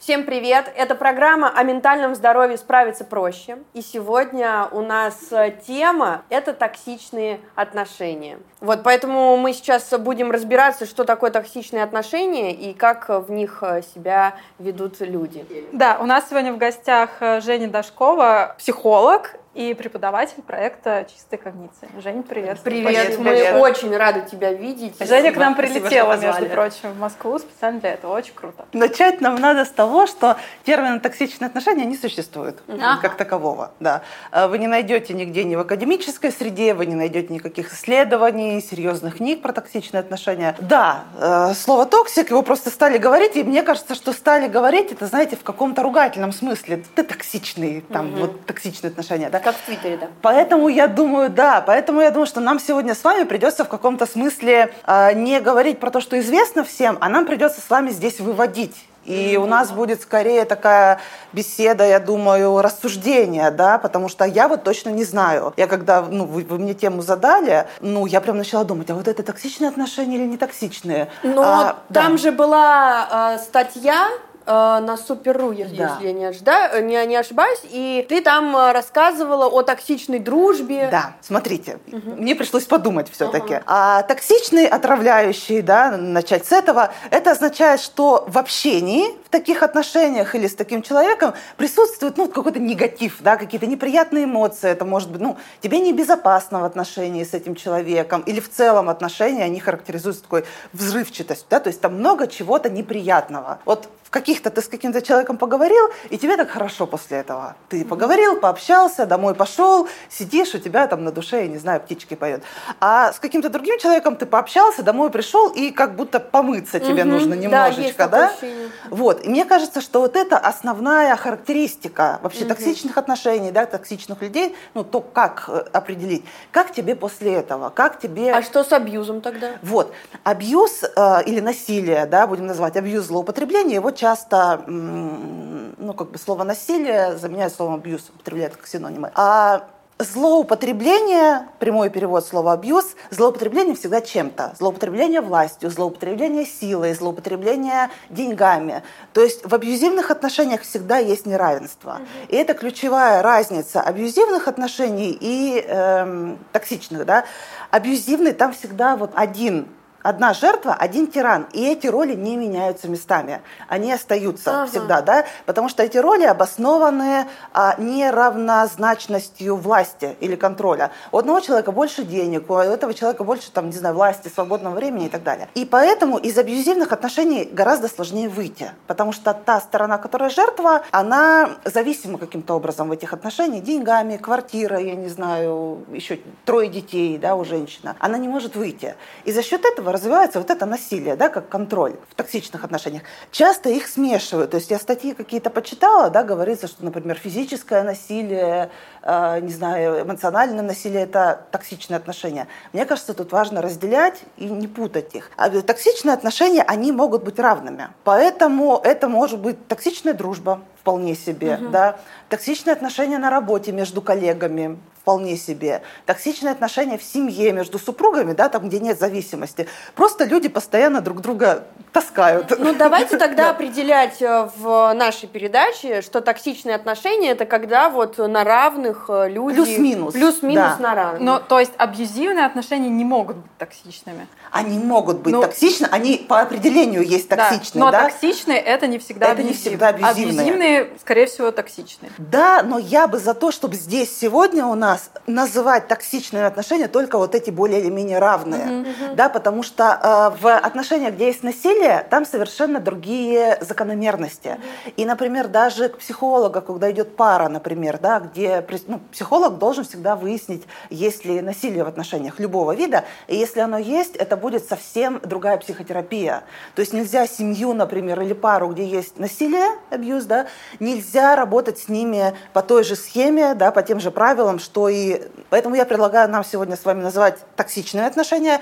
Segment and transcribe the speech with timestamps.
[0.00, 0.72] Всем привет!
[0.74, 3.58] Это программа о ментальном здоровье справиться проще.
[3.74, 8.40] И сегодня у нас э, тема– это токсичные отношения.
[8.60, 13.82] Вот, поэтому мы сейчас будем разбираться, что такое токсичные отношения и как в них э,
[13.94, 15.46] себя ведут люди.
[15.70, 21.88] Да, у нас сегодня в гостях э, Женя Дашкова, психолог и преподаватель проекта «Чистая когниция».
[22.02, 22.60] Женя, привет.
[22.62, 23.56] Привет, мы привет.
[23.56, 24.94] очень рады тебя видеть.
[25.00, 28.16] Женя к нам прилетела, между прочим, в Москву специально для этого.
[28.16, 28.66] Очень круто.
[28.72, 33.00] Начать нам надо с того, что термин «токсичные отношения» не существует ага.
[33.00, 33.72] как такового.
[33.80, 34.02] Да.
[34.30, 39.16] А вы не найдете нигде ни в академической среде, вы не найдете никаких исследований, серьезных
[39.16, 40.54] книг про токсичные отношения.
[40.60, 45.06] Да, э, слово «toxic», его просто стали говорить, и мне кажется, что стали говорить, это,
[45.06, 46.84] знаете, в каком-то ругательном смысле.
[46.94, 48.20] Ты токсичный, там, угу.
[48.20, 49.30] вот токсичные отношения.
[49.30, 49.37] Да?
[49.42, 50.06] Как в Твиттере, да.
[50.22, 54.06] Поэтому я думаю, да, поэтому я думаю, что нам сегодня с вами придется в каком-то
[54.06, 58.20] смысле э, не говорить про то, что известно всем, а нам придется с вами здесь
[58.20, 61.00] выводить и у нас будет скорее такая
[61.32, 65.54] беседа, я думаю, рассуждения, да, потому что я вот точно не знаю.
[65.56, 69.08] Я когда, ну, вы, вы мне тему задали, ну, я прям начала думать, а вот
[69.08, 71.08] это токсичные отношения или не токсичные?
[71.22, 72.18] Но а, там да.
[72.18, 74.08] же была э, статья
[74.48, 75.98] на Супер.ру, если, да.
[76.00, 80.88] я не, ожида, не, не ошибаюсь, и ты там э, рассказывала о токсичной дружбе.
[80.90, 82.16] Да, смотрите, угу.
[82.16, 83.54] мне пришлось подумать все-таки.
[83.54, 83.64] Ага.
[83.66, 90.34] А токсичный, отравляющий, да, начать с этого, это означает, что в общении, в таких отношениях
[90.34, 95.20] или с таким человеком присутствует, ну, какой-то негатив, да, какие-то неприятные эмоции, это может быть,
[95.20, 100.44] ну, тебе небезопасно в отношении с этим человеком, или в целом отношения, они характеризуются такой
[100.72, 103.58] взрывчатостью, да, то есть там много чего-то неприятного.
[103.66, 107.56] Вот в каких-то ты с каким-то человеком поговорил, и тебе так хорошо после этого.
[107.68, 112.14] Ты поговорил, пообщался, домой пошел, сидишь, у тебя там на душе, я не знаю, птички
[112.14, 112.42] поют.
[112.80, 117.10] А с каким-то другим человеком ты пообщался, домой пришел, и как будто помыться тебе угу,
[117.10, 118.32] нужно немножечко, да?
[118.40, 118.48] да?
[118.88, 119.17] Вот.
[119.22, 122.48] И мне кажется, что вот это основная характеристика вообще угу.
[122.50, 127.98] токсичных отношений, да, токсичных людей, ну, то как э, определить, как тебе после этого, как
[128.00, 128.32] тебе...
[128.32, 129.52] А что с абьюзом тогда?
[129.62, 129.92] Вот.
[130.24, 136.44] Абьюз э, или насилие, да, будем называть абьюз злоупотребление, его часто, ну, как бы слово
[136.44, 139.10] насилие заменяет словом абьюз, употребляют как синонимы.
[139.14, 139.68] А
[140.00, 144.54] Злоупотребление, прямой перевод слова абьюз, злоупотребление всегда чем-то.
[144.56, 148.84] Злоупотребление властью, злоупотребление силой, злоупотребление деньгами.
[149.12, 151.98] То есть в абьюзивных отношениях всегда есть неравенство.
[152.28, 157.04] И это ключевая разница абьюзивных отношений и эм, токсичных.
[157.04, 157.24] Да?
[157.72, 159.66] Абьюзивный там всегда вот один
[160.08, 161.46] одна жертва, один тиран.
[161.52, 163.42] И эти роли не меняются местами.
[163.68, 164.70] Они остаются ага.
[164.70, 165.24] всегда, да?
[165.44, 170.90] Потому что эти роли обоснованы а, неравнозначностью власти или контроля.
[171.12, 175.06] У одного человека больше денег, у этого человека больше, там, не знаю, власти, свободного времени
[175.06, 175.48] и так далее.
[175.54, 178.70] И поэтому из абьюзивных отношений гораздо сложнее выйти.
[178.86, 184.88] Потому что та сторона, которая жертва, она зависима каким-то образом в этих отношениях, деньгами, квартирой,
[184.88, 187.94] я не знаю, еще трое детей, да, у женщины.
[187.98, 188.94] Она не может выйти.
[189.24, 193.02] И за счет этого развивается вот это насилие, да, как контроль в токсичных отношениях.
[193.30, 194.52] Часто их смешивают.
[194.52, 198.70] То есть я статьи какие-то почитала, да, говорится, что, например, физическое насилие,
[199.02, 202.46] э, не знаю, эмоциональное насилие– это токсичные отношения.
[202.72, 205.30] Мне кажется, тут важно разделять и не путать их.
[205.36, 207.88] А токсичные отношения, они могут быть равными.
[208.04, 211.68] Поэтому это может быть токсичная дружба, вполне себе, угу.
[211.68, 211.96] да,
[212.28, 214.78] токсичные отношения на работе между коллегами,
[215.08, 215.80] вполне себе.
[216.04, 219.66] Токсичные отношения в семье между супругами, да, там, где нет зависимости.
[219.94, 222.52] Просто люди постоянно друг друга таскают.
[222.58, 228.44] Ну, давайте тогда определять э, в нашей передаче, что токсичные отношения– это когда вот на
[228.44, 229.54] равных э, люди…
[229.54, 230.12] Плюс-минус.
[230.12, 230.76] Плюс-минус да.
[230.78, 231.22] на равных.
[231.22, 234.26] Ну, то есть абьюзивные отношения не могут быть токсичными?
[234.50, 237.86] Они могут быть ну, токсичны, они по определению есть токсичные, да?
[237.86, 238.04] Но да?
[238.04, 240.40] токсичные– это не всегда Это не всегда абьюзивные.
[240.40, 242.12] Абьюзивные, скорее всего, токсичные.
[242.18, 247.16] Да, но я бы за то, чтобы здесь сегодня у нас называть токсичными отношения только
[247.16, 251.44] вот эти более или менее равные, uh-huh, да, потому что э, в отношениях, где есть
[251.44, 254.48] насилие, там совершенно другие закономерности.
[254.48, 254.92] Uh-huh.
[254.96, 260.16] И, например, даже к психологу, когда идет пара, например, да, где ну, психолог должен всегда
[260.16, 265.20] выяснить, есть ли насилие в отношениях любого вида, и если оно есть, это будет совсем
[265.22, 266.42] другая психотерапия.
[266.74, 270.46] То есть нельзя семью, например, или пару, где есть насилие, абьюз, да,
[270.80, 272.07] нельзя работать с ними
[272.52, 276.44] по той же схеме, да, по тем же правилам, что и поэтому я предлагаю нам
[276.44, 278.60] сегодня с вами называть токсичные отношения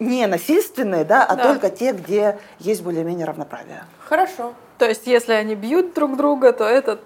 [0.00, 1.42] не насильственные, да, а да.
[1.42, 3.84] только те, где есть более-менее равноправие.
[4.04, 4.54] Хорошо.
[4.78, 7.00] То есть, если они бьют друг друга, то это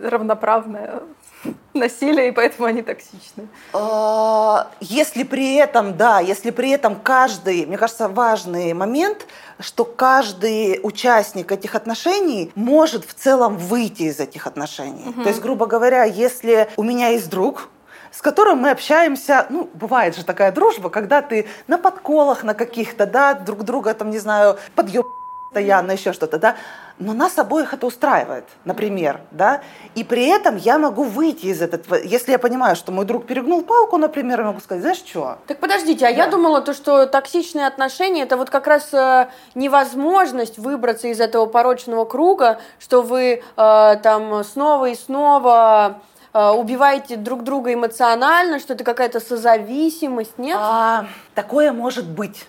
[0.00, 1.02] равноправное
[1.74, 3.48] насилие, и поэтому они токсичны.
[3.72, 9.26] А, если при этом, да, если при этом каждый, мне кажется, важный момент,
[9.60, 15.08] что каждый участник этих отношений может в целом выйти из этих отношений.
[15.08, 15.22] Угу.
[15.22, 17.68] То есть, грубо говоря, если у меня есть друг,
[18.10, 23.06] с которым мы общаемся, ну, бывает же такая дружба, когда ты на подколах на каких-то,
[23.06, 25.06] да, друг друга там, не знаю, подъеб
[25.54, 26.56] постоянно, еще что-то, да,
[26.98, 29.60] но нас обоих это устраивает, например, да,
[29.94, 33.62] и при этом я могу выйти из этого, если я понимаю, что мой друг перегнул
[33.62, 35.38] палку, например, я могу сказать, знаешь что?
[35.46, 36.16] Так подождите, а да.
[36.16, 41.46] я думала, то, что токсичные отношения, это вот как раз э, невозможность выбраться из этого
[41.46, 46.00] порочного круга, что вы э, там снова и снова
[46.32, 50.58] э, убиваете друг друга эмоционально, что это какая-то созависимость, нет?
[50.60, 52.48] А, такое может быть.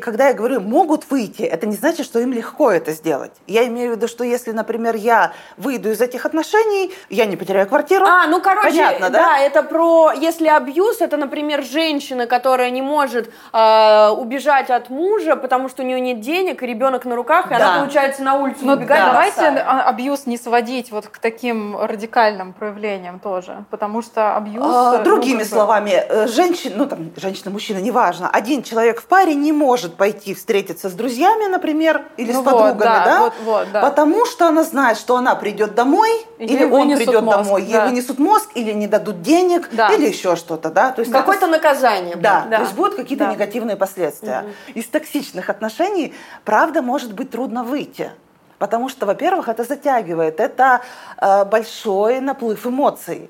[0.00, 3.32] Когда я говорю «могут выйти», это не значит, что им легко это сделать.
[3.46, 7.68] Я имею в виду, что если, например, я выйду из этих отношений, я не потеряю
[7.68, 8.04] квартиру.
[8.06, 9.18] А, ну, короче, Понятно, да?
[9.18, 15.36] да, это про, если абьюз, это, например, женщина, которая не может э, убежать от мужа,
[15.36, 17.56] потому что у нее нет денег, и ребенок на руках, и да.
[17.56, 19.04] она, получается, на улицу Но ну убегает.
[19.04, 19.12] Да.
[19.12, 24.64] Давайте абьюз не сводить вот к таким радикальным проявлениям тоже, потому что абьюз...
[24.66, 29.42] А, ну, другими словами, э, женщина, ну, там, женщина-мужчина, неважно, один человек в паре парень
[29.42, 33.20] не может пойти встретиться с друзьями, например, или ну с подругами, вот, да, да?
[33.20, 37.22] Вот, вот, да, потому что она знает, что она придет домой, или, или он придет
[37.22, 37.68] мозг, домой, да.
[37.68, 39.88] ей вынесут мозг, или не дадут денег, да.
[39.88, 40.90] или еще что-то, да?
[40.90, 42.16] То есть какое-то наказание.
[42.16, 43.32] Да, да, то есть будут какие-то да.
[43.32, 44.40] негативные последствия.
[44.40, 44.78] Угу.
[44.80, 46.14] Из токсичных отношений,
[46.44, 48.10] правда, может быть трудно выйти.
[48.58, 50.82] Потому что, во-первых, это затягивает, это
[51.20, 53.28] э, большой наплыв эмоций.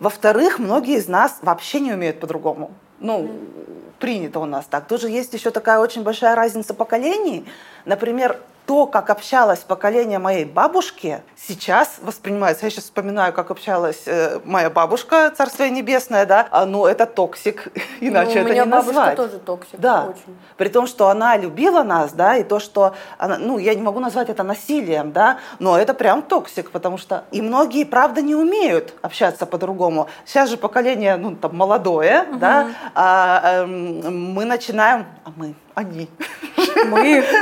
[0.00, 2.72] Во-вторых, многие из нас вообще не умеют по-другому.
[2.98, 3.30] Ну,
[4.00, 4.88] принято у нас так.
[4.88, 7.44] Тоже есть еще такая очень большая разница поколений.
[7.84, 12.66] Например, то, как общалось поколение моей бабушки, сейчас воспринимается.
[12.66, 17.66] Я сейчас вспоминаю, как общалась э, моя бабушка, Царствие Небесное, да, а, ну, это toxic,
[18.00, 18.86] иначе ну, это не назвать.
[18.86, 20.04] У меня бабушка тоже toxic, да.
[20.04, 20.38] очень.
[20.56, 23.98] При том, что она любила нас, да, и то, что, она, ну, я не могу
[23.98, 28.94] назвать это насилием, да, но это прям toxic, потому что и многие, правда, не умеют
[29.02, 30.06] общаться по-другому.
[30.24, 32.38] Сейчас же поколение, ну, там, молодое, угу.
[32.38, 36.08] да, а, а, мы начинаем, а мы, они.
[36.86, 37.24] Мы?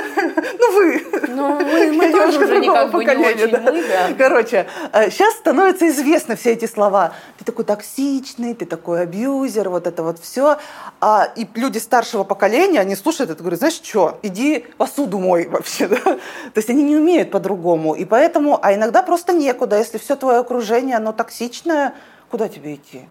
[0.58, 1.06] Ну, вы.
[1.28, 3.60] Ну, мы, мы тоже уже никак бы не очень да.
[3.60, 4.08] мы, да.
[4.16, 7.12] Короче, сейчас э, становятся известны все эти слова.
[7.38, 10.58] Ты такой токсичный, ты такой абьюзер, вот это вот все.
[11.00, 15.88] А, и люди старшего поколения, они слушают это говорят, знаешь что, иди посуду мой вообще.
[15.98, 15.98] Да?
[15.98, 17.94] То есть они не умеют по-другому.
[17.94, 19.78] И поэтому, а иногда просто некуда.
[19.78, 21.94] Если все твое окружение, оно токсичное,
[22.30, 23.08] куда тебе идти?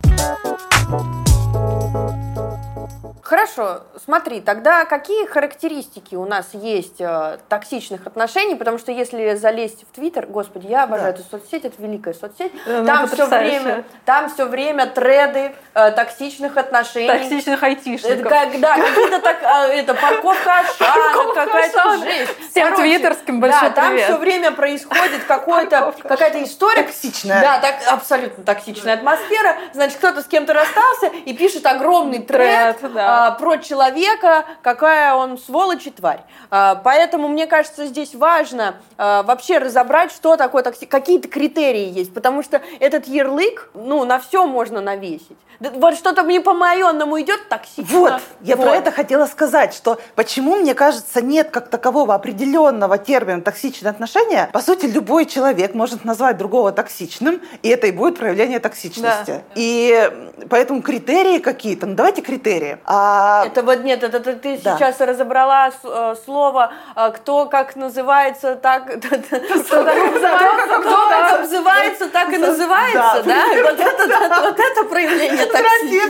[3.27, 8.55] Хорошо, смотри, тогда какие характеристики у нас есть э, токсичных отношений?
[8.55, 11.19] Потому что если залезть в Твиттер, господи, я обожаю да.
[11.19, 12.53] эту соцсеть, это великая соцсеть.
[12.65, 17.09] Да, там все время, там все время треды э, токсичных отношений.
[17.09, 18.29] Токсичных айтишников.
[18.31, 22.31] Когда какие-то так, э, это парковка Ашана, какая-то жесть.
[22.51, 26.83] Всем Короче, твиттерским большой Да, там все время происходит какое-то какая-то история.
[26.83, 27.41] Токсичная.
[27.41, 29.57] Да, так, абсолютно токсичная атмосфера.
[29.73, 35.15] Значит, кто-то с кем-то расстался и пишет огромный тред, тред да а, про человека, какая
[35.15, 36.21] он сволочь и тварь.
[36.51, 42.13] А, поэтому мне кажется, здесь важно а, вообще разобрать, что такое такси, какие-то критерии есть,
[42.13, 45.37] потому что этот ярлык, ну, на все можно навесить.
[45.59, 47.83] Вот что-то мне по-майонному идет токсично.
[47.99, 48.65] Вот, я вот.
[48.65, 54.49] про это хотела сказать, что почему, мне кажется, нет как такового определенного термина токсичные отношения.
[54.53, 59.31] По сути, любой человек может назвать другого токсичным, и это и будет проявление токсичности.
[59.31, 59.41] Да.
[59.55, 60.11] И
[60.49, 62.77] поэтому критерии какие-то, ну давайте критерии.
[62.85, 63.45] А...
[63.47, 64.77] Это вот нет, это, это ты да.
[64.77, 68.87] сейчас разобрала э, слово, э, кто как называется, так...
[68.97, 74.41] Кто как обзывается, так и называется, да?
[74.41, 75.46] Вот это проявление.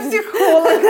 [0.08, 0.80] Психолог.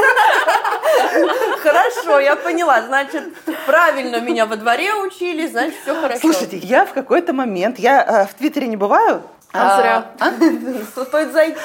[1.62, 2.82] Хорошо, я поняла.
[2.82, 3.24] Значит,
[3.66, 6.20] правильно меня во дворе учили, значит, все хорошо.
[6.20, 10.06] Слушайте, я в какой-то момент, я э, в Твиттере не бываю, а, зря.
[10.18, 10.30] А?
[11.04, 11.58] Стоит зайти.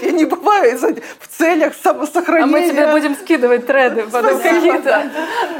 [0.00, 0.78] Я не бываю
[1.20, 2.44] в целях самосохранения.
[2.44, 5.10] А мы тебе будем скидывать треды потом какие-то.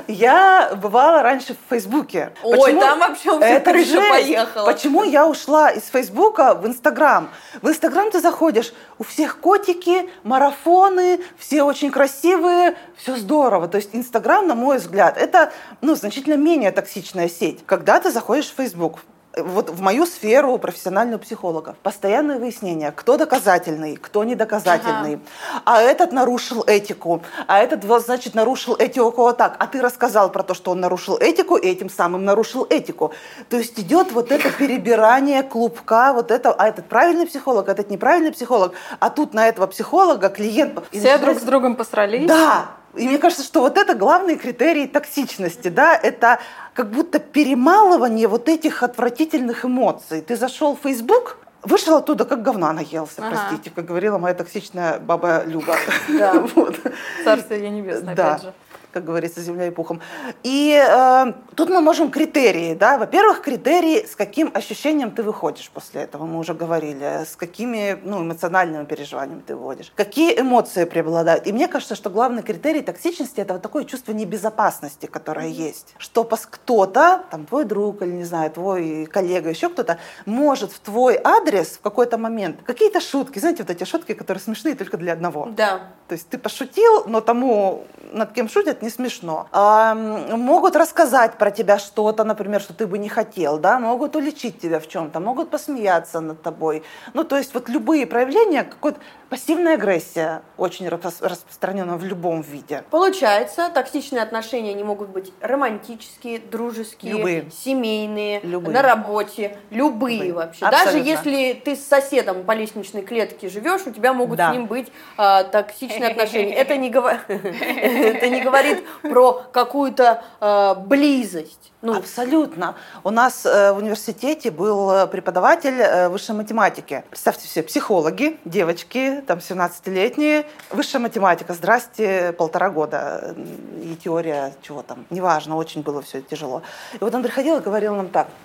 [0.09, 2.33] Я бывала раньше в Фейсбуке.
[2.43, 2.81] Ой, Почему?
[2.81, 4.67] там вообще у всех крыша поехала.
[4.67, 7.29] Почему я ушла из Фейсбука в Инстаграм?
[7.61, 13.69] В Инстаграм ты заходишь, у всех котики, марафоны, все очень красивые, все здорово.
[13.69, 17.65] То есть Инстаграм, на мой взгляд, это ну, значительно менее токсичная сеть.
[17.67, 19.01] Когда ты заходишь в Фейсбук,
[19.37, 21.77] вот в мою сферу профессиональную психолога.
[21.83, 25.15] Постоянное выяснение, кто доказательный, кто недоказательный.
[25.15, 25.63] Ага.
[25.65, 29.57] А этот нарушил этику, а этот, значит, нарушил этику вот так.
[29.59, 33.13] А ты рассказал про то, что он нарушил этику, и этим самым нарушил этику.
[33.49, 37.91] То есть идет вот это перебирание клубка, вот это, а этот правильный психолог, а этот
[37.91, 40.83] неправильный психолог, а тут на этого психолога клиент...
[40.91, 42.27] Все друг с другом посрались.
[42.27, 46.39] Да, и мне кажется, что вот это главный критерий токсичности, да, это
[46.75, 50.21] как будто перемалывание вот этих отвратительных эмоций.
[50.21, 53.31] Ты зашел в Facebook, Вышел оттуда, как говна наелся, ага.
[53.31, 55.77] простите, как говорила моя токсичная баба Люба.
[56.11, 56.77] Да, вот.
[57.25, 58.53] Царствие небесное, опять же
[58.95, 60.01] как говорится, земля и пухом.
[60.45, 66.03] И э, тут мы можем критерии, да, во-первых, критерии, с каким ощущением ты выходишь после
[66.03, 71.47] этого, мы уже говорили, с какими ну, эмоциональными переживаниями ты выходишь, какие эмоции преобладают.
[71.49, 75.69] И мне кажется, что главный критерий токсичности это вот такое чувство небезопасности, которое mm-hmm.
[75.69, 80.79] есть, что кто-то, там твой друг или не знаю, твой коллега, еще кто-то может в
[80.79, 85.13] твой адрес в какой-то момент какие-то шутки, знаете, вот эти шутки, которые смешные только для
[85.13, 85.49] одного.
[85.57, 85.91] Да.
[86.15, 89.49] То есть ты пошутил, но тому, над кем шутят, не смешно.
[89.51, 94.61] А, могут рассказать про тебя что-то, например, что ты бы не хотел, да, могут уличить
[94.61, 96.85] тебя в чем-то, могут посмеяться над тобой.
[97.15, 99.01] Ну, то есть вот любые проявления какой-то
[99.35, 102.85] Пассивная агрессия очень распространена в любом виде.
[102.91, 107.51] Получается, токсичные отношения не могут быть романтические, дружеские, любые.
[107.51, 108.73] семейные, любые.
[108.73, 110.33] на работе, любые, любые.
[110.35, 110.65] вообще.
[110.65, 110.93] Абсолютно.
[110.93, 114.51] Даже если ты с соседом по лестничной клетке живешь, у тебя могут да.
[114.51, 116.55] с ним быть э, токсичные отношения.
[116.55, 116.91] Это не,
[117.29, 121.73] это не говорит про какую-то э, близость.
[121.83, 121.95] Ну.
[121.99, 122.77] Абсолютно.
[123.03, 127.05] У нас э, в университете был преподаватель э, высшей математики.
[127.11, 133.35] Представьте себе, психологи, девочки, там 17-летние, высшая математика, здрасте, полтора года.
[133.83, 136.63] И теория, чего там, неважно, очень было все тяжело.
[136.95, 138.29] И вот он приходил и говорил нам так–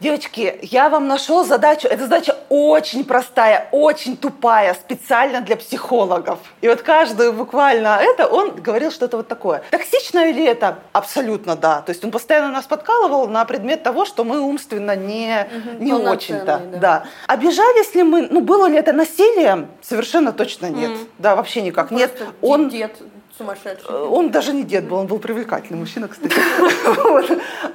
[0.00, 1.86] Девочки, я вам нашел задачу.
[1.88, 6.38] Эта задача очень простая, очень тупая, специально для психологов.
[6.60, 9.62] И вот каждую буквально это он говорил что-то вот такое.
[9.70, 10.78] Токсично ли это?
[10.92, 11.82] Абсолютно да.
[11.82, 15.92] То есть он постоянно нас подкалывал на предмет того, что мы умственно не, угу, не
[15.92, 16.60] очень-то.
[16.72, 16.78] Да.
[16.78, 17.04] да.
[17.26, 18.28] Обижались ли мы?
[18.30, 19.68] Ну, было ли это насилием?
[19.80, 20.90] Совершенно точно нет.
[20.90, 20.98] Угу.
[21.18, 21.90] Да, вообще никак.
[21.90, 22.20] Ну, нет.
[22.42, 22.68] Он...
[22.68, 22.96] Дед
[23.36, 23.90] сумасшедший.
[23.90, 26.34] Он даже не дед был, он был привлекательный мужчина, кстати.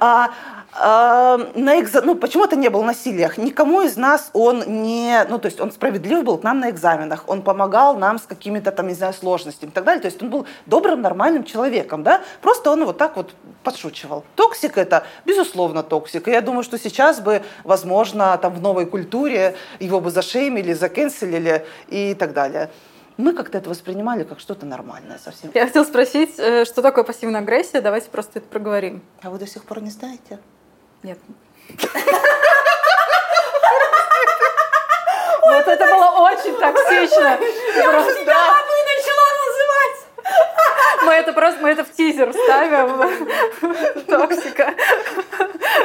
[0.72, 2.00] На экза...
[2.02, 3.38] ну, почему это не было насилием?
[3.38, 7.24] Никому из нас он не, ну, то есть он справедлив был к нам на экзаменах,
[7.28, 10.00] он помогал нам с какими-то там, не знаю, сложностями и так далее.
[10.00, 12.22] То есть он был добрым, нормальным человеком, да?
[12.40, 13.34] Просто он вот так вот
[13.64, 14.24] подшучивал.
[14.36, 16.28] Toxic это, безусловно, toxic.
[16.28, 21.66] И я думаю, что сейчас бы, возможно, там в новой культуре его бы зашеймили, закенселили
[21.88, 22.70] и так далее
[23.20, 25.50] мы как-то это воспринимали как что-то нормальное совсем.
[25.54, 27.82] Я хотела спросить, э, что такое пассивная агрессия?
[27.82, 29.02] Давайте просто это проговорим.
[29.22, 30.38] А вы до сих пор не знаете?
[31.02, 31.18] Нет.
[35.42, 37.38] Вот это было очень токсично.
[37.74, 39.98] Я просто начала называть.
[41.02, 44.04] Мы это просто, мы это в тизер ставим.
[44.06, 44.74] Токсика.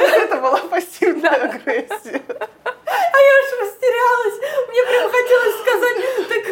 [0.00, 2.22] Это была пассивная агрессия.
[2.26, 4.38] А я уж растерялась.
[4.68, 6.44] Мне прям хотелось сказать, так,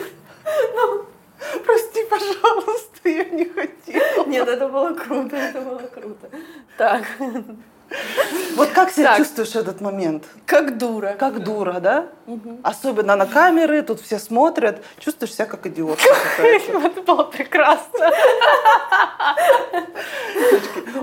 [0.74, 1.06] ну,
[1.64, 4.24] прости, пожалуйста, я не хотела.
[4.26, 6.30] Нет, это было круто, это было круто.
[6.78, 7.04] Так.
[8.56, 9.18] Вот как себя так.
[9.18, 10.24] чувствуешь в этот момент?
[10.46, 11.16] Как дура.
[11.18, 12.06] Как дура, да?
[12.26, 12.60] Угу.
[12.62, 15.98] Особенно на камеры, тут все смотрят, чувствуешь себя как идиот.
[16.38, 18.10] Это было прекрасно.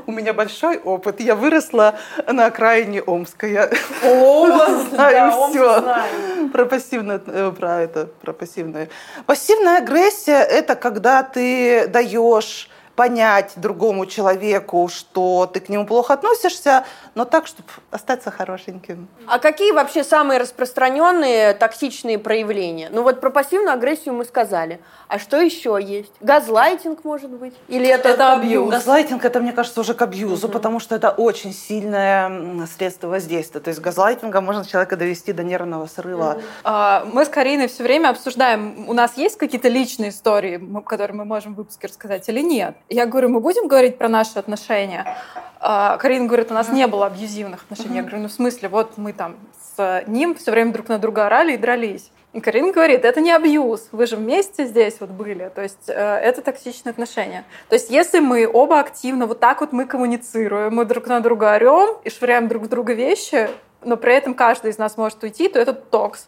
[0.05, 1.19] У меня большой опыт.
[1.19, 1.95] Я выросла
[2.27, 3.47] на окраине Омска.
[3.47, 3.69] Я
[4.01, 6.49] знаю все.
[6.51, 8.89] Про пассивное, э, про это, про пассивное.
[9.25, 16.85] Пассивная агрессия– это когда ты даешь понять другому человеку, что ты к нему плохо относишься,
[17.15, 19.07] но так, чтобы остаться хорошеньким.
[19.27, 22.89] А какие вообще самые распространенные токсичные проявления?
[22.91, 24.79] Ну вот про пассивную агрессию мы сказали.
[25.07, 26.11] А что еще есть?
[26.21, 27.53] Газлайтинг, может быть?
[27.67, 28.69] Или это, это абьюз?
[28.69, 30.53] Газлайтинг, это, мне кажется, уже к абьюзу, угу.
[30.53, 33.59] потому что это очень сильное средство воздействия.
[33.61, 36.41] То есть газлайтингом можно человека довести до нервного срыва.
[36.63, 37.13] Угу.
[37.13, 41.53] Мы с Кариной все время обсуждаем, у нас есть какие-то личные истории, которые мы можем
[41.53, 42.75] в выпуске рассказать или нет?
[42.91, 45.15] Я говорю, мы будем говорить про наши отношения?
[45.61, 47.95] А, Карина говорит, у нас не было абьюзивных отношений.
[47.95, 49.37] Я говорю, ну в смысле, вот мы там
[49.77, 52.11] с ним все время друг на друга орали и дрались.
[52.33, 55.93] И Карина говорит, это не абьюз, вы же вместе здесь вот были, то есть э,
[55.93, 57.43] это токсичные отношения.
[57.67, 61.53] То есть если мы оба активно, вот так вот мы коммуницируем, мы друг на друга
[61.55, 63.49] орем и швыряем друг в друга вещи,
[63.83, 66.27] но при этом каждый из нас может уйти, то это токс.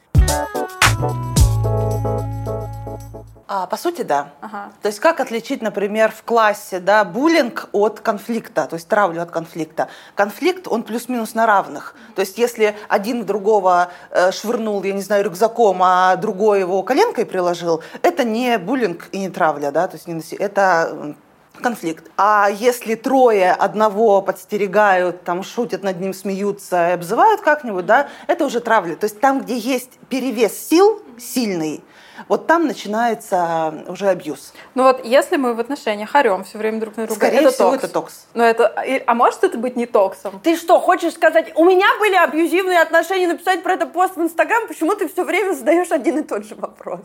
[3.47, 4.31] А, по сути, да.
[4.41, 4.71] Ага.
[4.81, 9.31] То есть как отличить, например, в классе да, буллинг от конфликта, то есть травлю от
[9.31, 9.89] конфликта?
[10.15, 11.95] Конфликт, он плюс-минус на равных.
[12.15, 17.25] То есть если один другого э, швырнул, я не знаю, рюкзаком, а другой его коленкой
[17.25, 21.15] приложил, это не буллинг и не травля, да, то есть не наси- это
[21.61, 22.09] конфликт.
[22.17, 28.45] А если трое одного подстерегают, там шутят над ним, смеются и обзывают как-нибудь, да, это
[28.45, 28.95] уже травля.
[28.95, 31.83] То есть там, где есть перевес сил сильный,
[32.27, 34.53] вот там начинается уже абьюз.
[34.75, 37.71] Ну вот, если мы в отношениях орем все время друг на друга, Скорее это всего,
[37.71, 37.83] токс.
[37.83, 38.25] это токс.
[38.33, 40.39] Но это, и- а может это быть не токсом?
[40.43, 44.67] Ты что, хочешь сказать, у меня были абьюзивные отношения, написать про это пост в Инстаграм,
[44.67, 47.01] почему ты все время задаешь один и тот же вопрос?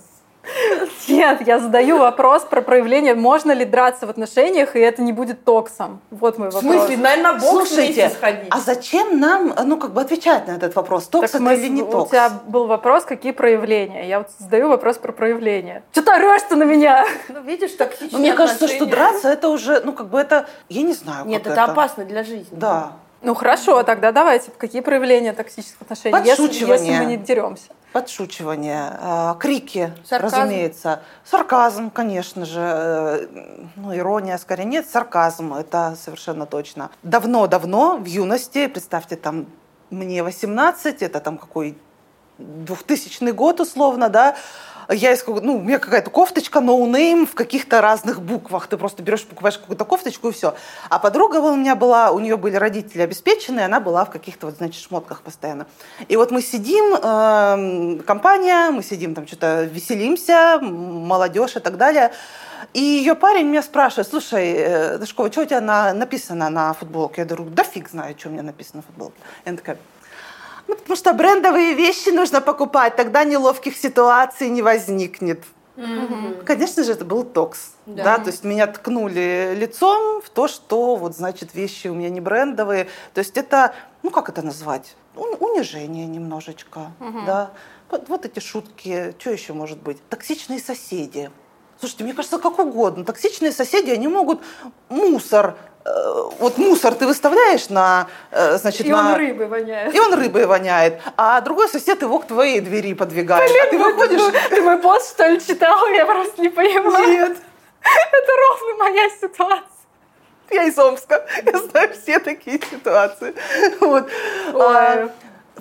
[1.08, 5.44] Нет, я задаю вопрос про проявление, можно ли драться в отношениях, и это не будет
[5.44, 6.00] токсом.
[6.10, 6.72] Вот мой В вопрос.
[6.72, 8.48] смысле, наверное, на бокс Слушайте, сходить.
[8.50, 11.06] а зачем нам, ну, как бы отвечать на этот вопрос?
[11.06, 12.10] Токс Так это мы- или не у токс?
[12.10, 14.08] тебя был вопрос, какие проявления.
[14.08, 15.82] Я вот задаю вопрос про проявления.
[15.92, 17.04] Что ты орешь-то на меня?
[17.28, 20.82] Ну, видишь, токсичные Ну, мне кажется, что драться это уже, ну, как бы это, я
[20.82, 22.48] не знаю, Нет, как это опасно для жизни.
[22.52, 22.92] Да.
[23.20, 24.52] Ну хорошо, тогда давайте.
[24.58, 26.16] Какие проявления токсических отношений?
[26.24, 27.70] Если, если мы не деремся.
[27.92, 30.36] Подшучивание, э, крики, Сарказм.
[30.36, 31.00] разумеется.
[31.24, 32.60] Сарказм, конечно же.
[32.60, 33.26] э,
[33.76, 34.86] Ну, ирония скорее нет.
[34.88, 36.90] Сарказм, это совершенно точно.
[37.02, 39.46] Давно-давно, в юности, представьте, там,
[39.90, 41.78] мне 18, это там какой
[42.38, 44.36] 2000 год условно, да,
[44.90, 48.68] я из, ну, у меня какая-то кофточка, no name в каких-то разных буквах.
[48.68, 50.54] Ты просто берешь, покупаешь какую-то кофточку и все.
[50.88, 54.56] А подруга у меня была, у нее были родители обеспеченные, она была в каких-то, вот,
[54.56, 55.66] значит, шмотках постоянно.
[56.08, 62.10] И вот мы сидим, эм, компания, мы сидим там что-то веселимся, молодежь и так далее.
[62.72, 67.22] И ее парень меня спрашивает, слушай, э, Дашкова, что у тебя на- написано на футболке?
[67.22, 69.16] Я говорю, да фиг знает, что у меня написано на футболке.
[69.44, 69.78] И она такая,
[70.68, 75.42] ну, потому что брендовые вещи нужно покупать, тогда неловких ситуаций не возникнет.
[76.44, 77.72] Конечно же, это был токс.
[77.86, 78.04] Да.
[78.04, 78.18] Да.
[78.18, 82.88] то есть меня ткнули лицом в то, что вот значит вещи у меня не брендовые.
[83.14, 84.96] То есть это, ну как это назвать?
[85.14, 86.92] Унижение немножечко.
[87.26, 87.50] Да.
[87.90, 89.98] Вот, вот эти шутки, что еще может быть?
[90.08, 91.30] Токсичные соседи.
[91.78, 93.04] Слушайте, мне кажется, как угодно.
[93.04, 94.40] Токсичные соседи, они могут
[94.88, 95.88] мусор, э,
[96.40, 99.10] вот мусор ты выставляешь на, э, значит, И на...
[99.10, 99.94] он рыбой воняет.
[99.94, 103.48] И он рыбой воняет, а другой сосед его к твоей двери подвигает.
[103.50, 104.20] а ты выходишь...
[104.50, 105.88] Ты мой пост, что ли, читала?
[105.94, 107.08] Я просто не понимаю.
[107.08, 107.36] Нет,
[107.80, 109.68] Это ровно моя ситуация.
[110.50, 113.34] я из Омска, я знаю все такие ситуации.
[113.80, 114.08] Вот.
[114.52, 115.10] Ой.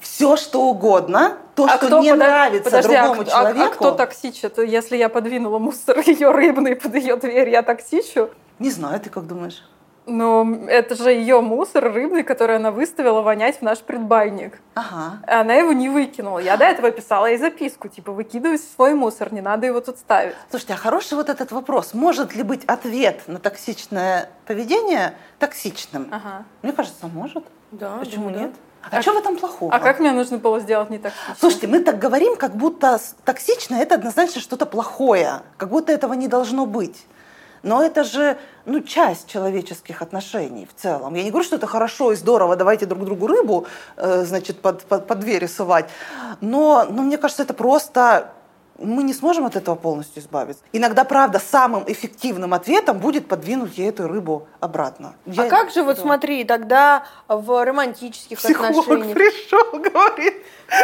[0.02, 3.66] Все что угодно, то, А что кто не подо- нравится подожди, а другому а- человеку.
[3.66, 4.58] А, кто токсичит?
[4.58, 8.30] Если я подвинула мусор ее рыбный под ее дверь, я токсичу?
[8.60, 9.64] Не знаю, ты как думаешь?
[10.10, 14.62] Ну, это же ее мусор рыбный, который она выставила вонять в наш предбанник.
[14.74, 15.20] Ага.
[15.28, 16.40] Она его не выкинула.
[16.40, 20.34] Я до этого писала ей записку, типа, выкидывай свой мусор, не надо его тут ставить.
[20.50, 21.94] Слушайте, а хороший вот этот вопрос.
[21.94, 26.08] Может ли быть ответ на токсичное поведение токсичным?
[26.10, 26.46] Ага.
[26.62, 27.44] Мне кажется, может.
[27.72, 28.52] Да, Почему думаю, нет?
[28.90, 29.74] А, что в этом плохого?
[29.74, 31.36] А как мне нужно было сделать не токсично?
[31.40, 36.28] Слушайте, мы так говорим, как будто токсично это однозначно что-то плохое, как будто этого не
[36.28, 37.06] должно быть.
[37.64, 41.16] Но это же ну, часть человеческих отношений в целом.
[41.16, 43.66] Я не говорю, что это хорошо и здорово, давайте друг другу рыбу
[43.98, 45.90] э, значит, под, под, под двери сувать.
[46.40, 48.32] Но, но мне кажется, это просто
[48.80, 50.64] мы не сможем от этого полностью избавиться.
[50.72, 55.16] Иногда, правда, самым эффективным ответом будет подвинуть ей эту рыбу обратно.
[55.26, 56.02] А Я- как же, вот Да.
[56.02, 59.14] смотри, тогда в романтических Психолог отношениях...
[59.16, 60.36] пришел, говорит,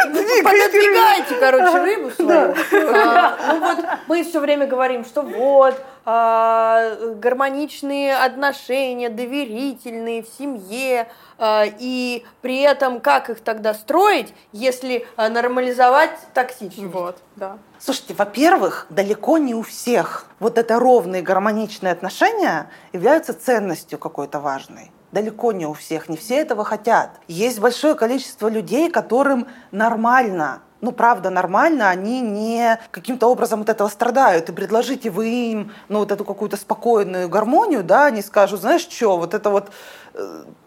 [0.06, 0.48] Ну, двигайте рыбу.
[0.48, 2.54] Пододвигайте, короче, рыбу свою.
[2.94, 5.74] А, ну вот мы все время говорим, что вот
[6.06, 15.06] а, гармоничные отношения, доверительные в семье, а, и при этом как их тогда строить, если
[15.16, 16.92] а, нормализовать токсичность?
[16.92, 17.58] Вот, да.
[17.84, 24.90] Слушайте, во-первых, далеко не у всех вот это ровные гармоничные отношения являются ценностью какой-то важной.
[25.12, 27.20] Далеко не у всех, не все этого хотят.
[27.28, 33.88] Есть большое количество людей, которым нормально, ну правда нормально, они не каким-то образом от этого
[33.88, 34.48] страдают.
[34.48, 39.18] И предложите вы им ну, вот эту какую-то спокойную гармонию, да, они скажут, знаешь что,
[39.18, 39.70] вот это вот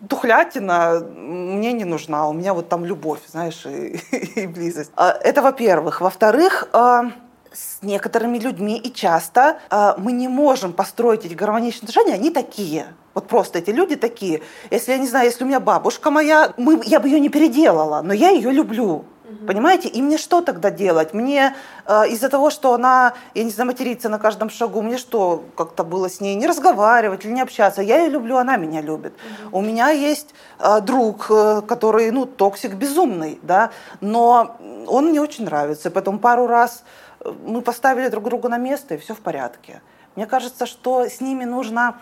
[0.08, 4.00] тухлятина мне не нужна, у меня вот там любовь, знаешь, и,
[4.42, 4.92] и близость.
[4.96, 6.02] А, Это во-первых.
[6.02, 7.12] Во-вторых, а,
[7.54, 12.88] с некоторыми людьми и часто а, мы не можем построить эти гармоничные отношения, они такие.
[13.14, 14.42] Вот просто эти люди такие.
[14.70, 18.02] Если, я не знаю, если у меня бабушка моя, мы, я бы ее не переделала,
[18.04, 19.06] но я ее люблю.
[19.46, 19.90] Понимаете?
[19.90, 21.14] И мне что тогда делать?
[21.14, 21.54] Мне
[21.86, 25.84] э, из-за того, что она, я не знаю, матерится на каждом шагу, мне что, как-то
[25.84, 27.82] было с ней не разговаривать или не общаться?
[27.82, 29.14] Я ее люблю, она меня любит.
[29.52, 35.46] У меня есть э, друг, э, который, ну, toxic безумный, да, но он мне очень
[35.46, 35.92] нравится.
[35.92, 36.84] Потом пару раз
[37.20, 39.82] э, мы поставили друг друга на место, и все в порядке.
[40.16, 41.98] Мне кажется, что с ними нужно,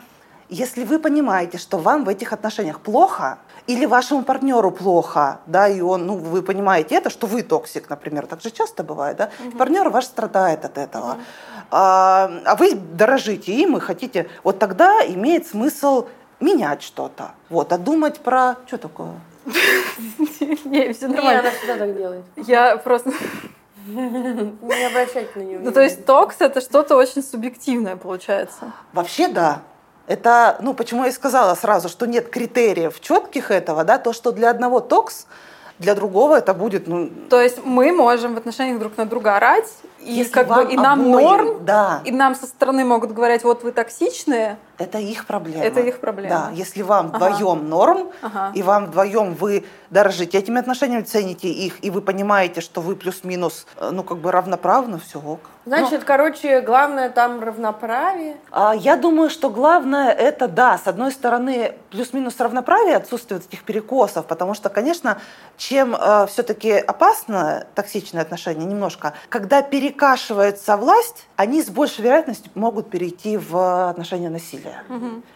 [0.50, 5.82] если вы понимаете, что вам в этих отношениях плохо, или вашему партнеру плохо, да, и
[5.82, 9.58] он, ну, вы понимаете это, что вы toxic, например, так же часто бывает, да, угу.
[9.58, 11.22] партнер ваш страдает от этого, угу.
[11.72, 16.08] а, а вы дорожите им и хотите, вот тогда имеет смысл
[16.40, 19.14] менять что-то, вот, а думать про, что такое?
[20.66, 21.40] Не, все нормально.
[21.40, 22.24] она всегда так делает.
[22.36, 23.12] Я просто...
[23.88, 28.74] Не обращайте на нее Ну, то есть токс— это что-то очень субъективное, получается.
[28.94, 29.62] Вообще, да.
[30.08, 34.32] Это, ну, почему я и сказала сразу, что нет критериев четких этого, да, то, что
[34.32, 35.26] для одного токс,
[35.80, 37.10] для другого это будет, ну...
[37.30, 39.70] То есть мы можем в отношениях друг на друга орать,
[40.06, 42.02] и Если как бы и нам обоим, норм, да.
[42.06, 45.64] и нам со стороны могут говорить, вот вы токсичные, это их проблема.
[45.64, 46.30] Это их проблема.
[46.30, 47.30] Да, если вам Ага.
[47.30, 48.52] вдвоем норм, Ага.
[48.54, 53.66] и вам вдвоем вы дорожите этими отношениями, цените их, и вы понимаете, что вы плюс-минус,
[53.78, 55.40] э, ну, как бы равноправны, все ок.
[55.66, 58.36] Значит, короче, главное там равноправие.
[58.52, 64.26] А Я думаю, что главное это, да, с одной стороны, плюс-минус равноправие, отсутствие этих перекосов,
[64.28, 65.18] потому что, конечно,
[65.58, 65.96] чем
[66.28, 69.62] все-таки опасно токсичные отношения немножко, когда
[69.96, 74.84] перекашивается власть, они с большей вероятностью могут перейти в отношения насилия.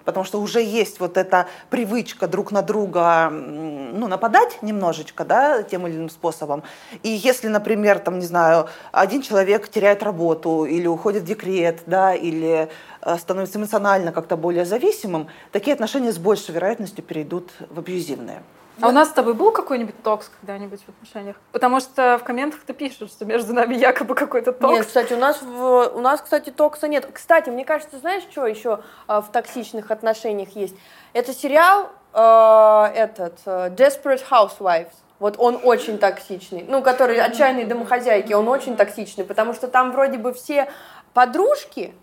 [0.05, 5.87] Потому что уже есть вот эта привычка друг на друга ну, нападать немножечко, да, тем
[5.87, 6.63] или иным способом.
[7.03, 12.13] И если, например, там, не знаю, один человек теряет работу или уходит в декрет, да,
[12.13, 12.69] или
[13.01, 18.41] э, становится эмоционально как-то более зависимым, такие отношения с большей вероятностью перейдут в абьюзивные.
[18.81, 21.35] А у нас с тобой был какой-нибудь токс когда-нибудь в отношениях?
[21.51, 24.73] Потому что в комментах-то пишут, что между нами якобы какой-то токс.
[24.73, 27.07] Нет, кстати, у нас, в, у нас, кстати, токса нет.
[27.11, 30.75] Кстати, мне кажется, знаешь, что еще а, в токсичных отношениях есть?
[31.13, 34.93] Это сериал э, этот э, Desperate Housewives.
[35.19, 36.65] Вот он очень токсичный.
[36.67, 40.71] Ну, который отчаянные домохозяйки, он очень токсичный, потому что там вроде бы все
[41.13, 41.93] подружки,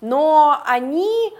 [0.00, 1.34] но они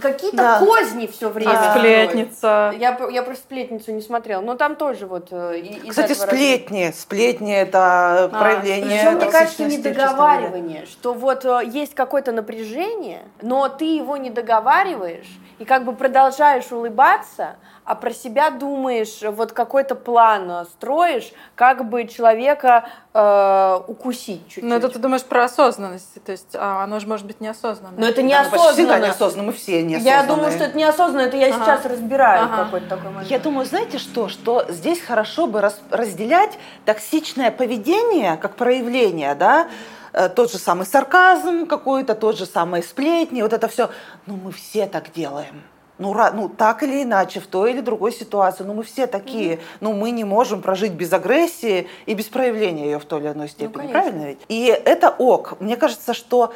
[0.00, 0.58] какие-то Да.
[0.58, 1.52] козни все время.
[1.54, 2.74] А, сплетница.
[2.78, 6.92] Я, я просто сплетницу не смотрела, но там тоже вот э, и- Кстати, сплетни.
[6.96, 13.84] Сплетни– это проявление Причем, мне кажется, недоговаривание, что вот э, есть какое-то напряжение, но ты
[13.96, 20.50] его не договариваешь, и как бы продолжаешь улыбаться, а про себя думаешь, вот какой-то план
[20.50, 24.64] э, строишь, как бы человека э, укусить чуть-чуть.
[24.64, 27.94] Ну, это ты думаешь про осознанность, то есть а, оно же может быть неосознанно.
[27.98, 28.28] Но это деле.
[28.34, 29.06] Да, ну, всегда неосознанно.
[29.06, 30.26] неосознанно, мы все Я неосознанные.
[30.26, 31.64] думаю, что это неосознанно, это я Ага.
[31.64, 32.64] сейчас разбираю Ага.
[32.64, 33.30] какой-то такой момент.
[33.30, 34.28] Я думаю, знаете что?
[34.28, 39.68] Что здесь хорошо бы рас- разделять токсичное поведение как проявление, да,
[40.12, 43.90] Э, тот же самый сарказм какой-то, тот же самый сплетни, вот это все.
[44.26, 45.62] Ну, мы все так делаем.
[46.02, 49.60] Ну, ну, так или иначе, в той или другой ситуации, ну, мы все такие.
[49.80, 53.48] Ну, мы не можем прожить без агрессии и без проявления ее в той или иной
[53.48, 53.72] степени.
[53.72, 54.00] конечно.
[54.00, 54.40] Правильно ведь?
[54.48, 55.54] И это ок.
[55.60, 56.52] Мне кажется, что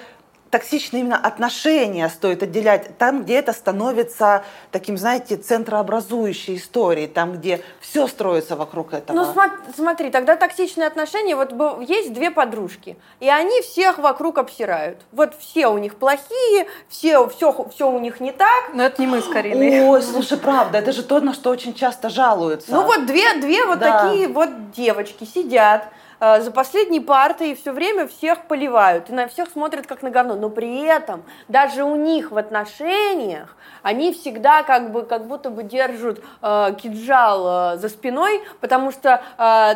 [0.56, 4.42] токсичные именно отношения стоит отделять там, где это становится
[4.72, 9.14] таким, знаете, центрообразующей историей, там, где все строится вокруг этого.
[9.14, 14.38] Ну смо- смотри, тогда токсичные отношения, вот был- есть две подружки, и они всех вокруг
[14.38, 14.98] обсирают.
[15.12, 18.70] Вот все у них плохие, все, все, все у них не так.
[18.72, 19.80] Но это не мы с Кариной.
[19.86, 22.72] Ой, слушай, правда, это же то, на что очень часто жалуются.
[22.72, 24.04] Ну вот две, две вот Да.
[24.08, 25.86] такие вот девочки сидят
[26.20, 30.34] за последней партой все время всех поливают, и на всех смотрят как на говно.
[30.34, 35.62] Но при этом даже у них в отношениях они всегда как бы как будто бы
[35.62, 39.74] держат э, кинжал э, за спиной, потому что э,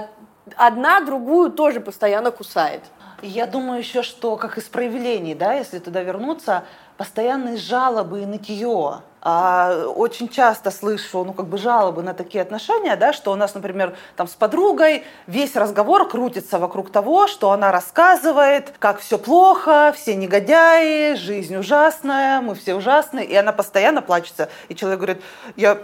[0.57, 2.83] одна другую тоже постоянно кусает.
[3.23, 6.65] Я думаю еще, что как из проявлений, да, если туда вернуться,
[7.01, 9.01] постоянные жалобы и нытье.
[9.23, 13.55] А, очень часто слышу, ну, как бы жалобы на такие отношения, да, что у нас,
[13.55, 19.95] например, там с подругой весь разговор крутится вокруг того, что она рассказывает, как все плохо,
[19.97, 24.51] все негодяи, жизнь ужасная, мы все ужасные, и она постоянно плачется.
[24.69, 25.23] И человек говорит,
[25.57, 25.79] я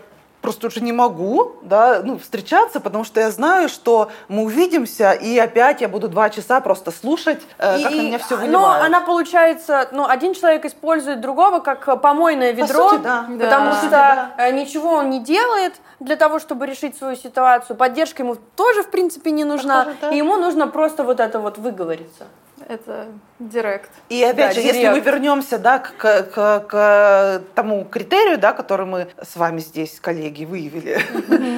[0.47, 5.37] просто уже не могу да, ну, встречаться, потому что я знаю, что мы увидимся, и
[5.41, 8.85] опять я буду два часа просто слушать, э, как на меня все Но выливают.
[8.85, 13.27] она получается, ну, один человек использует другого как э, помойное По ведро, сути, да.
[13.29, 13.77] потому Да.
[13.79, 14.31] что Да.
[14.39, 17.75] э, ничего он не делает для того, чтобы решить свою ситуацию.
[17.77, 19.79] Поддержка ему тоже, в принципе, не нужна.
[19.81, 20.11] Похоже, да.
[20.11, 22.25] И ему нужно просто вот это вот выговориться.
[22.69, 23.91] Это директ.
[24.09, 24.95] И опять Да, же, если директ.
[24.97, 30.45] мы вернемся да, к, к- к тому критерию, да, который мы с вами здесь, коллеги,
[30.45, 30.99] выявили,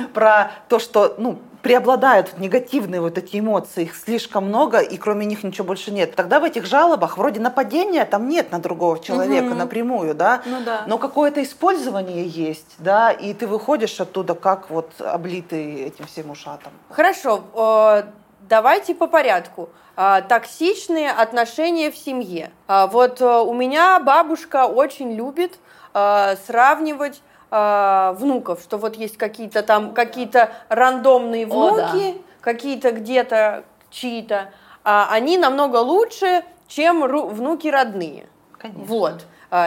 [0.15, 5.45] про то, что ну, преобладают негативные вот эти эмоции, их слишком много, и кроме них
[5.45, 6.17] ничего больше нет.
[6.17, 9.59] Тогда в этих жалобах вроде нападения там нет на другого человека Мгм.
[9.59, 10.83] напрямую, да, Ну да.
[10.87, 16.73] но какое-то использование есть, да, и ты выходишь оттуда как вот облитый этим всем ушатом.
[16.91, 18.03] Хорошо, э,
[18.49, 19.69] давайте по порядку.
[20.01, 22.53] А, токсичные отношения в семье.
[22.69, 25.59] А, вот а, у меня бабушка очень любит
[25.93, 32.23] а, сравнивать внуков, что вот есть какие-то там какие-то рандомные внуки, да.
[32.43, 34.51] какие-то где-то чьи-то,
[34.83, 38.27] они намного лучше, чем внуки родные.
[38.59, 38.85] Конечно.
[38.85, 39.25] Вот.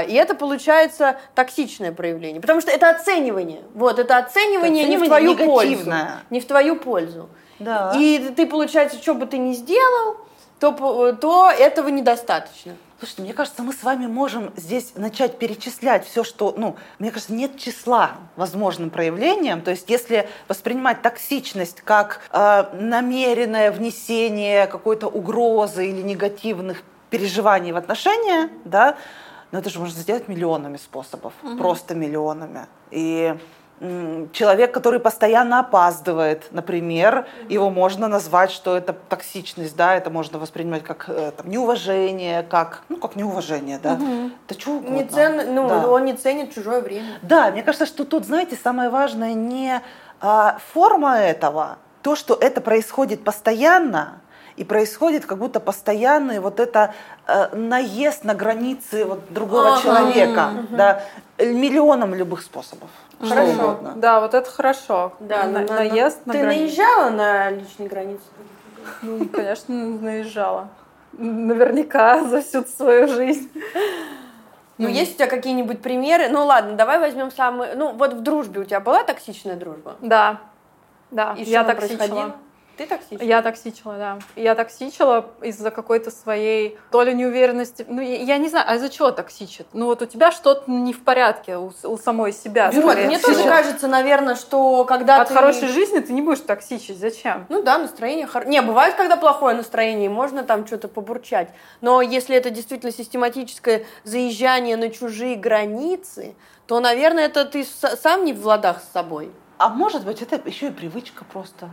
[0.08, 3.64] И это получается токсичное проявление, потому что это оценивание.
[3.74, 5.72] Вот, это оценивание, не в оценивание твою пользу.
[5.72, 6.12] негативное.
[6.30, 7.30] Не в твою пользу.
[7.64, 7.94] Да.
[7.96, 10.18] И ты, получается, что бы ты ни сделал,
[10.60, 12.76] то, то этого недостаточно.
[13.00, 17.34] Слушайте, мне кажется, мы с вами можем здесь начать перечислять все, что, ну, мне кажется,
[17.34, 19.64] нет числа возможным проявлением.
[19.64, 27.78] То есть, если воспринимать токсичность как э, намеренное внесение какой-то угрозы или негативных переживаний в
[27.78, 28.98] отношения, да,
[29.52, 32.68] но это же можно сделать миллионами способов, просто миллионами.
[32.92, 33.36] И
[34.32, 40.84] человек, который постоянно опаздывает, например, его можно назвать, что это токсичность, да, это можно воспринимать
[40.84, 43.98] как э, там, неуважение, как, ну, как неуважение, да.
[44.48, 44.96] Это что угодно.
[44.96, 45.88] Не цен- ну, Да.
[45.88, 47.20] Он не ценит чужое время.
[47.24, 49.82] Да, мне кажется, что тут, знаете, самое важное не
[50.20, 54.21] а, форма этого, то, что это происходит постоянно,
[54.56, 56.94] и происходит как будто постоянный вот это
[57.28, 59.82] э, наезд на границы вот другого Ага.
[59.82, 61.04] человека, да,
[61.40, 62.90] миллионом любых способов.
[63.24, 63.52] Что Хорошо.
[63.54, 63.94] угодно.
[63.96, 65.14] Да, вот это хорошо.
[65.20, 66.62] Да, На- на- на- наезд на Ты границу.
[66.82, 68.24] наезжала на личные границы?
[69.04, 70.70] Ну, конечно, наезжала.
[71.14, 73.50] Наверняка за всю свою жизнь.
[74.78, 76.30] Ну, есть у тебя какие-нибудь примеры?
[76.30, 77.76] Ну, ладно, давай возьмем самые...
[77.76, 79.96] Ну, вот в дружбе у тебя была токсичная дружба?
[80.02, 80.40] Да,
[81.12, 81.98] да, И я что токсичила.
[81.98, 82.36] происходило?
[82.82, 83.28] Ты токсичная?
[83.28, 84.20] Я токсичила, да.
[84.36, 87.86] Я токсичила из-за какой-то своей то ли неуверенности.
[87.88, 89.68] Ну, я, я не знаю, а из-за чего токсичит?
[89.74, 92.72] Ну, вот у тебя что-то не в порядке у, у самой себя.
[92.72, 93.34] Скорее мне всего.
[93.34, 95.36] тоже кажется, наверное, что когда От ты...
[95.36, 96.98] хорошей жизни ты не будешь токсичить.
[96.98, 97.46] Зачем?
[97.50, 98.52] Ну да, настроение хорошее.
[98.52, 101.50] Не, бывает, когда плохое настроение, можно там что-то побурчать.
[101.82, 106.34] Но если это действительно систематическое заезжание на чужие границы,
[106.66, 109.32] то, наверное, это ты сам не в ладах с собой.
[109.60, 111.70] А может быть, это еще и привычка просто.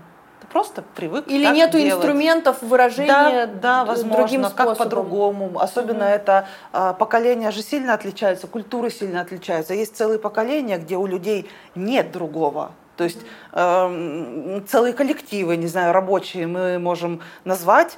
[0.52, 1.94] Просто привык Или так нету делать.
[1.94, 4.76] инструментов выражения Да, да, возможно, другим как способом.
[4.76, 5.60] по-другому.
[5.60, 9.74] Особенно это а, поколения же сильно отличаются, культуры сильно отличаются.
[9.74, 12.72] Есть целые поколения, где у людей нет другого.
[12.96, 13.20] То есть
[13.52, 17.96] эм, целые коллективы, не знаю, рабочие мы можем назвать.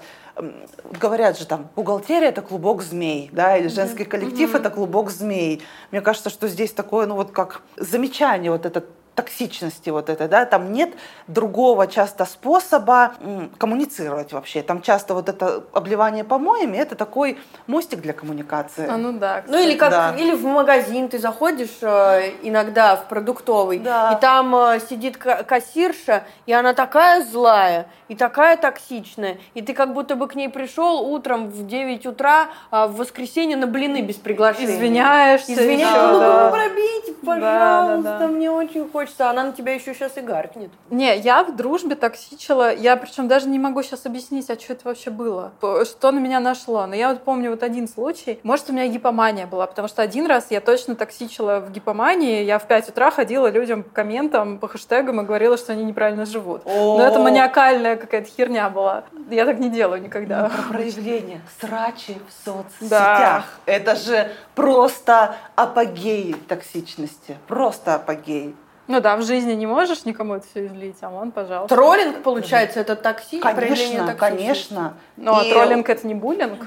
[1.00, 5.62] Говорят же там, бухгалтерия это клубок змей, да, или женский коллектив это клубок змей.
[5.90, 8.84] Мне кажется, что здесь такое, ну вот как замечание вот это
[9.20, 10.90] токсичности вот этой, да, там нет
[11.26, 13.12] другого часто способа
[13.58, 14.62] коммуницировать вообще.
[14.62, 18.88] Там часто вот это обливание помоями, это такой мостик для коммуникации.
[18.88, 19.42] А, ну да.
[19.46, 20.14] Ну или как, Да.
[20.18, 24.12] или в магазин ты заходишь э, иногда в продуктовый, Да.
[24.16, 29.74] и там э, сидит ка- кассирша, и она такая злая, и такая токсичная, и ты
[29.74, 34.00] как будто бы к ней пришел утром в 9 утра а в воскресенье на блины
[34.02, 34.74] без приглашения.
[34.76, 35.52] Извиняешься.
[35.52, 36.44] Извиняешься, ну да.
[36.44, 38.26] ну, пробейте, Да, пожалуйста, да, да.
[38.28, 40.70] мне очень хочется, а она на тебя еще сейчас и гаркнет.
[40.90, 42.74] Не, я в дружбе токсичила.
[42.74, 45.52] Я причем даже не могу сейчас объяснить, а что это вообще было.
[45.60, 46.86] Что на меня нашло.
[46.86, 48.40] Но я вот помню вот один случай.
[48.42, 52.44] Может, у меня гипомания была, потому что один раз я точно токсичила в гипомании.
[52.44, 56.26] Я в 5 утра ходила людям по комментам, по хэштегам и говорила, что они неправильно
[56.26, 56.64] живут.
[56.64, 57.22] Но это О.
[57.22, 59.04] маниакальная какая-то херня была.
[59.30, 60.48] Я так не делаю Ну, никогда.
[60.48, 62.88] Про проявление срачи в соцсетях.
[62.90, 63.44] Да.
[63.66, 67.36] Это же просто апогей токсичности.
[67.46, 68.54] Просто апогей.
[68.90, 71.76] Ну да, в жизни не можешь никому это все излить, а вон, пожалуйста.
[71.76, 72.96] Троллинг, получается, это
[73.40, 74.94] проявление Конечно, конечно.
[75.16, 76.66] Ну а троллинг это не буллинг?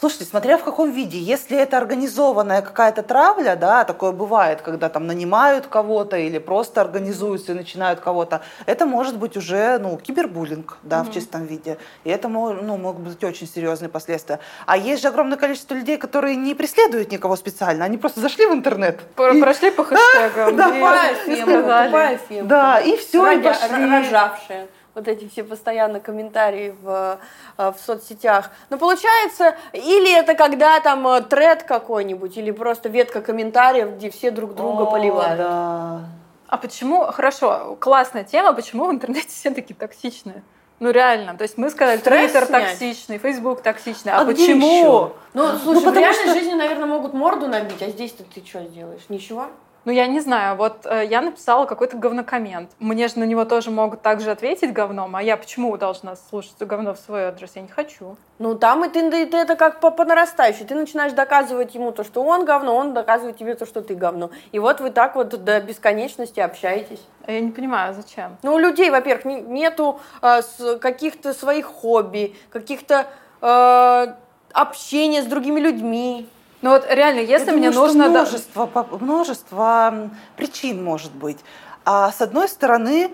[0.00, 1.18] Слушайте, смотря в каком виде.
[1.18, 7.50] Если это организованная какая-то травля, да, такое бывает, когда там нанимают кого-то или просто организуются
[7.50, 11.78] и начинают кого-то, это может быть уже, ну, кибербуллинг, да, в чистом виде.
[12.04, 14.38] И это ну, могут быть очень серьезные последствия.
[14.66, 18.52] А есть же огромное количество людей, которые не преследуют никого специально, они просто зашли в
[18.52, 19.00] интернет.
[19.16, 20.56] Про- и- Прошли по хэштегам.
[20.56, 22.48] Да, и- тупая фемка.
[22.48, 23.90] Да, и все, и пошли.
[23.90, 24.68] рожавшие.
[24.98, 27.20] Вот эти все постоянно комментарии в,
[27.56, 28.50] э, в соцсетях.
[28.68, 34.32] Но получается, или это когда там э, тред какой-нибудь, или просто ветка комментариев, где все
[34.32, 35.38] друг друга О, поливают.
[35.38, 36.00] да.
[36.48, 40.42] А почему, хорошо, классная тема, почему в интернете все такие токсичные?
[40.80, 44.66] Ну реально, то есть мы сказали, Твиттер токсичный, Фейсбук токсичный, а, А почему?
[44.78, 45.12] еще?
[45.34, 48.64] Ну, слушай, в потому реальной что- жизни, наверное, могут морду набить, а здесь-то ты что
[48.64, 49.02] сделаешь?
[49.08, 49.46] Ничего?
[49.84, 52.70] Ну, я не знаю, вот э, я написала какой-то говнокоммент.
[52.78, 56.94] Мне же на него тоже могут также ответить говном, а я почему должна слушать говно
[56.94, 57.52] в свой адрес?
[57.54, 58.16] Я не хочу.
[58.38, 60.66] Ну, там и ты, ты это как по, по нарастающей.
[60.66, 64.30] Ты начинаешь доказывать ему то, что он говно, он доказывает тебе то, что ты говно.
[64.52, 67.00] И вот вы так вот до бесконечности общаетесь.
[67.26, 68.36] Я не понимаю, зачем.
[68.42, 70.42] Ну, у людей, во-первых, не- нету э,
[70.80, 73.06] каких-то своих хобби, каких-то
[73.40, 74.06] э,
[74.52, 76.28] общения с другими людьми.
[76.60, 78.08] Ну вот реально, Я если мне думаю, нужно...
[78.08, 78.68] множество,
[79.00, 81.38] множество причин может быть.
[81.84, 83.10] А с одной стороны,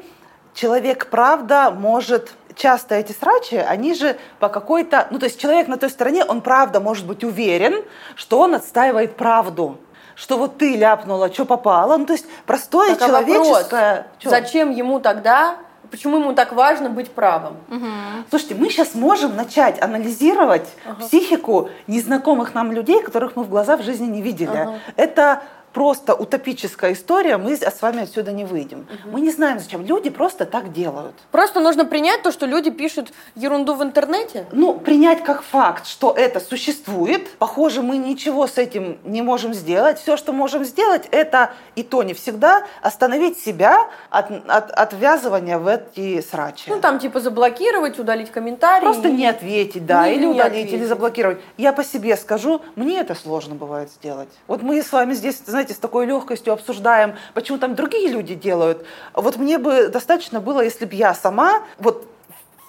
[0.55, 5.09] человек, правда, может часто эти срачи, они же по какой-то...
[5.11, 9.17] Ну, то есть человек на той стороне, он правда может быть уверен, что он отстаивает
[9.17, 9.79] правду.
[10.15, 11.97] Что вот ты ляпнула, что попало.
[11.97, 14.07] Ну, то есть простое Так, а вопрос, человеческое...
[14.23, 15.57] Зачем ему тогда,
[15.95, 17.57] почему ему так важно быть правым?
[17.69, 18.25] Мгм.
[18.29, 20.67] Слушайте, мы сейчас можем начать анализировать
[20.99, 24.49] психику незнакомых нам людей, которых мы в глаза в жизни не видели.
[24.49, 24.79] Ага.
[24.97, 25.43] Это
[25.75, 28.87] просто утопическая история, мы с вами отсюда не выйдем.
[29.05, 29.85] Мы не знаем, зачем.
[29.85, 31.15] Люди просто так делают.
[31.33, 34.47] Просто нужно принять то, что люди пишут ерунду в интернете.
[34.53, 37.29] Ну, принять как факт, что это существует.
[37.39, 39.99] Похоже, мы ничего с этим не можем сделать.
[39.99, 45.67] Все, что можем сделать, это и то не всегда остановить себя от, от отвязывания в
[45.67, 46.71] эти срачи.
[46.71, 48.85] Ну, там, типа, заблокировать, удалить комментарии.
[48.85, 50.73] Просто не ответить, да, Не- или не удалить, ответить.
[50.75, 51.39] или заблокировать.
[51.57, 54.29] Я по себе скажу, мне это сложно бывает сделать.
[54.47, 58.85] Вот мы с вами здесь, знаете, с такой легкостью обсуждаем, почему там другие люди делают.
[59.15, 62.07] Вот мне бы достаточно было, если бы я сама, вот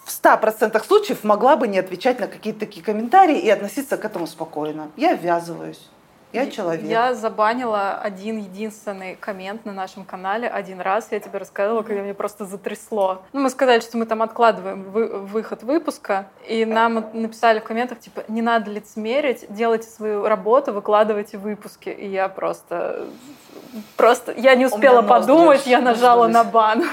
[0.06, 4.28] в 100% случаев могла бы не отвечать на какие-то такие комментарии и относиться к этому
[4.28, 4.92] спокойно.
[4.96, 5.90] Я ввязываюсь.
[6.34, 6.86] Я человек.
[6.86, 11.08] Я забанила один единственный коммент на нашем канале один раз.
[11.12, 13.24] Я тебе рассказывала, когда мне просто затрясло.
[13.32, 18.00] Ну, мы сказали, что мы там откладываем вы- выход выпуска, и нам написали в комментах,
[18.00, 21.90] типа, не надо лицемерить, делайте свою работу, выкладывайте выпуски.
[21.90, 23.08] И я просто...
[23.96, 26.84] Просто я не успела подумать, я аж нажала на бан.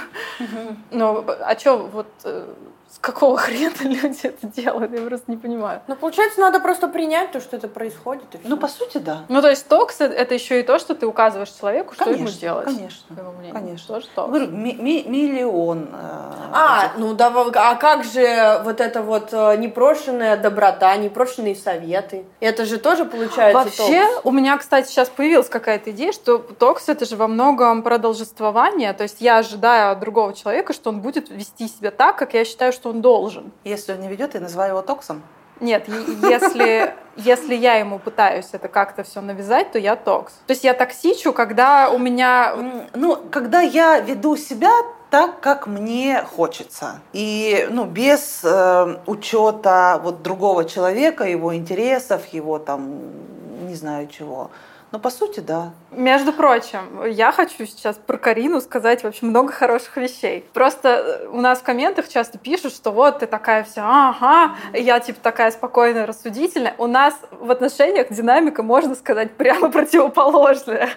[0.90, 2.46] Ну, а что, вот э,
[2.92, 4.92] с какого хрена люди это делают?
[4.92, 5.80] Я просто не понимаю.
[5.86, 8.24] Ну, получается, надо просто принять то, что это происходит.
[8.34, 9.24] и Ну, по сути, да.
[9.28, 12.40] Ну, то есть токс— это еще и то, что ты указываешь человеку, что ему Конечно,
[12.40, 12.64] делать.
[12.66, 13.16] конечно,
[13.52, 13.94] конечно.
[13.94, 14.28] Тоже токс.
[14.28, 15.88] Говорю, ми- ми- миллион.
[15.92, 15.98] э,
[16.52, 22.26] А, этих- ну да, а как же вот это вот э, непрошенная доброта, непрошенные советы?
[22.40, 24.20] Это же тоже получается Вообще, токс.
[24.24, 28.92] у меня, кстати, сейчас появилась какая-то идея, что токс это же во многом про должествование.
[28.92, 32.44] То есть я ожидаю от другого человека, что он будет вести себя так, как я
[32.44, 33.52] считаю, что он должен.
[33.64, 35.22] Если он не ведет, я называю его токсом.
[35.60, 40.32] Нет, если, если я ему пытаюсь это как-то все навязать, то я токс.
[40.46, 42.54] То есть я токсичу, когда у меня...
[42.94, 44.72] Ну, когда я веду себя
[45.10, 47.00] так, как мне хочется.
[47.12, 52.98] И ну, без э, учета вот, другого человека, его интересов, его там,
[53.68, 54.50] не знаю чего.
[54.92, 55.72] Но по сути, да.
[55.90, 60.44] Между прочим, я хочу сейчас про Карину сказать вообще много хороших вещей.
[60.52, 65.00] Просто э, у нас в комментах часто пишут, что вот ты такая вся, ага, я
[65.00, 66.74] типа такая спокойная, рассудительная.
[66.76, 70.90] У нас в отношениях динамика, можно сказать, прямо противоположная.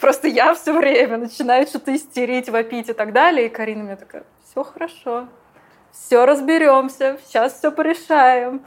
[0.00, 4.24] Просто я все время начинаю что-то истерить, вопить и так далее, и Карина мне такая,
[4.50, 5.28] все хорошо,
[5.92, 8.62] все разберемся, сейчас все порешаем.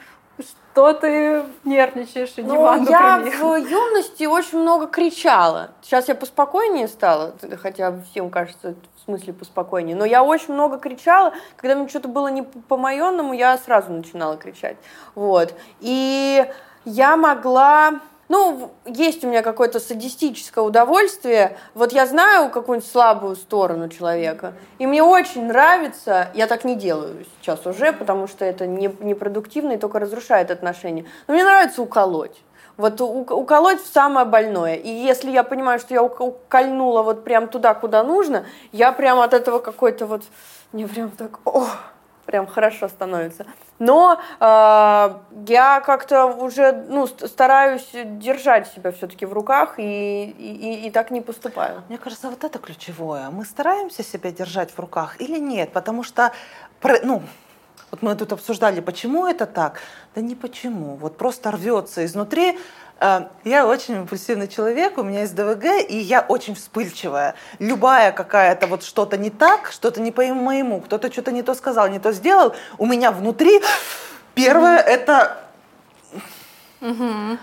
[0.80, 2.32] Что ты нервничаешь?
[2.38, 3.36] Иди Ну, ванну я прими».
[3.36, 5.72] в юности очень много кричала.
[5.82, 9.98] Сейчас я поспокойнее стала, хотя всем кажется, в смысле поспокойнее.
[9.98, 11.34] Но я очень много кричала.
[11.58, 14.78] Когда мне что-то было не по-моенному, я сразу начинала кричать.
[15.15, 15.54] Вот.
[15.82, 16.46] И
[16.86, 18.00] я могла...
[18.30, 21.58] Ну, есть у меня какое-то садистическое удовольствие.
[21.74, 27.26] Вот я знаю какую-нибудь слабую сторону человека, и мне очень нравится, я так не делаю
[27.42, 31.06] сейчас уже, потому что это не, непродуктивно и только разрушает отношения.
[31.28, 32.39] Но мне нравится уколоть.
[32.78, 34.76] Вот уколоть в самое больное.
[34.76, 39.20] И если я понимаю, что я ук- укольнула вот прям туда, куда нужно, я прям
[39.20, 40.24] от этого какой-то вот...
[40.72, 41.39] Мне прям так...
[41.44, 41.68] О,
[42.30, 43.46] прям хорошо становится.
[43.80, 44.44] Но э,
[45.48, 51.10] я как-то уже ну, ст- стараюсь держать себя все-таки в руках и, и, и- так
[51.10, 51.82] не поступаю.
[51.89, 53.32] Мне кажется, вот это ключевое.
[53.32, 55.72] Мы стараемся себя держать в руках или нет?
[55.74, 56.32] Потому что,
[57.04, 57.24] ну,
[57.89, 59.80] вот мы тут обсуждали, почему это так.
[60.13, 60.96] Да не почему.
[60.98, 62.60] Вот просто рвется изнутри.
[63.00, 67.36] Э, Я очень импульсивный человек, у меня есть ДВГ, и я очень вспыльчивая.
[67.60, 71.88] Любая какая-то вот что-то не так, что-то не по моему, кто-то что-то не то сказал,
[71.88, 73.62] не то сделал, у меня внутри
[74.36, 75.38] первое это
[76.82, 77.38] А,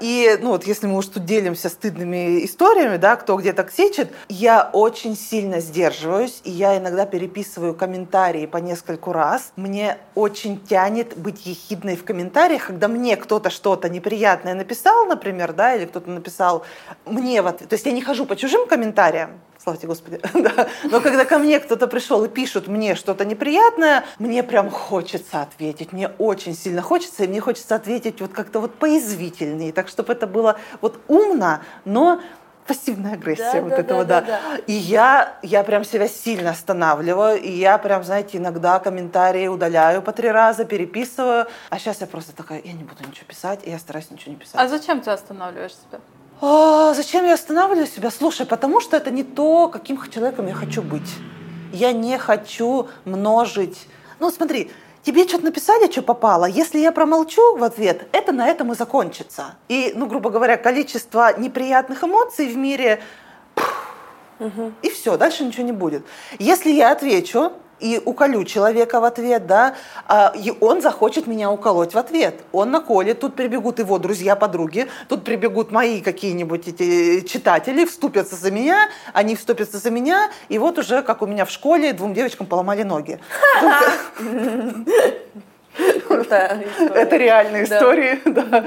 [0.00, 4.70] и, ну вот, если мы уж тут делимся стыдными историями, да, кто где токсичит, я
[4.72, 9.52] очень сильно сдерживаюсь, и я иногда переписываю комментарии по нескольку раз.
[9.56, 15.74] Мне очень тянет быть ехидной в комментариях, когда мне кто-то что-то неприятное написал, например, да,
[15.74, 16.64] или кто-то написал
[17.04, 20.68] мне вот, то есть я не хожу по чужим комментариям, слава тебе Господи, да.
[20.84, 25.92] но когда ко мне кто-то пришел и пишут мне что-то неприятное, мне прям хочется ответить,
[25.92, 30.26] мне очень сильно хочется, и мне хочется ответить вот как-то вот поязвительнее, так чтобы это
[30.26, 32.20] было вот умно, но
[32.66, 34.40] пассивная агрессия Да, вот да, этого, да, да.
[34.50, 40.02] да, И я, я прям себя сильно останавливаю, и я прям, знаете, иногда комментарии удаляю
[40.02, 43.70] по три раза, переписываю, а сейчас я просто такая, я не буду ничего писать, и
[43.70, 44.54] я стараюсь ничего не писать.
[44.56, 46.00] А зачем ты останавливаешь себя?
[46.44, 48.10] А, зачем я останавливаю себя?
[48.10, 51.08] Слушай, потому что это не то, каким человеком я хочу быть.
[51.72, 53.86] Я не хочу множить.
[54.18, 54.72] Ну, смотри,
[55.04, 56.46] тебе что-то написали, что попало.
[56.46, 59.54] Если я промолчу в ответ, это на этом и закончится.
[59.68, 63.00] И, ну, грубо говоря, количество неприятных эмоций в мире
[64.82, 66.04] и все, дальше ничего не будет.
[66.40, 67.52] Если я отвечу
[67.82, 69.74] и уколю человека в ответ, да,
[70.06, 72.40] а, и он захочет меня уколоть в ответ.
[72.52, 78.88] Он наколет, тут прибегут его друзья-подруги, тут прибегут мои какие-нибудь эти читатели, вступятся за меня,
[79.12, 82.84] они вступятся за меня, и вот уже, как у меня в школе, двум девочкам поломали
[82.84, 83.18] ноги.
[86.06, 87.00] Крутая история.
[87.02, 87.76] Это реальные Да.
[87.76, 88.64] истории, да.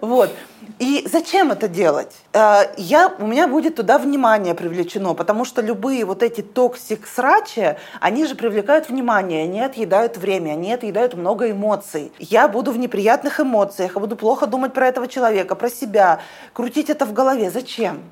[0.00, 0.30] Вот.
[0.78, 2.12] И зачем это делать?
[2.32, 8.26] Э, Я, у меня будет туда внимание привлечено, потому что любые вот эти токсик-срачи, они
[8.26, 12.12] же привлекают внимание, они отъедают время, они отъедают много эмоций.
[12.18, 16.20] Я буду в неприятных эмоциях, я буду плохо думать про этого человека, про себя,
[16.52, 17.50] крутить это в голове.
[17.50, 18.02] Зачем?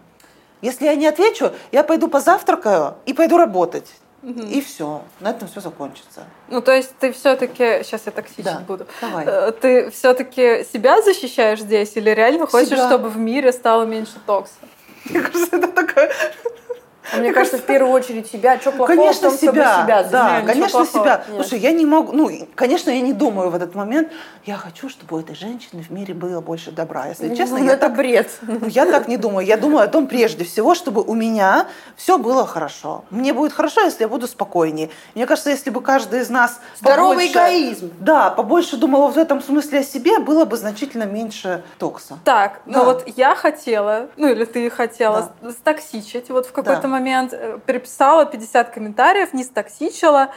[0.61, 3.89] Если я не отвечу, я пойду позавтракаю и пойду работать.
[4.23, 6.25] И все, на этом все закончится.
[6.49, 9.25] Ну, то есть ты все-таки, сейчас я токсичить Да, буду, давай.
[9.27, 12.87] Э, ты все-таки себя защищаешь здесь или реально хочешь, Себя.
[12.87, 14.55] чтобы в мире стало меньше токса?
[15.07, 16.13] Мне кажется, это такая
[17.19, 18.59] Мне кажется, в первую очередь себя.
[18.61, 19.83] Что плохого Конечно, в том, себя.
[19.85, 21.25] себя да, ничего конечно, себя.
[21.29, 21.47] Нет.
[21.47, 24.09] Слушай, я не могу, ну, конечно, я не думаю в этот момент,
[24.45, 27.07] я хочу, чтобы у этой женщины в мире было больше добра.
[27.07, 28.31] Если честно, Ну, я это так, бред.
[28.43, 29.47] ну, я так не думаю.
[29.47, 33.05] Я думаю о том прежде всего, чтобы у меня все было хорошо.
[33.11, 34.91] Мне будет хорошо, если я буду спокойнее.
[35.15, 37.91] Мне кажется, если бы каждый из нас Здоровый побольше- эгоизм.
[38.01, 42.19] Да, побольше думал в этом смысле о себе, было бы значительно меньше токса.
[42.25, 42.79] Так, Да.
[42.79, 45.51] ну вот я хотела, ну или ты хотела Да.
[45.53, 46.89] стоксичить, вот в какой-то Да.
[46.89, 50.33] момент э, переписала 50 комментариев, не стоксичила.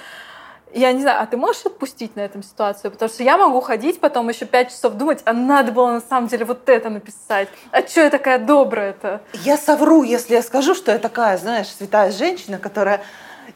[0.74, 2.91] Я не знаю, а ты можешь отпустить на этом ситуацию?
[2.91, 6.28] Потому что я могу ходить потом еще 5 часов думать, а надо было на самом
[6.28, 7.47] деле вот это написать.
[7.72, 9.22] А что я такая добрая-то?
[9.43, 13.01] Я совру, если я скажу, что я такая, знаешь, святая женщина, которая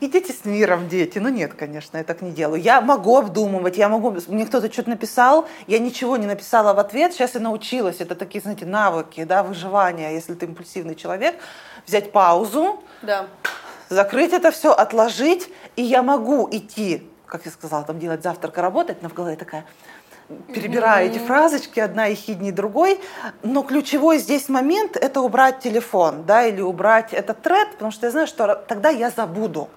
[0.01, 1.19] идите с миром, дети.
[1.19, 2.61] Ну нет, конечно, я так не делаю.
[2.61, 4.15] Я могу обдумывать, я могу...
[4.27, 7.97] Мне кто-то что-то написал, я ничего не написала в ответ, сейчас я научилась.
[7.99, 11.35] Это такие, знаете, навыки, да, выживания, если ты импульсивный человек.
[11.89, 13.25] Взять паузу, Да.
[13.89, 18.61] закрыть это все, отложить, и я могу идти, как я сказала, там делать завтрак и
[18.61, 19.65] работать, но в голове такая
[20.53, 23.01] перебираю эти фразочки, одна ехиднее другой,
[23.41, 28.11] но ключевой здесь момент– это убрать телефон, да, или убрать этот тред, потому что я
[28.11, 29.67] знаю, что тогда я забуду.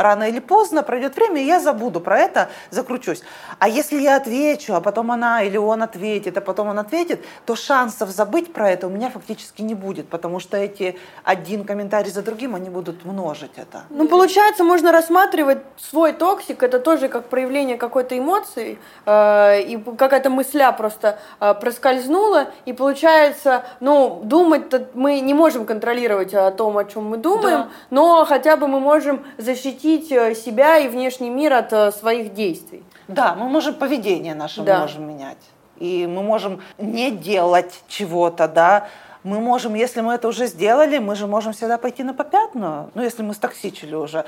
[0.00, 3.22] Рано или поздно пройдет время, и я забуду про это, закручусь.
[3.58, 7.54] А если я отвечу, а потом она или он ответит, а потом он ответит, то
[7.54, 12.22] шансов забыть про это у меня фактически не будет, потому что эти один комментарий за
[12.22, 13.82] другим, они будут множить это.
[13.90, 20.30] Ну, получается, можно рассматривать свой токсик, это тоже как проявление какой-то эмоции, э, и какая-то
[20.30, 26.84] мысля просто э, проскользнула, и получается, ну, думать-то мы не можем контролировать о том, о
[26.84, 27.68] чем мы думаем, Да.
[27.90, 32.82] но хотя бы мы можем защитить э, себя и внешний мир от э, своих действий.
[33.08, 34.80] Да, мы можем поведение наше Да.
[34.80, 35.38] можем менять.
[35.78, 38.88] И мы можем не делать чего-то, да.
[39.24, 42.90] Мы можем, если мы это уже сделали, мы же можем всегда пойти на попятную.
[42.94, 44.24] Ну, если мы стоксичили уже.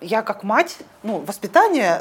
[0.00, 2.00] Я как мать, ну, воспитание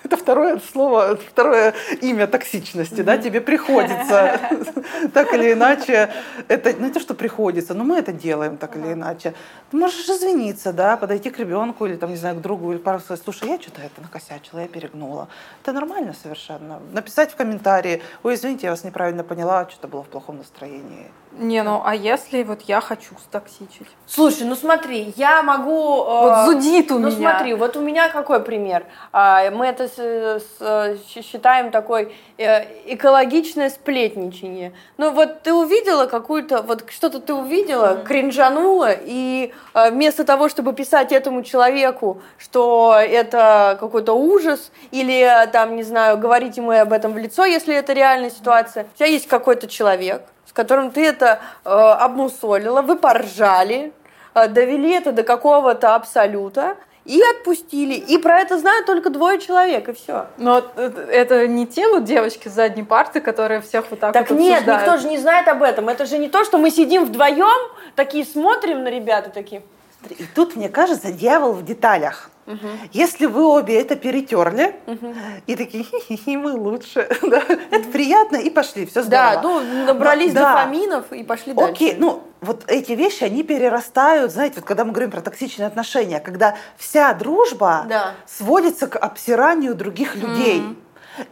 [0.04, 4.40] это второе слово, второе имя токсичности, да, тебе приходится
[5.14, 6.10] так или иначе,
[6.48, 9.34] это не то, что приходится, но мы это делаем так или иначе.
[9.70, 13.00] Ты можешь извиниться, да, подойти к ребенку или там, не знаю, к другу, или пару
[13.00, 15.28] сказать, слушай, я что-то это накосячила, я перегнула.
[15.62, 16.80] Это нормально совершенно.
[16.92, 21.10] Написать в комментарии, ой, извините, я вас неправильно поняла, что-то было в плохом настроении.
[21.32, 23.86] Не, ну а если вот я хочу стоксичить?
[24.06, 26.02] Слушай, ну смотри, я могу...
[26.02, 27.30] э, Вот зудит у ну, меня.
[27.30, 28.84] смотри, вот у меня какой пример?
[29.12, 34.72] А, Мы это с- с- считаем такой э, экологичное сплетничание.
[34.98, 40.72] Ну вот ты увидела какую-то, вот что-то ты увидела, кринжанула, и э, вместо того, чтобы
[40.72, 46.92] писать этому человеку, что это какой-то ужас, или э, там, не знаю, говорить ему об
[46.92, 51.06] этом в лицо, если это реальная ситуация, у тебя есть какой-то человек, с которым ты
[51.06, 53.92] это э, обмусолила, вы поржали,
[54.34, 57.94] э, довели это до какого-то абсолюта, и отпустили.
[57.94, 60.26] И про это знают только двое человек, и все.
[60.38, 64.40] Но это не те вот девочки с задней парты, которые всех вот так, так вот
[64.40, 64.82] нет, обсуждают.
[64.82, 65.88] никто же не знает об этом.
[65.88, 69.62] Это же не то, что мы сидим вдвоем, такие смотрим на ребята, такие.
[70.08, 72.30] И тут, мне кажется, дьявол в деталях.
[72.50, 72.68] Угу.
[72.92, 75.14] Если вы обе это перетерли угу.
[75.46, 79.34] и такие, хи-хи, мы лучше, да, это приятно, и пошли, все здорово.
[79.34, 80.54] Да, ну, набрались да.
[80.54, 81.72] дофаминов и пошли дальше.
[81.72, 86.20] Окей, ну, вот эти вещи, они перерастают, знаете, вот когда мы говорим про токсичные отношения,
[86.20, 88.14] когда вся дружба да.
[88.26, 90.60] сводится к обсиранию других людей.
[90.60, 90.76] Mm.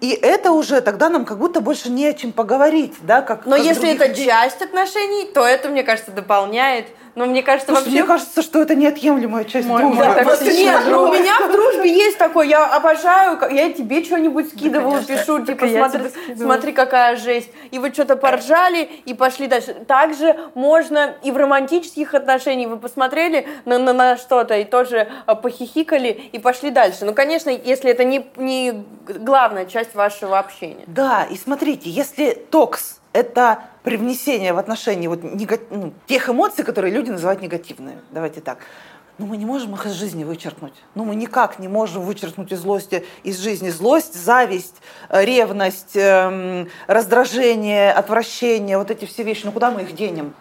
[0.01, 3.47] И это уже тогда нам как будто больше не о чем поговорить, да, как.
[3.47, 4.27] Но как если это людей.
[4.27, 7.99] часть отношений, то это, мне кажется, дополняет но мне кажется, Слушай, вообще...
[7.99, 10.03] Мне кажется, что это неотъемлемая часть Мой, дружбы.
[10.03, 15.01] Да, нет, ну, у меня в дружбе есть такое, я обожаю, я тебе что-нибудь скидываю,
[15.01, 16.03] да, пишу, типа, смотри,
[16.37, 17.51] смотри, какая жесть.
[17.71, 19.75] И вы что-то поржали и пошли дальше.
[19.87, 25.35] Также можно и в романтических отношениях, вы посмотрели на, на, на что-то и тоже а,
[25.35, 27.05] похихикали и пошли дальше.
[27.05, 30.85] Ну, конечно, если это не, не главная часть вашего общения.
[30.87, 35.59] Да, и смотрите, если токс это привнесение в отношения вот, нега...
[35.71, 37.99] ну, тех эмоций, которые люди называют негативными.
[38.13, 38.59] Давайте так.
[39.19, 40.75] Но ну, мы не можем их из жизни вычеркнуть.
[40.95, 44.77] Ну, мы никак не можем вычеркнуть из злости из жизни злость, зависть,
[45.09, 49.43] э, ревность, эм, раздражение, отвращение, вот эти все вещи.
[49.45, 50.35] Ну, куда мы их денем?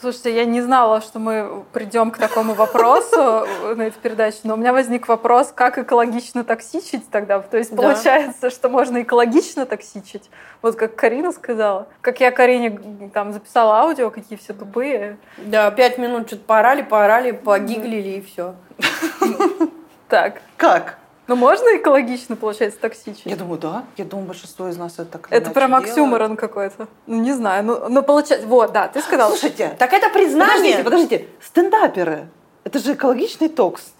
[0.00, 3.16] Слушайте, я не знала, что мы придем к такому вопросу
[3.76, 7.40] на этой передаче, но у меня возник вопрос, как экологично токсичить тогда.
[7.40, 8.50] То есть получается, да.
[8.50, 10.30] что можно экологично токсичить,
[10.62, 11.88] вот как Карина сказала.
[12.00, 15.18] Как я Карине там записала аудио, какие все тупые.
[15.38, 18.54] Да, пять минут что-то поорали, поорали, погиглили и все.
[20.08, 20.42] Так.
[20.56, 20.98] Как?
[21.30, 23.22] Ну, можно экологично, получается, токсичить?
[23.24, 23.84] Я думаю, да.
[23.96, 26.88] Я думаю, большинство из нас это так Это прям оксюморон какой-то.
[27.06, 27.62] Ну, не знаю.
[27.62, 28.48] Ну, ну, получается...
[28.48, 29.30] Вот, да, ты сказал.
[29.30, 29.76] Слушайте.
[29.78, 30.78] Так это признание.
[30.78, 31.26] Подождите, подождите.
[31.40, 32.28] Стендаперы.
[32.64, 33.92] Это же экологичный токс.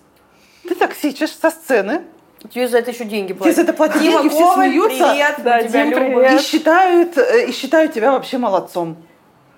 [0.64, 2.03] Ты токсичишь со сцены,
[2.53, 3.55] Тебе за это еще деньги платят.
[3.55, 5.11] Тебе за это платят деньги, все смеются.
[5.11, 6.41] Привет, да, Дим, привет.
[6.41, 8.97] И считают, э, и считают тебя вообще молодцом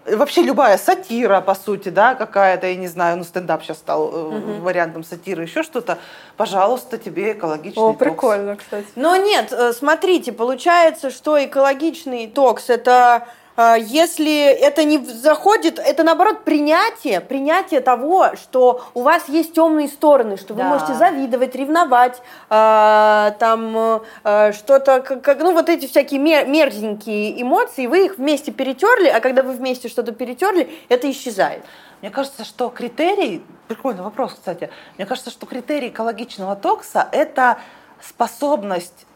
[0.07, 4.61] вообще любая сатира, по сути, да, какая-то, я не знаю, ну, стендап сейчас стал угу.
[4.61, 5.99] вариантом сатиры, еще что-то,
[6.37, 7.99] пожалуйста, тебе экологичный О, токс.
[7.99, 8.87] прикольно, кстати.
[8.97, 13.27] Но нет, э, смотрите, получается, что экологичный токс– это
[13.57, 20.37] если это не заходит, это наоборот принятие, принятие того, что у вас есть темные стороны,
[20.37, 20.63] что да.
[20.63, 27.41] вы можете завидовать, ревновать, э, там э, что-то, как, ну вот эти всякие мер, мерзенькие
[27.43, 31.63] эмоции, вы их вместе перетерли, а когда вы вместе что-то перетерли, это исчезает.
[32.01, 37.59] Мне кажется, что критерий, прикольный вопрос, кстати, мне кажется, что критерий экологичного токса– это
[38.01, 39.07] способность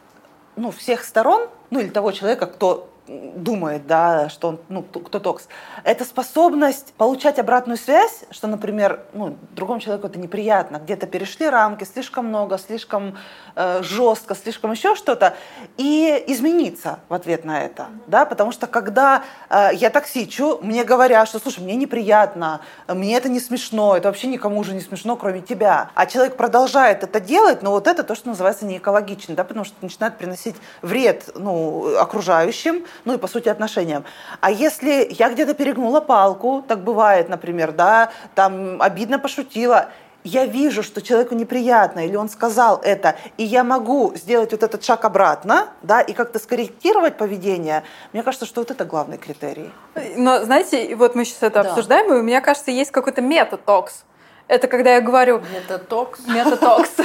[0.57, 5.49] ну, всех сторон, ну или того человека, кто думает, да, что он, ну, кто токс,
[5.85, 11.85] это способность получать обратную связь, что, например, ну, другому человеку это неприятно, где-то перешли рамки,
[11.85, 13.17] слишком много, слишком
[13.55, 15.35] э, жестко, слишком еще что-то,
[15.77, 18.03] и измениться в ответ на это, mm-hmm.
[18.07, 23.29] да, потому что когда э, я токсичу, мне говорят, что, слушай, мне неприятно, мне это
[23.29, 27.63] не смешно, это вообще никому уже не смешно, кроме тебя, а человек продолжает это делать,
[27.63, 32.85] но вот это то, что называется неэкологично, да, потому что начинает приносить вред, ну, окружающим,
[33.05, 34.05] ну и по сути отношениям.
[34.41, 39.89] А если я где-то перегнула палку, так бывает, например, да, там обидно пошутила,
[40.27, 44.85] я вижу, что человеку неприятно, или он сказал это, и я могу сделать вот этот
[44.85, 49.71] шаг обратно, да, и как-то скорректировать поведение, мне кажется, что вот это главный критерий.
[50.17, 51.71] Но, знаете, вот мы сейчас это да.
[51.71, 54.05] обсуждаем, и мне кажется, есть какой-то метатокс.
[54.49, 55.43] Это когда я говорю...
[55.53, 56.27] Метатокс?
[56.27, 56.91] Метатокс.
[56.97, 57.05] То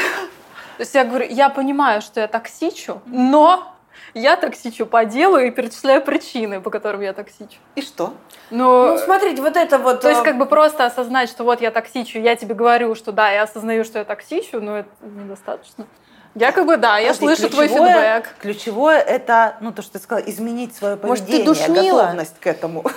[0.80, 3.76] есть я говорю, я понимаю, что я токсичу, но
[4.14, 7.58] я токсичу по делу и перечисляю причины, по которым я токсичу.
[7.76, 8.14] И что?
[8.50, 10.02] Ну, ну, смотрите, вот это вот...
[10.02, 13.12] То есть, э, как бы просто осознать, что вот я токсичу, я тебе говорю, что
[13.12, 15.86] да, я осознаю, что я токсичу, но это недостаточно.
[16.34, 18.36] Я как бы, да, я слышу твой фидбэк.
[18.40, 22.02] Ключевое это, ну, то, что ты сказала, изменить свое поведение, Может, ты душнила?
[22.02, 22.84] готовность к этому.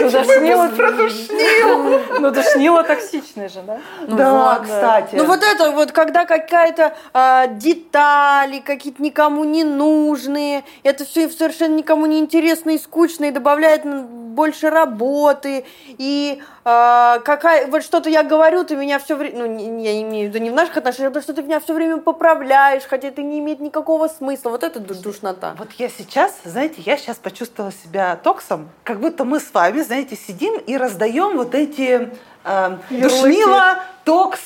[0.00, 2.00] Ну, душнила про душнил.
[2.18, 3.78] Ну, душнила токсичная же, да?
[4.06, 5.14] Ну, да, кстати.
[5.14, 11.76] Ну, вот это вот, когда какая-то а, детали, какие-то никому не нужные, это все совершенно
[11.76, 18.22] никому не интересно и скучно, и добавляет больше работы, и а, какая, вот что-то я
[18.22, 21.20] говорю, ты меня все время, ну, я имею в виду не в наших отношениях, а
[21.20, 22.51] что ты меня все время поправляешь,
[22.86, 24.50] хотя это не имеет никакого смысла.
[24.50, 25.54] Вот это душнота.
[25.58, 30.16] Вот я сейчас, знаете, я сейчас почувствовала себя токсом, как будто мы с вами, знаете,
[30.16, 32.10] сидим и раздаем вот эти
[32.44, 34.40] э, душнила, токс,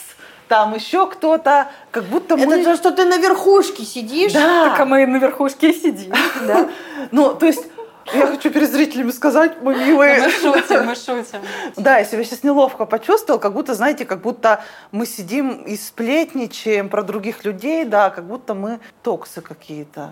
[0.49, 2.61] там еще кто-то, как будто мы...
[2.61, 4.33] Это же, что ты на верхушке сидишь.
[4.33, 4.71] Да.
[4.71, 6.13] Так а мы на верхушке и сидим.
[6.47, 6.69] Да.
[7.11, 7.65] Ну, то есть
[8.13, 10.21] Я хочу перед зрителями сказать, мы милые.
[10.21, 11.41] Мы шутим, мы шутим.
[11.77, 16.89] Да, я себя сейчас неловко почувствовал, как будто, знаете, как будто мы сидим и сплетничаем
[16.89, 20.11] про других людей, да, как будто мы токсы какие-то.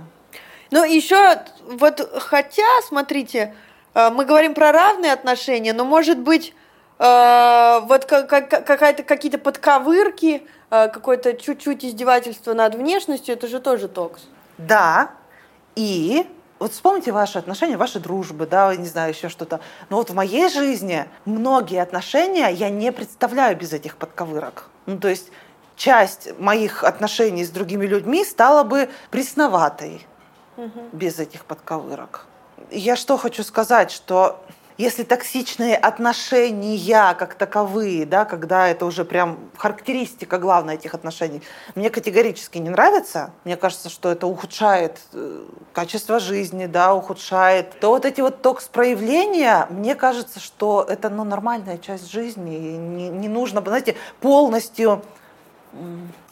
[0.71, 3.55] Ну, еще вот, хотя, смотрите,
[3.95, 6.53] э, мы говорим про равные отношения, но, может быть,
[6.99, 14.23] э, вот какая-то какие-то подковырки, э, какое-то чуть-чуть издевательство над внешностью, это же тоже токс.
[14.59, 15.11] Да,
[15.77, 16.27] и
[16.59, 19.61] вот вспомните ваши отношения, ваши дружбы, да, не знаю, еще что-то.
[19.91, 24.69] Но вот в моей жизни многие отношения я не представляю без этих подковырок.
[24.87, 25.31] Ну, то есть
[25.77, 30.07] часть моих отношений с другими людьми стала бы пресноватой
[30.57, 30.89] угу.
[30.93, 32.27] без этих подковырок.
[32.71, 34.43] Я что хочу сказать, что
[34.77, 41.43] если токсичные отношения как таковые, да, когда это уже прям характеристика главная этих отношений,
[41.75, 47.91] мне категорически не нравится, мне кажется, что это ухудшает э, качество жизни, да, ухудшает, то
[47.91, 53.29] вот эти вот токс-проявления, мне кажется, что это ну, нормальная часть жизни, и не, не
[53.29, 55.03] нужно, знаете, полностью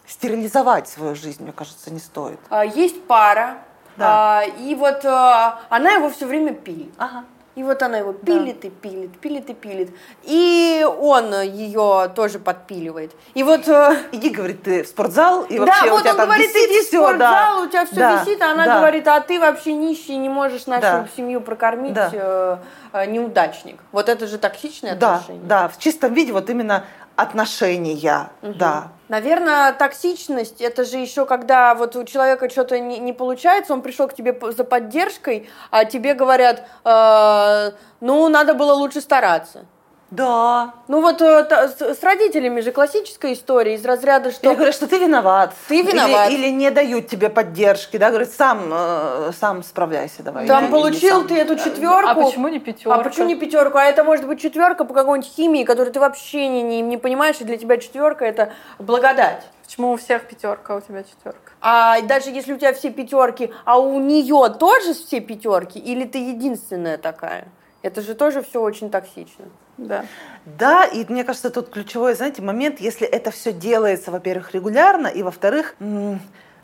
[0.07, 2.39] стерилизовать свою жизнь, мне кажется, не стоит.
[2.51, 3.59] А, есть пара,
[3.97, 4.41] да.
[4.41, 6.93] А, и вот а, она его все время пилит.
[6.99, 7.25] Ага.
[7.55, 8.69] И вот она его пилит да.
[8.69, 9.91] и пилит, пилит и пилит.
[10.23, 13.13] И он ее тоже подпиливает.
[13.35, 13.69] И вот...
[13.69, 16.49] Э, иди, говорит, ты в спортзал, и вообще да, вот у тебя он там говорит,
[16.49, 17.63] висит иди все, в спортзал, да.
[17.63, 18.23] у тебя все да.
[18.23, 18.79] висит, а она да.
[18.79, 21.09] говорит, а ты вообще нищий, не можешь нашу да.
[21.15, 22.11] семью прокормить, да.
[22.11, 22.57] э,
[22.95, 23.79] э, неудачник.
[23.93, 25.45] Вот это же токсичное да, отношение.
[25.45, 26.85] Да, в чистом виде вот именно
[27.23, 28.55] отношения, угу.
[28.55, 28.89] да.
[29.09, 34.09] Наверное, токсичность это же еще когда вот у человека что-то не, не получается, он пришел
[34.09, 37.71] к тебе за поддержкой, а тебе говорят, э,
[38.01, 39.67] ну надо было лучше стараться.
[40.13, 40.75] Да.
[40.89, 44.47] Ну вот э, с родителями же классическая история из разряда, что...
[44.47, 45.55] Или говорят, что ты виноват.
[45.69, 46.29] Ты виноват.
[46.29, 50.47] Или, или не дают тебе поддержки, да, говорят, сам, э, сам справляйся, давай.
[50.47, 52.11] Там получил ты эту четверку.
[52.11, 52.91] А почему не пятерку?
[52.91, 53.79] А почему не пятерку?
[53.79, 57.37] А это может быть четверка по какой-нибудь химии, которую ты вообще не, не, не понимаешь,
[57.41, 59.47] и для тебя четверка это благодать.
[59.65, 61.53] Почему у всех пятерка, а у тебя четверка?
[61.63, 66.19] А даже если у тебя все пятерки, а у нее тоже все пятерки, или ты
[66.19, 67.49] единственная такая?
[67.83, 69.47] Это же тоже все очень токсично.
[69.77, 70.07] Да.
[70.47, 75.23] Да, и мне кажется, тут ключевой, знаете, момент, если это все делается, во-первых, регулярно, и
[75.23, 75.75] во-вторых,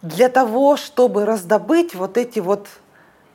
[0.02, 2.68] для того, чтобы раздобыть вот эти вот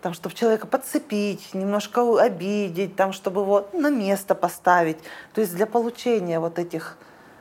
[0.02, 4.98] там, чтобы человека подцепить, немножко обидеть, там, чтобы его на место поставить.
[5.34, 6.98] То есть для получения вот этих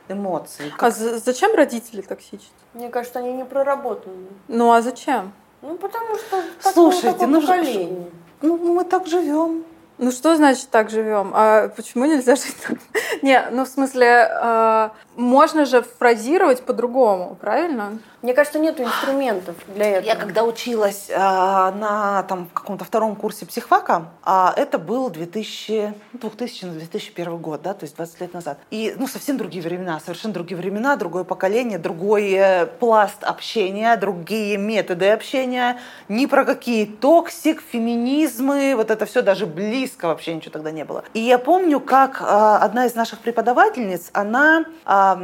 [0.07, 0.71] эмоций.
[0.77, 0.83] Как...
[0.83, 2.47] А зачем родители токсичны?
[2.73, 4.27] Мне кажется, они не проработаны.
[4.47, 5.33] Ну а зачем?
[5.61, 6.41] Ну потому что
[6.71, 7.41] Слушайте, ну,
[8.41, 9.65] ну мы так живем.
[9.97, 11.31] Ну что значит так живем?
[11.35, 12.77] А почему нельзя жить так?
[13.21, 17.99] Не, ну в смысле, э, можно же фразировать по-другому, правильно?
[18.23, 20.05] Мне кажется, нет инструментов для этого.
[20.05, 27.25] Я когда училась э, на там, каком-то втором курсе психфака, э, это был 2000, 2000-2001
[27.25, 28.59] ну, год, да, то есть 20 лет назад.
[28.71, 34.57] И ну, совсем другие времена, совершенно другие времена, другое поколение, другой э, пласт общения, другие
[34.57, 35.81] методы общения.
[36.07, 41.03] Ни про какие toxic, феминизмы, вот это все даже близко вообще ничего тогда не было.
[41.13, 44.63] И я помню, как э, одна из наших преподавательниц, она...
[44.85, 45.17] Э,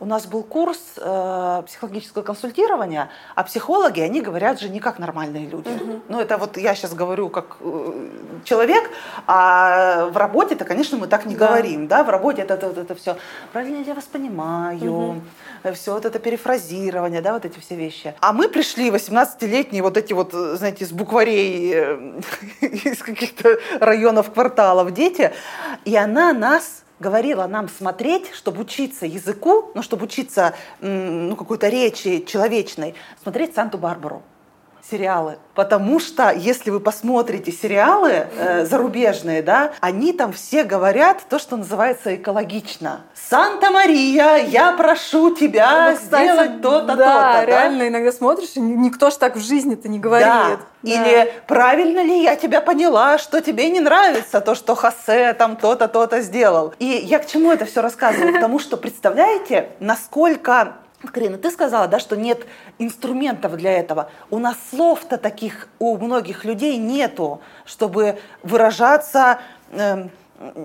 [0.00, 5.46] у нас был курс э, психологического консультирования, а психологи, они говорят же не как нормальные
[5.46, 5.68] люди.
[5.68, 6.00] Угу.
[6.08, 8.08] Ну, это вот я сейчас говорю как э,
[8.44, 8.90] человек,
[9.26, 11.46] а в работе-то, конечно, мы так не да.
[11.48, 13.16] говорим, да, в работе это, это, это все,
[13.52, 15.22] правильно я вас понимаю, угу.
[15.74, 18.14] все вот это перефразирование, да, вот эти все вещи.
[18.20, 22.20] А мы пришли, 18-летние, вот эти вот, знаете, с букварей э,
[22.60, 25.32] из каких-то районов, кварталов дети,
[25.84, 32.24] и она нас говорила нам смотреть, чтобы учиться языку, ну, чтобы учиться ну, какой-то речи
[32.26, 34.22] человечной, смотреть Санту-Барбару
[34.90, 35.38] сериалы.
[35.54, 41.56] Потому что, если вы посмотрите сериалы э, зарубежные, да, они там все говорят то, что
[41.56, 43.02] называется экологично.
[43.14, 47.44] Санта-Мария, я прошу тебя ну, кстати, сделать то-то, да, то-то.
[47.46, 47.88] реально, да?
[47.88, 50.26] иногда смотришь, и никто ж так в жизни-то не говорит.
[50.26, 50.58] Да.
[50.82, 50.90] Да.
[50.90, 55.88] Или правильно ли я тебя поняла, что тебе не нравится то, что Хосе там то-то,
[55.88, 56.72] то-то сделал.
[56.78, 58.32] И я к чему это все рассказываю?
[58.32, 60.76] Потому что, представляете, насколько
[61.08, 62.46] Карина, ты сказала, да, что нет
[62.78, 64.10] инструментов для этого.
[64.30, 69.40] У нас слов-то таких у многих людей нету, чтобы выражаться
[69.70, 70.08] э,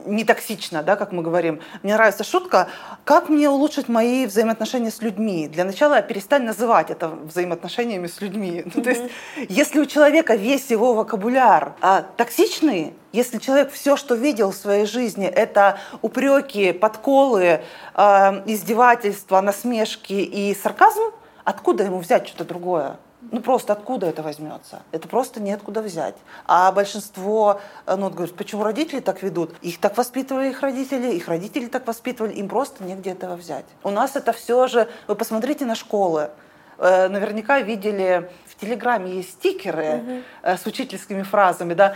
[0.05, 1.59] не токсично, да, как мы говорим.
[1.83, 2.69] Мне нравится шутка,
[3.03, 5.47] как мне улучшить мои взаимоотношения с людьми?
[5.47, 8.63] Для начала перестань называть это взаимоотношениями с людьми.
[8.65, 8.81] Mm-hmm.
[8.83, 9.03] то есть,
[9.49, 14.85] если у человека весь его вокабуляр а, токсичный, если человек все, что видел в своей
[14.85, 17.61] жизни, это упреки, подколы,
[17.93, 21.11] э, издевательства, насмешки и сарказм,
[21.45, 22.97] откуда ему взять что-то другое?
[23.31, 24.81] Ну просто откуда это возьмется?
[24.91, 26.15] Это просто неоткуда взять.
[26.45, 29.55] А большинство, э, ну, говорят, почему родители так ведут?
[29.61, 33.65] Их так воспитывали их родители, их родители так воспитывали, им просто негде этого взять.
[33.83, 36.29] У нас это все же, вы посмотрите на школы,
[36.77, 40.21] э, наверняка видели в Телеграме есть стикеры угу.
[40.43, 41.95] с учительскими фразами, да,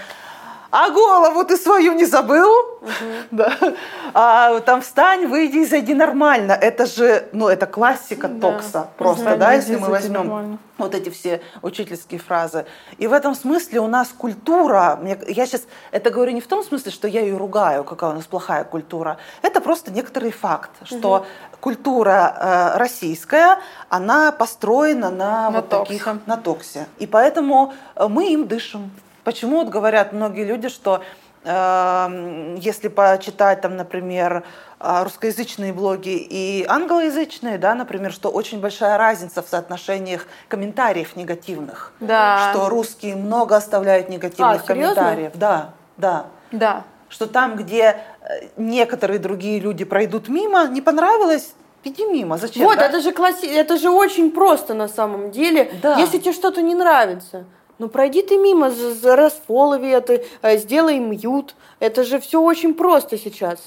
[0.72, 2.50] а голову ты свою не забыл?
[2.82, 2.92] Угу.
[3.32, 3.54] Да.
[4.14, 6.52] А, там встань, выйди и зайди нормально.
[6.52, 8.40] Это же, ну, это классика да.
[8.40, 9.40] токса просто, угу.
[9.40, 10.58] да, если мы возьмем нормально.
[10.78, 12.66] вот эти все учительские фразы.
[12.98, 16.92] И в этом смысле у нас культура, я сейчас это говорю не в том смысле,
[16.92, 19.18] что я ее ругаю, какая у нас плохая культура.
[19.42, 21.26] Это просто некоторый факт, что угу.
[21.60, 23.60] культура э, российская,
[23.90, 25.94] она построена на, на вот токсе.
[25.94, 26.88] таких, на токсе.
[27.00, 28.92] И поэтому э, мы им дышим.
[29.30, 31.04] Почему вот говорят многие люди, что
[31.44, 34.44] э, если почитать там, например,
[34.80, 41.94] э, русскоязычные блоги и англоязычные, да, например, что очень большая разница в соотношениях комментариев негативных.
[42.00, 42.50] Да.
[42.50, 45.34] Что русские много оставляют негативных а, комментариев.
[45.36, 46.26] Да, да.
[46.52, 46.86] Да.
[47.08, 51.54] Что там, где э, некоторые другие люди пройдут мимо, не понравилось,
[51.84, 52.64] Иди мимо, зачем?
[52.64, 52.88] Вот, да?
[52.88, 53.46] это же класси...
[53.46, 55.72] это же очень просто на самом деле.
[55.82, 55.98] Да.
[55.98, 57.46] Если тебе что-то не нравится,
[57.80, 58.72] ну пройди ты мимо,
[59.04, 61.56] расфолови это, э, сделай мьют.
[61.80, 63.60] Это же все очень просто сейчас.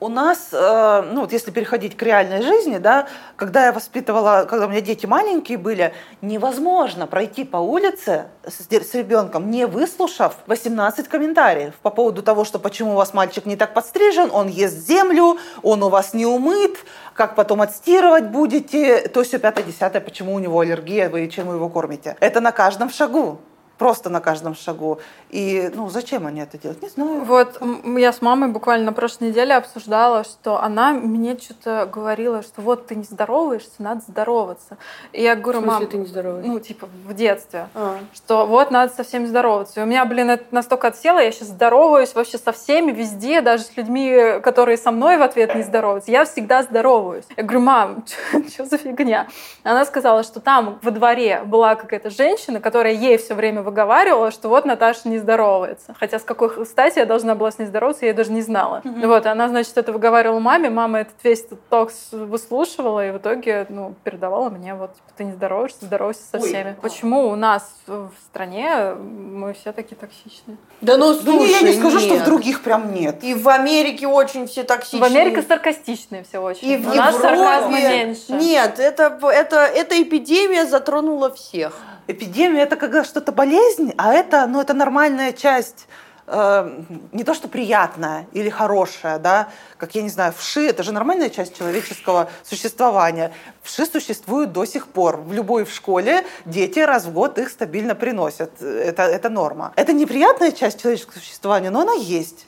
[0.00, 3.06] У нас, э, ну вот если переходить к реальной жизни, да,
[3.36, 8.94] когда я воспитывала, когда у меня дети маленькие были, невозможно пройти по улице с, с
[8.94, 13.72] ребенком, не выслушав 18 комментариев по поводу того, что почему у вас мальчик не так
[13.72, 16.76] подстрижен, он ест землю, он у вас не умыт,
[17.14, 21.70] как потом отстирывать будете, то все пятое, десятое, почему у него аллергия, вы чем его
[21.70, 22.16] кормите.
[22.20, 23.40] Это на каждом шагу
[23.78, 24.98] просто на каждом шагу.
[25.30, 26.82] И, ну, зачем они это делают?
[26.82, 27.24] Не знаю.
[27.24, 27.60] Вот
[27.96, 32.86] я с мамой буквально на прошлой неделе обсуждала, что она мне что-то говорила, что вот
[32.86, 34.76] ты не здороваешься, надо здороваться.
[35.12, 36.50] И я говорю, в мам, ты не здороваешься?
[36.50, 37.68] Ну, типа, в детстве.
[37.74, 37.98] А.
[38.14, 39.80] Что вот надо со всеми здороваться.
[39.80, 43.64] И у меня, блин, это настолько отсело, я сейчас здороваюсь вообще со всеми, везде, даже
[43.64, 46.10] с людьми, которые со мной в ответ не здороваются.
[46.12, 47.24] Я всегда здороваюсь.
[47.36, 48.04] Я говорю, мам,
[48.48, 49.26] что за фигня?
[49.64, 54.48] Она сказала, что там во дворе была какая-то женщина, которая ей все время выговаривала, что
[54.48, 55.94] вот Наташа не здоровается.
[55.98, 58.82] Хотя с какой стати я должна была с ней здороваться, я даже не знала.
[58.84, 59.06] Mm-hmm.
[59.06, 63.66] Вот, она, значит, это выговаривала маме, мама этот весь этот токс выслушивала, и в итоге,
[63.68, 66.48] ну, передавала мне, вот, типа, ты не здороваешься, здоровайся со Ой.
[66.48, 66.76] всеми.
[66.80, 70.56] Почему у нас в стране мы все такие токсичные?
[70.80, 72.06] Да ну, слушай, ну, я не скажу, нет.
[72.06, 73.22] что в других прям нет.
[73.24, 75.02] И в Америке очень все токсичные.
[75.02, 76.68] В Америке саркастичные все очень.
[76.68, 78.32] И в у нас сарказма меньше.
[78.32, 81.74] Нет, это, это, эта эпидемия затронула всех
[82.06, 85.86] эпидемия это когда что-то болезнь, а это, ну, это нормальная часть
[86.26, 90.92] э, не то что приятная или хорошая, да, как я не знаю, вши это же
[90.92, 93.32] нормальная часть человеческого существования.
[93.62, 95.16] Вши существуют до сих пор.
[95.18, 98.62] В любой в школе дети раз в год их стабильно приносят.
[98.62, 99.72] Это, это норма.
[99.76, 102.46] Это неприятная часть человеческого существования, но она есть.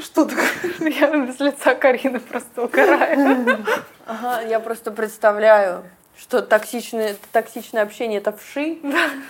[0.00, 0.46] Что такое?
[0.90, 3.64] Я с лица Карины просто угораю.
[4.06, 5.82] Ага, я просто представляю
[6.18, 8.78] что токсичное, токсичное общение это вши,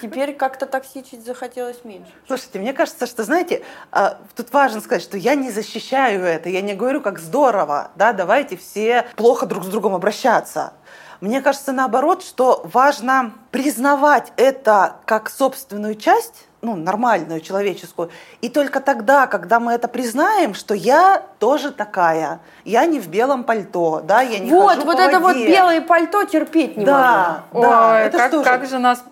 [0.03, 2.11] теперь как-то токсичить захотелось меньше.
[2.27, 6.61] Слушайте, мне кажется, что, знаете, а, тут важно сказать, что я не защищаю это, я
[6.61, 10.75] не говорю, как здорово, да, давайте все плохо друг с другом обращаться.
[11.21, 18.11] Мне кажется, наоборот, что важно признавать это как собственную часть ну, нормальную, человеческую.
[18.41, 23.45] И только тогда, когда мы это признаем, что я тоже такая, я не в белом
[23.45, 25.41] пальто, да, я не вот, хожу Вот, по это воде.
[25.41, 27.69] вот белое пальто терпеть не да, можно.
[27.69, 29.05] Да, Ой, это как, что как же нас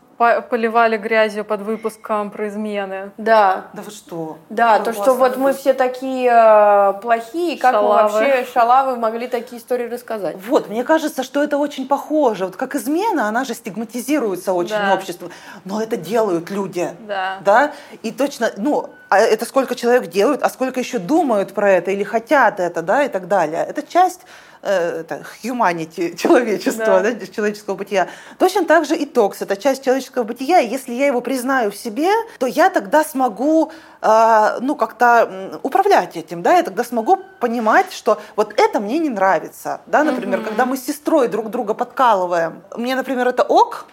[0.51, 3.11] поливали грязью под выпуском про измены.
[3.17, 3.67] Да.
[3.73, 4.39] Да вы что?
[4.49, 8.03] Да, то, что вот мы все такие э, плохие, как шалавы.
[8.03, 10.37] мы вообще шалавы могли такие истории рассказать.
[10.47, 12.47] Вот, мне кажется, что это очень похоже.
[12.47, 14.95] Вот как измена, она же стигматизируется очень да.
[14.95, 15.31] обществом.
[15.65, 16.91] Но это делают люди.
[17.07, 17.39] Да.
[17.45, 17.73] Да?
[18.03, 22.03] И точно, ну, а это сколько человек делают, а сколько еще думают про это или
[22.03, 23.65] хотят это, да, и так далее.
[23.69, 24.21] Это часть
[24.63, 27.13] Э, это, humanity человечества, да.
[27.13, 28.09] Да, человеческого бытия.
[28.39, 31.77] Точно так же и токс, это часть человеческого бытия, и если я его признаю в
[31.77, 32.09] себе,
[32.39, 38.21] то я тогда смогу э, ну, как-то управлять этим, да, я тогда смогу понимать, что
[38.37, 40.49] вот это мне не нравится, да, например, угу.
[40.51, 43.87] когда мы с сестрой друг друга подкалываем, мне, например, это ок,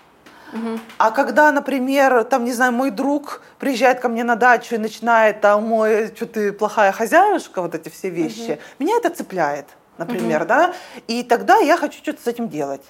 [0.53, 0.79] Угу.
[0.97, 5.41] А когда, например, там, не знаю, мой друг приезжает ко мне на дачу и начинает
[5.41, 8.59] там, мой, что ты плохая хозяюшка, вот эти все вещи, угу.
[8.79, 9.67] меня это цепляет.
[9.97, 10.73] например, да,
[11.07, 12.81] и тогда я хочу что-то с этим делать.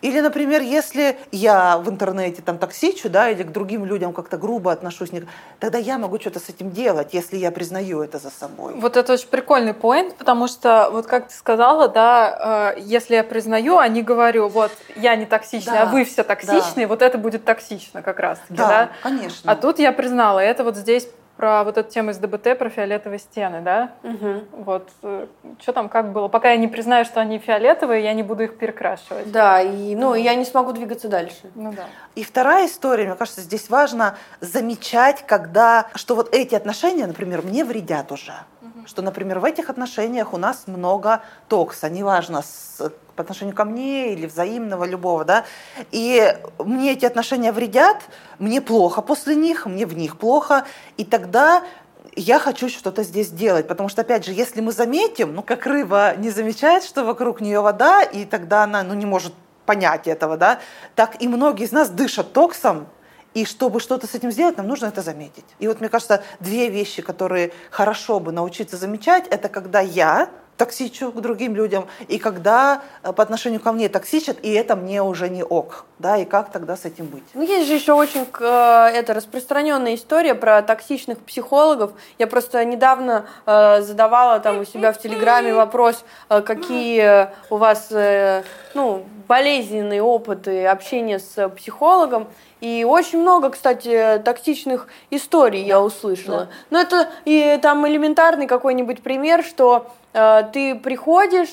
[0.00, 4.72] Или, например, если я в интернете там токсичу, да, или к другим людям как-то грубо
[4.72, 5.10] отношусь,
[5.58, 8.74] тогда я могу что-то с этим делать, если я признаю это за собой.
[8.74, 13.24] Вот это очень прикольный поинт, потому что, вот как ты сказала, да, э, если я
[13.24, 16.88] признаю, а не говорю, вот я не токсичная, да, а вы все токсичные, да.
[16.88, 18.90] вот это будет токсично как раз-таки, да, да?
[19.02, 19.50] конечно.
[19.50, 21.08] А тут я признала, это вот здесь
[21.38, 23.92] про вот эту тему из ДБТ, про фиолетовые стены, да?
[24.02, 24.64] Угу.
[24.64, 25.26] Вот, э,
[25.62, 26.26] что там, как было?
[26.26, 29.30] Пока я не признаю, что они фиолетовые, я не буду их перекрашивать.
[29.30, 31.48] Да, и, ну, я не смогу двигаться дальше.
[31.54, 31.84] Ну да.
[32.16, 37.64] И вторая история, мне кажется, здесь важно замечать, когда, что вот эти отношения, например, мне
[37.64, 38.34] вредят уже.
[38.88, 44.14] Что, например, в этих отношениях у нас много токса, неважно, с по отношению ко мне
[44.14, 45.44] или взаимного любого, да,
[45.90, 47.96] и мне эти отношения вредят,
[48.38, 50.64] мне плохо после них, мне в них плохо,
[50.96, 51.64] и тогда
[52.16, 56.14] я хочу что-то здесь делать, потому что, опять же, если мы заметим, ну, как рыба
[56.16, 59.34] не замечает, что вокруг нее вода, и тогда она, ну, не может
[59.66, 60.60] понять этого, да,
[60.94, 62.86] так и многие из нас дышат токсом,
[63.38, 65.44] и чтобы что-то с этим сделать, нам нужно это заметить.
[65.60, 71.12] И вот, мне кажется, две вещи, которые хорошо бы научиться замечать, это когда я токсичу
[71.12, 75.28] к другим людям, и когда э, по отношению ко мне токсичат, и это мне уже
[75.28, 77.22] не ок, да, и как тогда с этим быть?
[77.34, 81.92] Ну, есть же еще очень э, это распространенная история про токсичных психологов.
[82.18, 87.92] Я просто недавно э, задавала там у себя в Телеграме вопрос, э, какие у вас,
[87.92, 88.42] э,
[88.74, 92.26] ну, болезненные опыты общения с психологом,
[92.60, 95.68] и очень много, кстати, токсичных историй да.
[95.68, 96.38] я услышала.
[96.38, 96.48] Да.
[96.70, 101.48] Но это и там элементарный какой-нибудь пример, что Э, ты приходишь,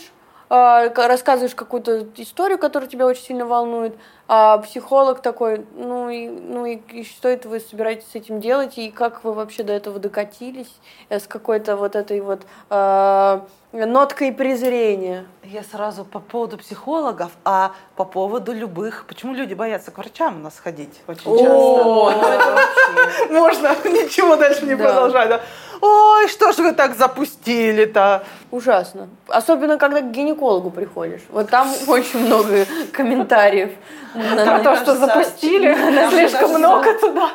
[0.50, 3.96] рассказываешь какую-то историю, которая тебя очень сильно волнует,
[4.28, 8.78] а психолог такой, ну и, ну и, и что это вы собираетесь с этим делать,
[8.78, 10.74] и как вы вообще до этого докатились,
[11.10, 12.42] э, с какой-то вот этой вот
[12.72, 13.40] э,
[13.72, 15.26] ноткой презрения.
[15.44, 19.06] Я сразу по поводу психологов, а по поводу любых.
[19.08, 23.30] Почему люди боятся к врачам у нас ходить очень часто?
[23.30, 25.42] Можно ничего дальше не продолжать.
[25.86, 28.24] Ой, что ж вы так запустили-то?
[28.50, 29.08] Ужасно.
[29.28, 31.22] Особенно, когда к гинекологу приходишь.
[31.30, 33.72] Вот там очень много комментариев.
[34.14, 35.76] Про то, что запустили,
[36.10, 37.32] слишком много туда.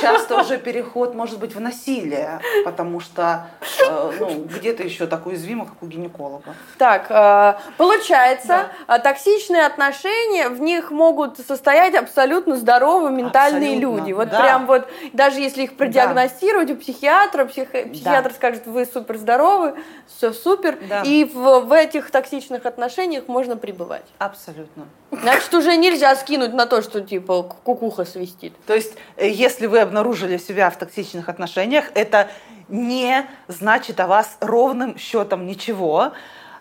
[0.00, 3.46] Часто уже переход может быть в насилие, потому что
[3.80, 6.54] э, ну, где-то еще так уязвимо, как у гинеколога.
[6.78, 8.96] Так, э, получается, да.
[8.96, 14.12] Э, токсичные отношения, в них могут состоять абсолютно здоровые ментальные абсолютно, люди.
[14.12, 14.40] Вот да.
[14.40, 16.74] прям вот, даже если их продиагностировать да.
[16.74, 17.46] у психиатра,
[17.86, 18.34] псих, психиатр да.
[18.34, 19.74] скажет, вы супер здоровы,
[20.06, 21.02] все супер, да.
[21.02, 24.04] и в, в этих токсичных отношениях можно пребывать.
[24.18, 24.86] Абсолютно.
[25.10, 28.52] Значит, уже нельзя скинуть на то, что типа кукуха свистит.
[28.66, 32.28] То есть, э, если вы обнаружили себя в токсичных отношениях, это
[32.68, 36.12] не значит о вас ровным счетом ничего,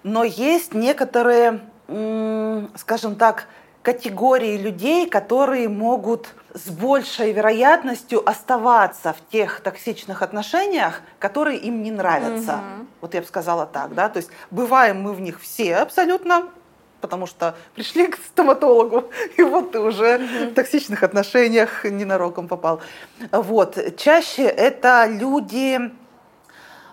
[0.04, 3.48] но есть некоторые, скажем так,
[3.86, 11.92] категории людей, которые могут с большей вероятностью оставаться в тех токсичных отношениях, которые им не
[11.92, 12.54] нравятся.
[12.54, 12.88] Угу.
[13.02, 16.50] Вот я бы сказала так, да, то есть бываем мы в них все абсолютно,
[17.00, 22.82] потому что пришли к стоматологу, и вот ты уже в токсичных отношениях ненароком попал.
[23.32, 23.78] Вот.
[23.98, 25.80] Чаще это люди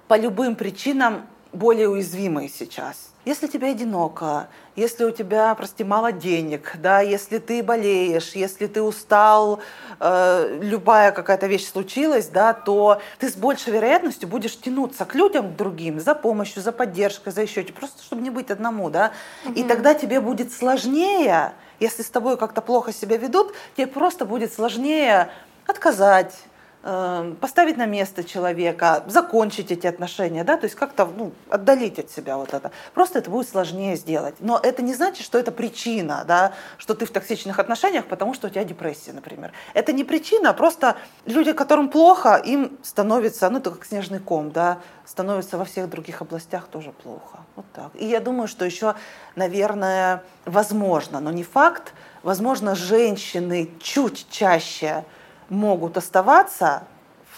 [0.09, 3.12] по любым причинам более уязвимые сейчас.
[3.24, 8.81] Если тебе одиноко, если у тебя, прости, мало денег, да, если ты болеешь, если ты
[8.81, 9.61] устал,
[10.01, 15.53] э, любая какая-то вещь случилась, да, то ты с большей вероятностью будешь тянуться к людям,
[15.53, 19.12] к другим, за помощью, за поддержкой, за еще, просто чтобы не быть одному, да.
[19.45, 19.55] Угу.
[19.55, 24.55] И тогда тебе будет сложнее, если с тобой как-то плохо себя ведут, тебе просто будет
[24.55, 25.31] сложнее
[25.66, 26.35] отказать,
[26.83, 32.37] поставить на место человека, закончить эти отношения, да, то есть как-то ну, отдалить от себя
[32.37, 32.72] вот это.
[32.93, 34.35] Просто это будет сложнее сделать.
[34.41, 38.49] Но это не значит, что это причина, да, что ты в токсичных отношениях, потому что
[38.49, 39.53] у тебя депрессия, например.
[39.74, 44.51] Это не причина, а просто люди, которым плохо, им становится, ну, это как снежный ком,
[44.51, 47.41] да, становится во всех других областях тоже плохо.
[47.55, 47.91] Вот так.
[47.95, 48.97] И я думаю, что еще,
[49.37, 51.93] наверное, возможно, но не факт,
[52.24, 55.05] возможно, женщины чуть чаще
[55.53, 56.84] могут оставаться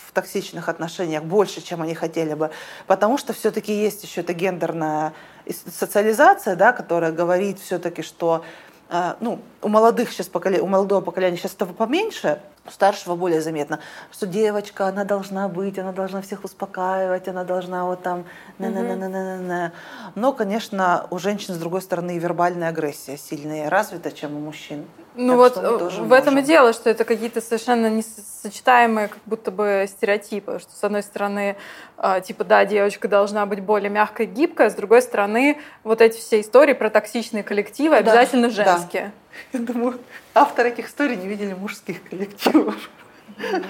[0.07, 2.51] в токсичных отношениях больше, чем они хотели бы,
[2.87, 5.13] потому что все-таки есть еще эта гендерная
[5.49, 8.45] социализация, да, которая говорит все-таки, что
[8.89, 12.41] э, ну, у молодых сейчас поколения, у молодого поколения сейчас этого поменьше,
[12.71, 18.03] старшего более заметно, что девочка, она должна быть, она должна всех успокаивать, она должна вот
[18.03, 18.25] там
[18.59, 19.73] на на на на на на
[20.15, 24.87] Но, конечно, у женщин, с другой стороны, и вербальная агрессия сильнее развита, чем у мужчин.
[25.17, 29.87] Ну так вот в этом и дело, что это какие-то совершенно несочетаемые как будто бы
[29.89, 31.57] стереотипы, что с одной стороны,
[31.99, 36.19] э, типа, да, девочка должна быть более мягкой, гибкой, а с другой стороны, вот эти
[36.19, 39.13] все истории про токсичные коллективы да, обязательно женские.
[39.53, 39.59] Да.
[39.59, 40.01] Я думаю,
[40.35, 42.77] авторы этих историй не видели мужских коллективов.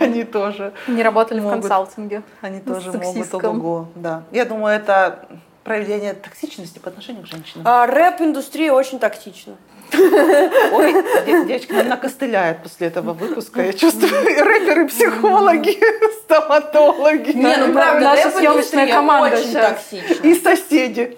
[0.00, 2.22] Они тоже не работали могут, в консалтинге.
[2.40, 4.24] Они тоже могут ого да.
[4.30, 5.26] Я думаю, это
[5.62, 7.66] проявление токсичности по отношению к женщинам.
[7.66, 9.56] А, рэп-индустрия очень токсична.
[9.92, 10.92] Ой,
[11.46, 13.62] девочка она накостыляет после этого выпуска.
[13.62, 15.78] Я чувствую, рэперы, психологи,
[16.24, 17.32] стоматологи.
[17.32, 20.26] Не, ну правда, наша съемочная команда очень токсична.
[20.26, 21.16] И соседи.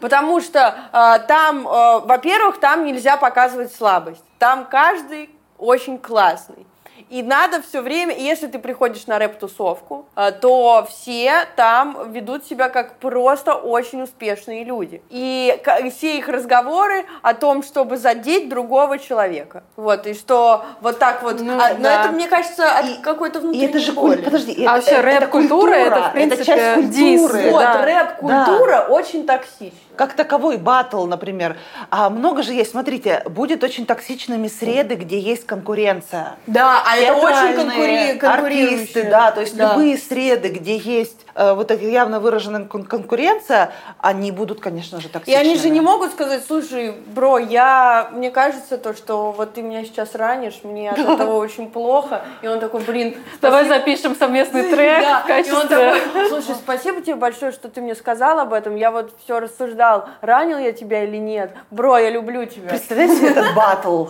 [0.00, 4.24] Потому что э, там, э, во-первых, там нельзя показывать слабость.
[4.38, 6.66] Там каждый очень классный.
[7.10, 12.68] И надо все время, если ты приходишь на рэп-тусовку, э, то все там ведут себя
[12.68, 15.02] как просто очень успешные люди.
[15.10, 19.64] И все их разговоры о том, чтобы задеть другого человека.
[19.74, 21.40] Вот, и что вот так вот.
[21.40, 21.76] Ну, а, да.
[21.78, 24.22] Но это, мне кажется, от какой-то внутренней и это же боли.
[24.22, 27.42] Подожди, а вообще рэп-культура, это, в принципе, это часть культуры.
[27.42, 27.84] Дис, вот, да.
[27.84, 28.86] рэп-культура да.
[28.88, 31.56] очень токсична как таковой батл, например.
[31.90, 36.36] А много же есть, смотрите, будет очень токсичными среды, где есть конкуренция.
[36.46, 39.72] Да, а это очень конкури- артисты, да, то есть да.
[39.72, 45.44] любые среды, где есть вот эта явно выраженная кон- конкуренция, они будут, конечно же, токсичными.
[45.44, 49.62] И они же не могут сказать, слушай, бро, я, мне кажется то, что вот ты
[49.62, 54.62] меня сейчас ранишь, мне от этого очень плохо, и он такой, блин, давай запишем совместный
[54.70, 55.52] трек в качестве.
[55.52, 59.12] И он такой, слушай, спасибо тебе большое, что ты мне сказал об этом, я вот
[59.24, 61.52] все рассуждал ранил я тебя или нет.
[61.70, 62.70] Бро, я люблю тебя.
[62.70, 64.06] Представляете этот батл?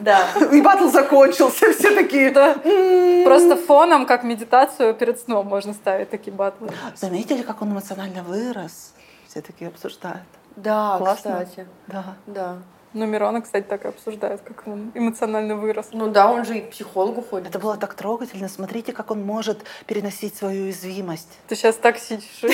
[0.00, 0.26] Да.
[0.52, 2.30] И батл закончился, все такие.
[2.30, 2.54] Да.
[2.64, 3.24] «М-м-м».
[3.24, 6.70] Просто фоном, как медитацию перед сном можно ставить такие батлы.
[6.96, 8.94] Заметили, как он эмоционально вырос?
[9.28, 10.22] Все такие обсуждают.
[10.56, 11.44] Да, Классно.
[11.44, 11.66] кстати.
[11.86, 12.16] Да.
[12.26, 12.58] Да.
[12.92, 15.90] Ну, Мирона, кстати, так и обсуждает, как он эмоционально вырос.
[15.92, 17.48] Ну да, он же и к психологу ходит.
[17.48, 18.48] Это было так трогательно.
[18.48, 21.38] Смотрите, как он может переносить свою уязвимость.
[21.46, 22.42] Ты сейчас так сидишь.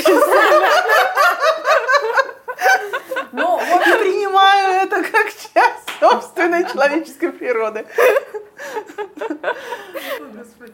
[3.32, 7.87] Ну, я принимаю это как часть собственной человеческой природы.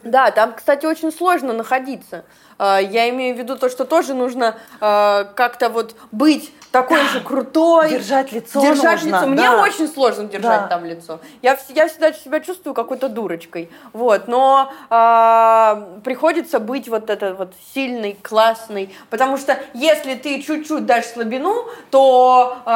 [0.03, 2.25] Да, там, кстати, очень сложно находиться.
[2.57, 7.09] А, я имею в виду то, что тоже нужно а, как-то вот быть такой да.
[7.09, 7.89] же крутой.
[7.89, 9.17] Держать лицо Держать нужно.
[9.17, 9.27] лицо.
[9.27, 9.61] Мне да.
[9.61, 10.67] очень сложно держать да.
[10.67, 11.19] там лицо.
[11.41, 13.69] Я, я всегда себя чувствую какой-то дурочкой.
[13.93, 14.27] Вот.
[14.27, 18.95] Но э, приходится быть вот это вот сильный, классный.
[19.09, 22.69] Потому что если ты чуть-чуть дашь слабину, то э,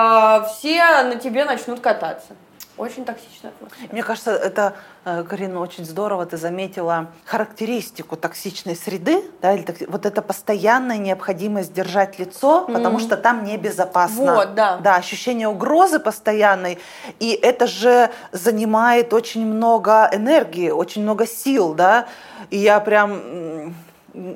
[0.50, 2.34] все на тебе начнут кататься.
[2.78, 3.90] Очень токсичная атмосфера.
[3.92, 9.78] Мне кажется, это, э, Карина, очень здорово ты заметила характеристику токсичной среды, да, или так,
[9.88, 12.74] вот эта постоянная необходимость держать лицо, mm-hmm.
[12.74, 14.36] потому что там небезопасно.
[14.36, 14.78] Вот, да.
[14.78, 16.78] Да, ощущение угрозы постоянной,
[17.20, 22.06] и это же занимает очень много энергии, очень много сил, да,
[22.52, 23.74] и я прям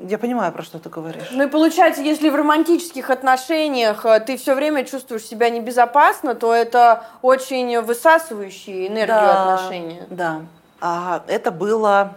[0.08, 1.28] я понимаю, про что ты говоришь.
[1.32, 6.54] Ну и получается, если в романтических отношениях э, ты все время чувствуешь себя небезопасно, то
[6.54, 10.06] это очень высасывающие энергию да, отношения.
[10.10, 10.40] Да.
[10.80, 12.14] А, это была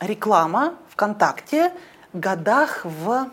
[0.00, 1.72] реклама ВКонтакте
[2.12, 3.28] годах в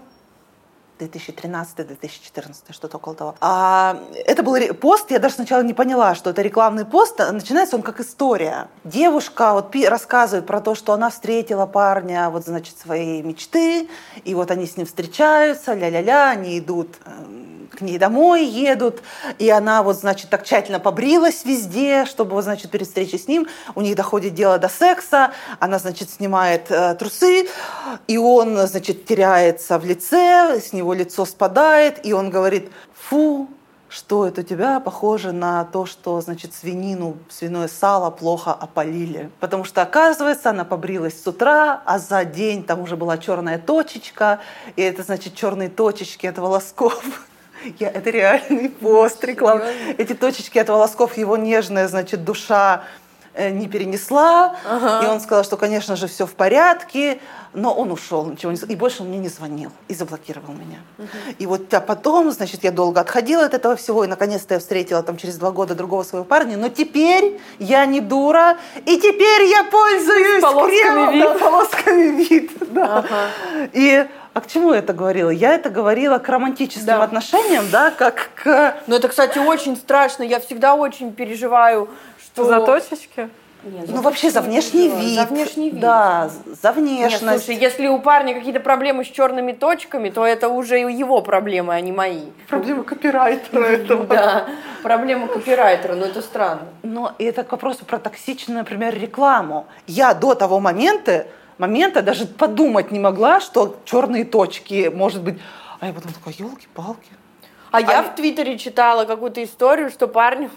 [0.99, 3.35] 2013-2014, что-то около того.
[3.41, 7.19] А, это был пост, я даже сначала не поняла, что это рекламный пост.
[7.31, 8.67] Начинается он как история.
[8.83, 13.89] Девушка вот рассказывает про то, что она встретила парня, вот, значит, своей мечты,
[14.23, 19.01] и вот они с ним встречаются, ля-ля-ля, они идут эм, к ней домой едут,
[19.37, 23.47] и она вот, значит, так тщательно побрилась везде, чтобы, вот, значит, перед встречей с ним
[23.75, 27.47] у них доходит дело до секса, она, значит, снимает э, трусы,
[28.07, 33.49] и он, значит, теряется в лице, с него лицо спадает, и он говорит, фу,
[33.89, 39.29] что это у тебя похоже на то, что, значит, свинину, свиное сало плохо опалили.
[39.39, 44.39] Потому что, оказывается, она побрилась с утра, а за день там уже была черная точечка,
[44.75, 47.03] и это, значит, черные точечки от волосков.
[47.79, 49.61] Я, это реальный пост реклам.
[49.97, 52.83] Эти точечки от волосков его нежная, значит, душа
[53.37, 54.55] не перенесла.
[54.67, 55.05] Ага.
[55.05, 57.19] И он сказал, что, конечно же, все в порядке,
[57.53, 58.57] но он ушел, ничего не...
[58.57, 60.79] И больше он мне не звонил и заблокировал меня.
[60.97, 61.35] Угу.
[61.39, 65.01] И вот а потом, значит, я долго отходила от этого всего, и наконец-то я встретила
[65.03, 66.57] там через два года другого своего парня.
[66.57, 71.23] Но теперь я не дура, и теперь я пользуюсь кремом, вид.
[71.23, 72.51] Да, полосками вид.
[72.67, 72.97] Да.
[72.97, 73.69] Ага.
[73.73, 74.05] И
[74.37, 75.31] а к чему я это говорила?
[75.31, 77.03] Я это говорила к романтическим да.
[77.03, 78.75] отношениям, да, как к...
[78.85, 80.21] Ну, это, кстати, очень страшно.
[80.21, 81.89] Я всегда очень переживаю,
[82.43, 82.59] что...
[82.59, 83.29] За точечки?
[83.63, 85.15] Нет, ну, вообще за внешний вид.
[85.15, 85.79] За внешний вид.
[85.79, 87.45] Да, за Нет, внешность.
[87.45, 91.81] слушай, если у парня какие-то проблемы с черными точками, то это уже его проблемы, а
[91.81, 92.25] не мои.
[92.47, 94.05] Проблема копирайтера этого.
[94.05, 94.47] Да,
[94.83, 96.67] проблема копирайтера, но это странно.
[96.83, 99.65] Но это к вопросу про токсичную, например, рекламу.
[99.87, 101.27] Я до того момента,
[101.57, 105.39] момента даже подумать не могла, что черные точки, может быть...
[105.79, 107.09] А я потом такая, елки-палки.
[107.71, 110.49] А, я в Твиттере читала какую-то историю, что парню...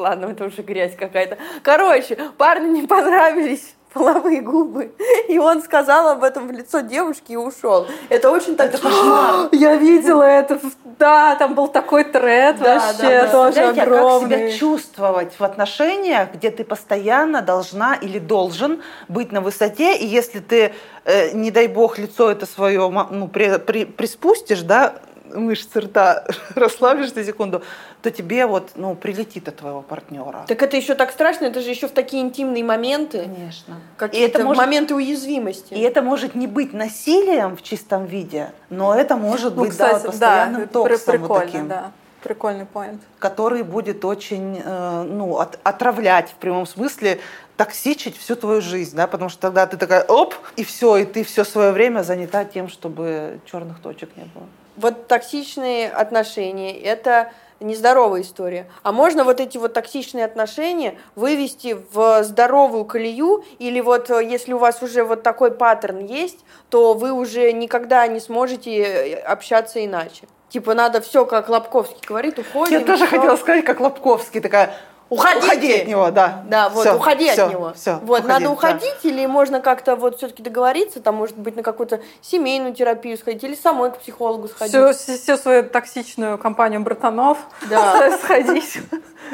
[0.00, 1.36] Ладно, это уже грязь какая-то.
[1.62, 4.92] Короче, парню не понравились половые губы.
[5.28, 7.86] И он сказал об этом в лицо девушки и ушел.
[8.08, 8.72] Это очень так...
[9.52, 10.58] Я видела это.
[10.98, 13.32] Да, там был такой тред Да, вообще да, да.
[13.32, 14.28] тоже Знаете, а как огромный.
[14.52, 20.38] себя чувствовать в отношениях, где ты постоянно должна или должен быть на высоте, и если
[20.38, 20.72] ты,
[21.04, 24.94] э, не дай бог, лицо это свое ну, при- при- приспустишь, да,
[25.34, 26.24] мышцы рта
[26.54, 27.62] расслабишь на секунду,
[28.02, 30.44] то тебе вот, ну, прилетит от твоего партнера.
[30.46, 33.76] Так это еще так страшно, это же еще в такие интимные моменты, Конечно.
[33.96, 35.74] какие-то это может- моменты уязвимости.
[35.74, 39.88] И это может не быть насилием в чистом виде, но это может Ну, быть да,
[39.88, 41.68] вот кстати, да, постоянным это при- токсом вот прикольно, таким.
[41.68, 41.92] да.
[42.22, 43.00] Прикольный поинт.
[43.18, 47.18] который будет очень, э, ну, от- отравлять в прямом смысле,
[47.56, 51.24] токсичить всю твою жизнь, да, потому что тогда ты такая, оп, и все, и ты
[51.24, 54.44] все свое время занята тем, чтобы черных точек не было.
[54.80, 58.66] Вот токсичные отношения– это нездоровая история.
[58.82, 64.54] А можно вот эти вот токсичные отношения вывести в здоровую колею, или вот э, если
[64.54, 66.38] у вас уже вот такой паттерн есть,
[66.70, 70.26] то вы уже никогда не сможете э, общаться иначе.
[70.48, 72.78] Типа надо все, как Лобковский говорит, уходим.
[72.78, 73.18] Я тоже всё.
[73.18, 74.74] хотела сказать, как Лобковский, такая,
[75.10, 75.46] Уходите!
[75.46, 76.42] уходи от него, да.
[76.48, 77.72] Да, вот, Всё, уходи всё, от него.
[77.74, 78.50] всё, вот, уходи, надо да.
[78.52, 83.42] уходить, или можно как-то вот все-таки договориться, там, может быть, на какую-то семейную терапию сходить,
[83.44, 84.72] или самой к психологу сходить.
[84.74, 87.38] Всю, всю, всю свою токсичную компанию братанов
[87.68, 88.16] Да.
[88.22, 88.78] сходить.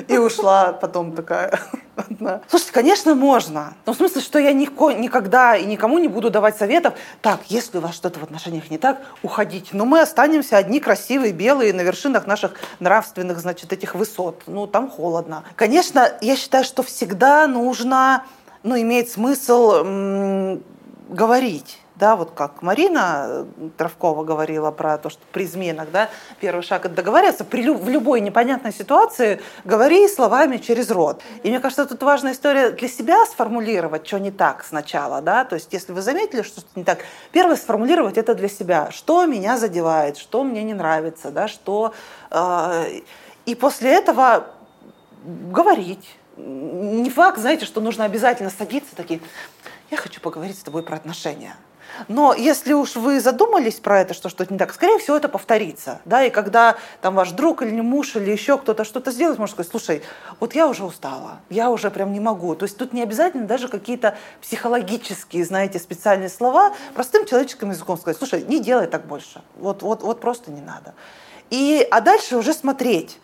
[0.08, 1.58] И ушла потом такая
[1.94, 2.40] одна.
[2.48, 3.74] Слушайте, конечно, можно.
[3.86, 6.94] Но в смысле, что я нико- никогда и никому не буду давать советов.
[7.22, 9.68] Так, если у вас что-то в отношениях не так, уходите.
[9.72, 14.42] Но мы останемся одни красивые, белые, на вершинах наших нравственных, значит, этих высот.
[14.46, 15.44] Ну, там холодно.
[15.66, 18.22] Конечно, я считаю, что всегда нужно,
[18.62, 20.62] ну, имеет смысл м,
[21.08, 21.80] говорить.
[21.96, 23.44] Да, вот как Марина э,
[23.76, 26.08] Травкова говорила про то, что при изменах, да,
[26.38, 27.42] первый шаг это договариваться.
[27.44, 31.20] При, лю- в любой непонятной ситуации говори словами через рот.
[31.42, 35.56] И мне кажется, тут важная история для себя сформулировать, что не так сначала, да, то
[35.56, 37.00] есть если вы заметили, что что-то не так,
[37.32, 41.92] первое сформулировать это для себя, что меня задевает, что мне не нравится, да, что...
[42.30, 43.00] э,
[43.46, 44.48] и после этого
[45.26, 46.16] говорить.
[46.36, 49.20] Не факт, знаете, что нужно обязательно садиться такие,
[49.90, 51.56] я хочу поговорить с тобой про отношения.
[52.08, 56.00] Но если уж вы задумались про это, что что-то не так, скорее всего, это повторится.
[56.04, 56.24] Да?
[56.24, 60.02] И когда там ваш друг или муж или еще кто-то что-то сделает, может сказать, слушай,
[60.40, 62.54] вот я уже устала, я уже прям не могу.
[62.54, 66.74] То есть тут не обязательно даже какие-то психологические, знаете, специальные слова.
[66.94, 69.42] Простым человеческим языком сказать, слушай, не делай так больше.
[69.56, 70.94] Вот, вот, вот просто не надо.
[71.50, 73.18] И, а дальше уже смотреть.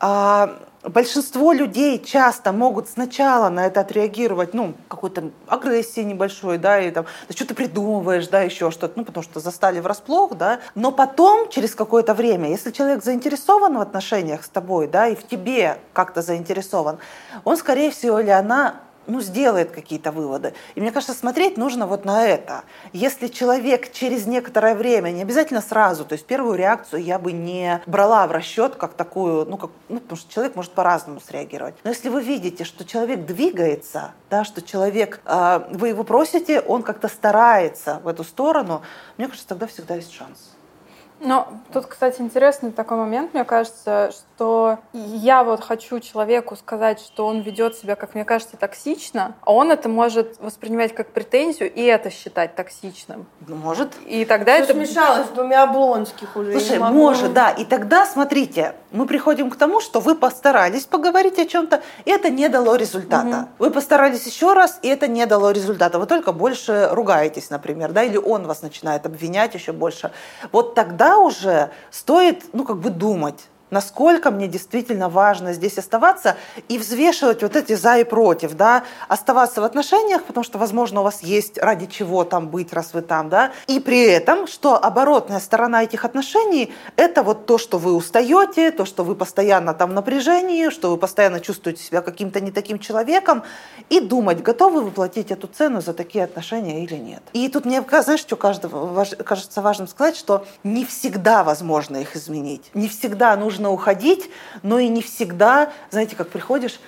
[0.00, 0.58] А,
[0.88, 7.06] большинство людей часто могут сначала на это отреагировать, ну, какой-то агрессией небольшой, да, и там,
[7.28, 11.48] да что ты придумываешь, да, еще что-то, ну, потому что застали врасплох, да, но потом,
[11.48, 16.22] через какое-то время, если человек заинтересован в отношениях с тобой, да, и в тебе как-то
[16.22, 16.98] заинтересован,
[17.44, 20.54] он, скорее всего, или она ну, сделает какие-то выводы.
[20.74, 22.62] И мне кажется, смотреть нужно вот на это.
[22.92, 27.80] Если человек через некоторое время, не обязательно сразу, то есть первую реакцию я бы не
[27.86, 31.74] брала в расчет как такую, ну, как, ну потому что человек может по-разному среагировать.
[31.84, 36.82] Но если вы видите, что человек двигается, да, что человек, э, вы его просите, он
[36.82, 38.82] как-то старается в эту сторону,
[39.16, 40.57] мне кажется, тогда всегда есть шанс.
[41.20, 47.26] Но тут, кстати, интересный такой момент, мне кажется, что я вот хочу человеку сказать, что
[47.26, 51.82] он ведет себя, как мне кажется, токсично, а он это может воспринимать как претензию и
[51.82, 53.26] это считать токсичным.
[53.46, 53.94] Ну, Может.
[54.06, 54.74] И тогда Всё это...
[54.74, 56.52] смешалось с двумя Облонских уже.
[56.52, 57.50] Слушай, может, да.
[57.50, 62.30] И тогда, смотрите, мы приходим к тому, что вы постарались поговорить о чем-то, и это
[62.30, 63.26] не дало результата.
[63.26, 63.48] Мгм.
[63.58, 65.98] Вы постарались еще раз, и это не дало результата.
[65.98, 70.12] Вы только больше ругаетесь, например, да, или он вас начинает обвинять еще больше.
[70.52, 76.36] Вот тогда уже стоит, ну, как бы думать, насколько мне действительно важно здесь оставаться
[76.68, 81.04] и взвешивать вот эти за и против, да, оставаться в отношениях, потому что, возможно, у
[81.04, 85.40] вас есть ради чего там быть, раз вы там, да, и при этом, что оборотная
[85.40, 89.92] сторона этих отношений– это вот то, что вы устаете, то, что вы постоянно там в
[89.92, 93.42] напряжении, что вы постоянно чувствуете себя каким-то не таким человеком,
[93.90, 97.22] и думать, готовы вы платить эту цену за такие отношения или нет.
[97.32, 102.70] И тут мне, знаешь, что каждого, кажется важным сказать, что не всегда возможно их изменить,
[102.74, 104.30] не всегда нужно уходить,
[104.62, 106.78] но и не всегда, знаете, как приходишь,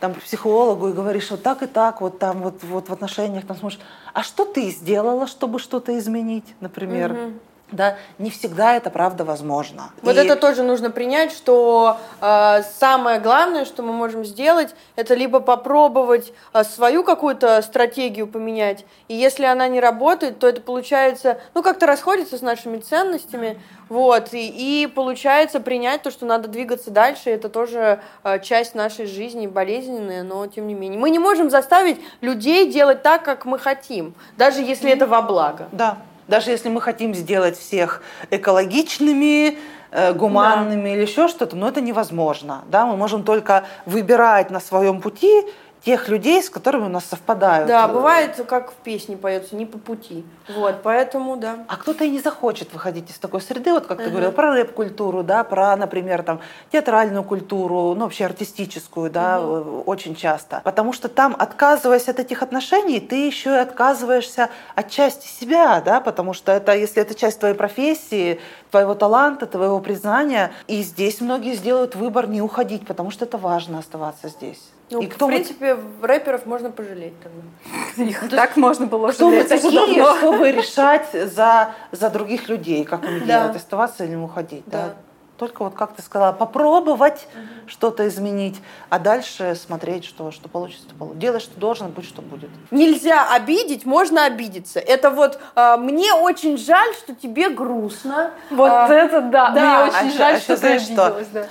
[0.00, 3.46] там, к психологу и говоришь вот так и так, вот там вот, вот в отношениях,
[3.46, 3.80] там смотришь,
[4.14, 7.12] а что ты сделала, чтобы что-то изменить, например?
[7.12, 7.40] Мгм.
[7.72, 9.90] Да, не всегда это правда возможно.
[10.02, 15.14] Вот И- это тоже нужно принять, что э, самое главное, что мы можем сделать, это
[15.14, 21.40] либо попробовать э, свою какую-то стратегию поменять, и если она не работает, то это получается,
[21.54, 26.90] ну, как-то расходится с нашими ценностями, вот, и, и получается принять то, что надо двигаться
[26.90, 30.98] дальше, это тоже э, часть нашей жизни, болезненная, но тем не менее.
[30.98, 35.68] Мы не можем заставить людей делать так, как мы хотим, даже если это во благо.
[35.72, 35.98] Да,
[36.30, 39.58] даже если мы хотим сделать всех экологичными,
[39.90, 42.62] э, гуманными или еще что-то, но это невозможно.
[42.70, 42.86] Да?
[42.86, 45.44] Мы можем только выбирать на своем пути
[45.84, 47.66] тех людей, с которыми у нас совпадают.
[47.68, 50.24] Да, бывает, как в песне поется, не по пути.
[50.48, 51.64] Вот, поэтому, да.
[51.68, 54.10] А кто-то и не захочет выходить из такой среды, вот как ты Ага.
[54.10, 56.40] говорила, про рэп-культуру, да, про, например, там,
[56.70, 60.60] театральную культуру, ну, вообще артистическую, да, э, очень часто.
[60.64, 66.00] Потому что там, отказываясь от этих отношений, ты еще и отказываешься от части себя, да,
[66.00, 68.40] потому что это, если это часть твоей профессии,
[68.70, 73.78] твоего таланта, твоего признания, и здесь многие сделают выбор не уходить, потому что это важно
[73.78, 74.60] оставаться здесь.
[74.90, 78.02] Ну, и в кто вы- принципе, рэперов можно пожалеть тогда.
[78.10, 80.16] Их так можно было кто жалеть уже такие, давно.
[80.18, 83.24] чтобы решать за, за других людей, как им Да.
[83.26, 84.64] делать, оставаться или уходить?
[84.66, 84.86] Да.
[84.88, 84.94] Да.
[85.38, 87.26] Только вот как ты сказала, попробовать
[87.66, 88.60] что-то изменить,
[88.90, 90.86] а дальше смотреть, что, что получится.
[90.88, 91.18] то получится.
[91.20, 92.50] Делай, что должен, будь, что будет.
[92.70, 94.80] Нельзя обидеть, можно обидеться.
[94.80, 98.32] Это вот э, мне очень жаль, что тебе грустно.
[98.50, 100.82] Вот А, это да, да, мне а очень ещё- жаль, а что ещё ты знаешь
[100.82, 101.06] что?
[101.06, 101.46] обиделась, да.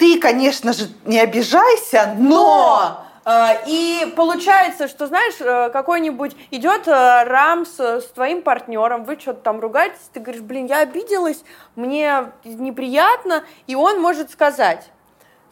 [0.00, 3.04] Ты, конечно же, не обижайся, но...
[3.26, 9.42] Э, и получается, что знаешь, э, какой-нибудь идет э, Рамс с твоим партнером, вы что-то
[9.42, 11.44] там ругаетесь, ты говоришь, блин, я обиделась,
[11.76, 14.90] мне неприятно, и он может сказать.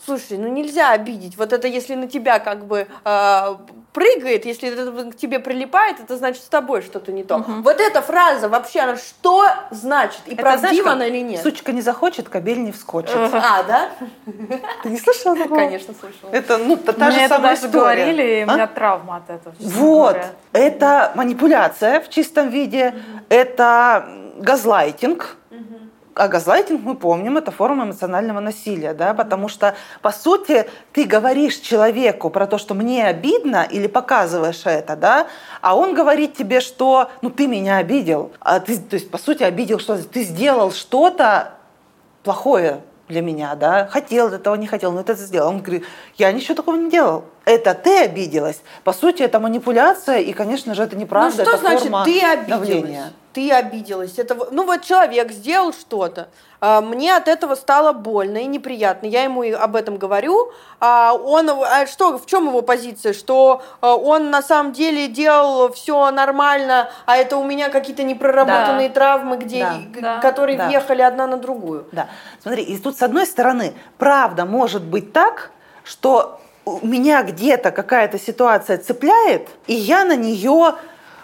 [0.03, 1.37] Слушай, ну нельзя обидеть.
[1.37, 2.87] Вот это если на тебя как бы
[3.99, 7.39] прыгает, если это к тебе прилипает, это значит с тобой что-то не то.
[7.39, 10.21] Вот эта фраза вообще, она что значит?
[10.27, 11.43] И Это, правдива она или нет?
[11.43, 13.11] Сучка не захочет, кобель не вскочит.
[13.17, 13.91] А, да?
[14.83, 15.59] Ты не слышала такого?
[15.59, 16.31] Конечно, слышала.
[16.31, 17.81] Это, ну, та, та же это самая даже история.
[18.05, 18.55] говорили, и у А?
[18.55, 19.55] меня травма от этого.
[19.59, 20.31] Вот, говоря.
[20.53, 22.95] это манипуляция в чистом виде,
[23.29, 24.09] это
[24.39, 25.37] газлайтинг.
[26.19, 31.57] А газлайтинг, мы помним, это форма эмоционального насилия, да, потому что, по сути, ты говоришь
[31.59, 35.29] человеку про то, что мне обидно, или показываешь это, да,
[35.61, 39.45] а он говорит тебе, что, ну, ты меня обидел, а ты, то есть, по сути,
[39.45, 41.55] обидел, что ты сделал что-то
[42.25, 45.51] плохое для меня, да, хотел этого, не хотел, но это сделал.
[45.51, 45.85] Он говорит,
[46.17, 47.27] я ничего такого не делал.
[47.49, 48.61] Это ты обиделась.
[48.85, 52.21] По сути, это манипуляция, и, конечно же, это неправда, ну что это значит форма ты
[52.21, 52.69] обиделась?
[52.69, 53.13] давления.
[53.33, 54.19] Ты обиделась.
[54.19, 56.29] Это, ну вот человек сделал что-то,
[56.61, 59.07] а, мне от этого стало больно и неприятно.
[59.07, 60.53] Я ему и об этом говорю.
[60.79, 63.15] А он, а что, в чем его позиция?
[63.15, 68.89] Что а, он на самом деле делал все нормально, а это у меня какие-то непроработанные
[68.89, 68.95] Да.
[68.95, 69.67] травмы, где,
[70.01, 70.19] Да.
[70.19, 70.67] которые Да.
[70.67, 71.87] въехали одна на другую.
[71.93, 72.09] Да.
[72.43, 75.53] Смотри, и тут с одной стороны, правда может быть так,
[75.85, 76.41] что
[76.83, 80.75] меня где-то какая-то ситуация цепляет, и я на нее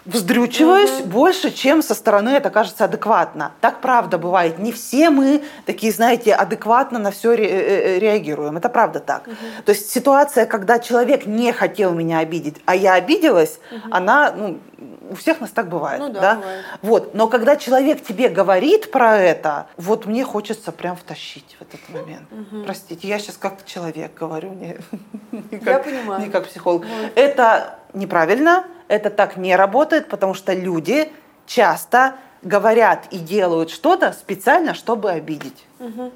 [0.05, 3.51] вздрючиваюсь больше, чем со стороны это кажется адекватно.
[3.59, 4.59] Так правда бывает.
[4.59, 8.57] Не все мы такие, знаете, адекватно на все реагируем.
[8.57, 9.23] Это правда так.
[9.65, 13.59] То есть ситуация, когда человек не хотел меня обидеть, а я обиделась,
[13.89, 14.59] она, ну,
[15.09, 15.99] у всех нас так бывает.
[15.99, 16.35] Ну да, да?
[16.35, 16.65] бывает.
[16.81, 17.13] Вот.
[17.13, 22.27] Но когда человек тебе говорит про это, вот мне хочется прям втащить в этот момент.
[22.65, 24.77] Простите, я сейчас как человек говорю, не,
[25.31, 26.21] не Я как, понимаю.
[26.21, 26.85] не как психолог.
[26.85, 27.11] Вот.
[27.15, 31.11] Это неправильно, это так не работает, потому что люди
[31.45, 35.65] часто говорят и делают что-то специально, чтобы обидеть.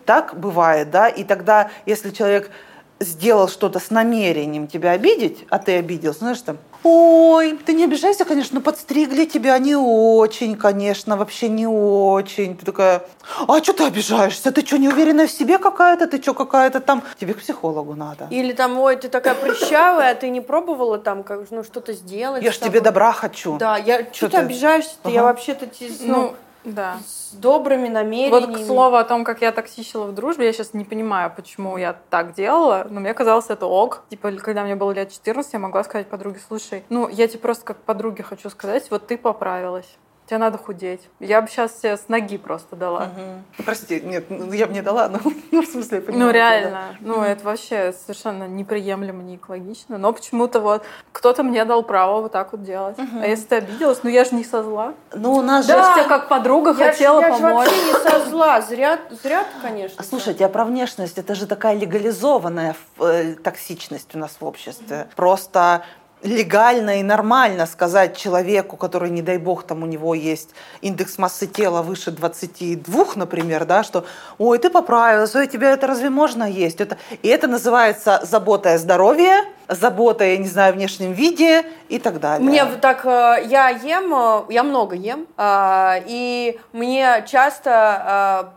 [0.05, 1.09] Так бывает, да?
[1.09, 2.51] И тогда, если человек
[2.99, 8.25] сделал что-то с намерением тебя обидеть, а ты обиделся, знаешь, там, ой, ты не обижайся,
[8.25, 12.57] конечно, но подстригли тебя не очень, конечно, вообще не очень.
[12.57, 13.03] Ты такая,
[13.47, 14.51] а что ты обижаешься?
[14.51, 16.07] Ты что, не уверенная в себе какая-то?
[16.07, 17.03] Ты что, какая-то там?
[17.19, 18.27] Тебе к психологу надо.
[18.29, 22.43] Или там, ой, ты такая прыщавая, а ты не пробовала там как, ну, что-то сделать?
[22.43, 23.57] Я ж тебе собой?» добра хочу.
[23.57, 25.09] Да, я что ты обижаешься-то?
[25.09, 25.67] Я вообще-то
[26.01, 26.99] ну, Ну, да.
[27.05, 28.45] с добрыми намерениями.
[28.45, 31.77] Вот к слову о том, как я токсичила в дружбе, я сейчас не понимаю, почему
[31.77, 34.03] я так делала, но мне казалось это ок.
[34.09, 37.65] Типа, когда мне было лет 14, я могла сказать подруге, слушай, ну, я тебе просто
[37.65, 39.97] как подруге хочу сказать, вот ты поправилась.
[40.29, 41.01] Тебе надо худеть.
[41.19, 43.05] Я бы сейчас себе с ноги просто дала.
[43.05, 43.63] Угу.
[43.65, 45.19] Прости, нет, ну, я бы не дала, но
[45.51, 46.69] ну, в смысле, я понимаю, Ну, реально.
[46.69, 46.97] Да.
[46.99, 49.97] Ну, это вообще совершенно неприемлемо, не экологично.
[49.97, 50.83] Но почему-то вот
[51.13, 52.99] кто-то мне дал право вот так вот делать.
[52.99, 53.21] Угу.
[53.23, 54.93] А если ты обиделась, ну я же не со зла.
[55.15, 55.73] Ну, у нас да.
[55.73, 55.89] же...
[55.89, 57.41] Я тебе как подруга я хотела ж, помочь.
[57.41, 58.61] Я вообще не со зла.
[58.61, 60.03] Зря, зря конечно.
[60.03, 65.01] Слушайте, а про внешность, это же такая легализованная э, токсичность у нас в обществе.
[65.01, 65.15] Угу.
[65.15, 65.81] Просто
[66.21, 70.49] легально и нормально сказать человеку, который, не дай бог, там у него есть
[70.81, 74.05] индекс массы тела выше 22, например, да, что
[74.37, 78.77] «Ой, ты поправилась, ой, тебе это разве можно есть?» это, И это называется забота о
[78.77, 82.47] здоровье, забота, я не знаю, о внешнем виде и так далее.
[82.47, 88.53] Мне так, э, я ем, э, я много ем, э, и мне часто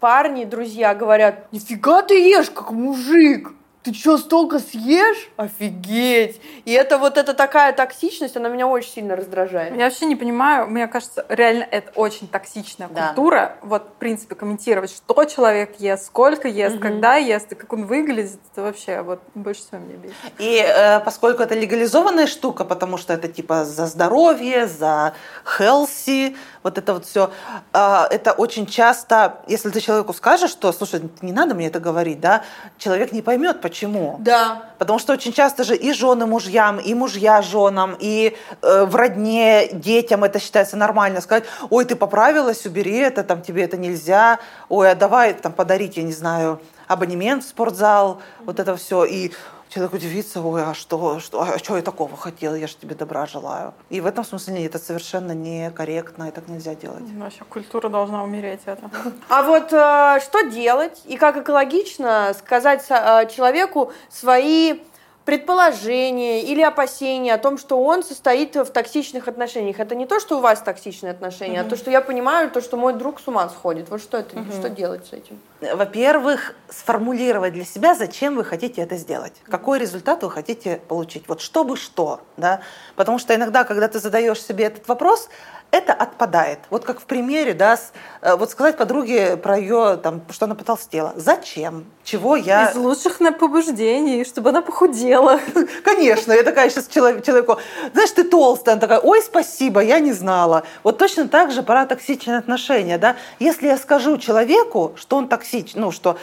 [0.00, 3.52] парни, друзья говорят, нифига ты ешь, как мужик
[3.86, 5.30] ты что, столько съешь?
[5.36, 6.40] Офигеть!
[6.64, 9.76] И это вот эта такая токсичность, она меня очень сильно раздражает.
[9.76, 13.06] Я вообще не понимаю, мне кажется, реально это очень токсичная да.
[13.06, 13.58] культура.
[13.62, 16.82] Вот, в принципе, комментировать, что человек ест, сколько ест, угу.
[16.82, 20.16] когда ест, и как он выглядит, это вообще вот больше всего меня бесит.
[20.38, 25.14] И э, поскольку это легализованная штука, потому что это типа за здоровье, за
[25.58, 26.36] healthy,
[26.66, 27.30] вот это вот все,
[27.72, 32.18] а, это очень часто, если ты человеку скажешь, что, слушай, не надо мне это говорить,
[32.18, 32.42] да,
[32.76, 34.16] человек не поймет, почему.
[34.18, 34.64] Да.
[34.78, 39.68] Потому что очень часто же и жены мужьям, и мужья женам, и э, в родне
[39.70, 44.90] детям это считается нормально сказать, ой, ты поправилась, убери это, там тебе это нельзя, ой,
[44.90, 49.32] а давай там подарить, я не знаю, абонемент в спортзал, вот это все, и
[49.68, 53.26] человек удивится, ой, а что, что, а что я такого хотела, я же тебе добра
[53.26, 53.74] желаю.
[53.90, 57.04] И в этом смысле нет, это совершенно некорректно, и так нельзя делать.
[57.14, 58.90] Наша культура должна умереть это.
[59.28, 64.80] А вот э, что делать и как экологично сказать э, человеку свои
[65.26, 69.80] предположение или опасение о том, что он состоит в токсичных отношениях.
[69.80, 71.66] Это не то, что у вас токсичные отношения, угу.
[71.66, 73.90] а то, что я понимаю, то, что мой друг с ума сходит.
[73.90, 74.52] Вот что это, угу.
[74.52, 75.40] что делать с этим?
[75.60, 81.24] Во-первых, сформулировать для себя, зачем вы хотите это сделать, какой результат вы хотите получить.
[81.26, 82.60] Вот чтобы что, да?
[82.94, 85.28] Потому что иногда, когда ты задаешь себе этот вопрос,
[85.70, 86.60] это отпадает.
[86.70, 90.54] Вот как в примере, да, с, э, вот сказать подруге про ее, там, что она
[90.54, 91.12] потолстела.
[91.16, 91.86] Зачем?
[92.04, 92.70] Чего я...
[92.70, 95.40] Из лучших на побуждений, чтобы она похудела.
[95.84, 97.58] Конечно, я такая сейчас человеку,
[97.92, 100.64] знаешь, ты толстая, она такая, ой, спасибо, я не знала.
[100.82, 103.16] Вот точно так же про токсичные отношения, да.
[103.38, 106.16] Если я скажу человеку, что он токсичный, ну, что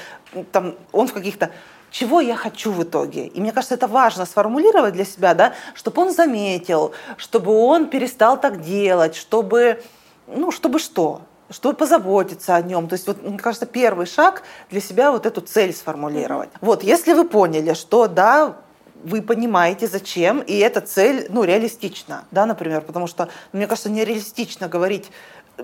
[0.52, 1.52] там он в каких-то
[1.94, 3.28] чего я хочу в итоге.
[3.28, 8.42] И мне кажется, это важно сформулировать для себя, да, чтобы он заметил, чтобы он перестал
[8.42, 9.82] так делать, чтобы,
[10.28, 11.22] ну, чтобы что?
[11.50, 12.88] чтобы позаботиться о нем.
[12.88, 14.42] То есть, вот, мне кажется, первый шаг
[14.72, 16.50] для себя вот эту цель сформулировать.
[16.62, 18.56] Вот, если вы поняли, что да,
[19.04, 24.68] вы понимаете, зачем, и эта цель, ну, реалистична, да, например, потому что, мне кажется, нереалистично
[24.68, 25.12] говорить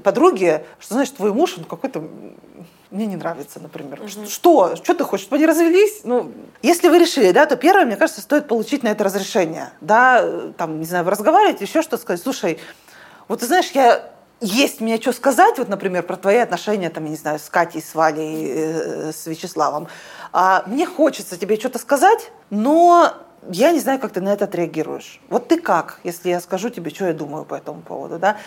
[0.04, 2.04] подруге, что, знаешь, твой муж, он какой-то
[2.92, 4.02] мне не нравится, например.
[4.02, 4.28] Угу.
[4.28, 4.76] Что?
[4.76, 6.02] Что ты хочешь, чтобы они развелись?
[6.04, 9.70] Ну, если вы решили, да, то первое, мне кажется, стоит получить на это разрешение.
[9.82, 12.22] Да, там, не знаю, вы разговариваете, еще что сказать.
[12.22, 12.60] Слушай,
[13.28, 14.12] вот ты знаешь, я
[14.42, 17.82] есть мне что сказать, вот, например, про твои отношения, там, я не знаю, с Катей,
[17.82, 19.88] с Валей, э, с Вячеславом.
[20.32, 23.14] А мне хочется тебе что-то сказать, но
[23.50, 25.22] я не знаю, как ты на это отреагируешь.
[25.30, 28.38] Вот ты как, если я скажу тебе, что я думаю по этому поводу, да?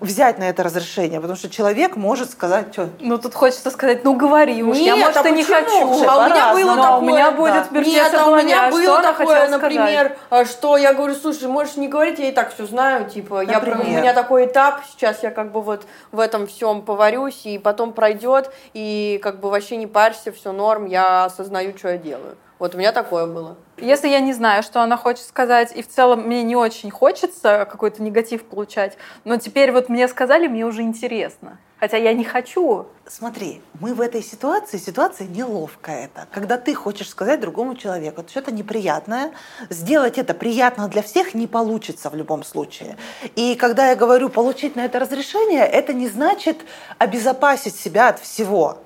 [0.00, 2.88] Взять на это разрешение, потому что человек может сказать, что...
[3.00, 6.08] Ну, тут хочется сказать, ну, говори уж, Нет, я, может, а и не хочу.
[6.08, 6.98] А у меня было такое...
[6.98, 7.80] у меня будет да.
[7.80, 10.50] Нет, а у меня было такое, например, сказать?
[10.50, 13.64] что я говорю, слушай, можешь не говорить, я и так все знаю, типа, я, у
[13.64, 18.50] меня такой этап, сейчас я как бы вот в этом всем поварюсь, и потом пройдет,
[18.74, 22.36] и как бы вообще не парься, все норм, я осознаю, что я делаю.
[22.58, 23.56] Вот у меня такое было.
[23.80, 27.66] Если я не знаю, что она хочет сказать, и в целом мне не очень хочется
[27.70, 31.58] какой-то негатив получать, но теперь вот мне сказали, мне уже интересно.
[31.80, 32.86] Хотя я не хочу.
[33.06, 36.26] Смотри, мы в этой ситуации, ситуация неловкая это.
[36.32, 39.30] Когда ты хочешь сказать другому человеку что-то неприятное,
[39.70, 42.96] сделать это приятно для всех не получится в любом случае.
[43.36, 46.58] И когда я говорю получить на это разрешение, это не значит
[46.98, 48.78] обезопасить себя от всего.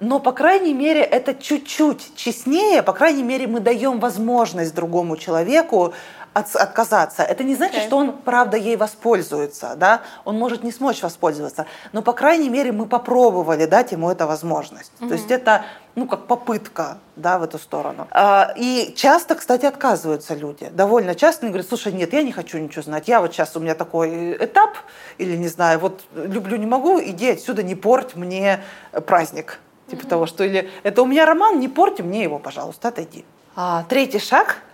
[0.00, 4.23] Но, по крайней мере, это чуть-чуть честнее, по крайней мере, мы даем возможность
[4.72, 5.94] другому человеку
[6.34, 7.22] от, отказаться.
[7.22, 7.86] Это не значит, okay.
[7.86, 12.72] что он, правда, ей воспользуется, да, он может не смочь воспользоваться, но, по крайней мере,
[12.72, 14.92] мы попробовали дать ему эту возможность.
[14.98, 15.08] Mm-hmm.
[15.08, 15.64] То есть это,
[15.94, 18.08] ну, как попытка, да, в эту сторону.
[18.10, 20.68] А, и часто, кстати, отказываются люди.
[20.68, 23.60] Довольно часто они говорят, слушай, нет, я не хочу ничего знать, я вот сейчас, у
[23.60, 24.76] меня такой этап,
[25.18, 28.60] или, не знаю, вот люблю, не могу, иди отсюда, не порть мне
[29.06, 29.60] праздник.
[29.88, 30.08] Типа mm-hmm.
[30.08, 33.24] того, что или это у меня роман, не порти мне его, пожалуйста, отойди.
[33.56, 34.58] А, третий шаг–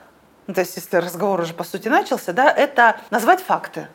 [0.50, 3.86] ну, то есть если разговор уже по сути начался, да, это назвать факты.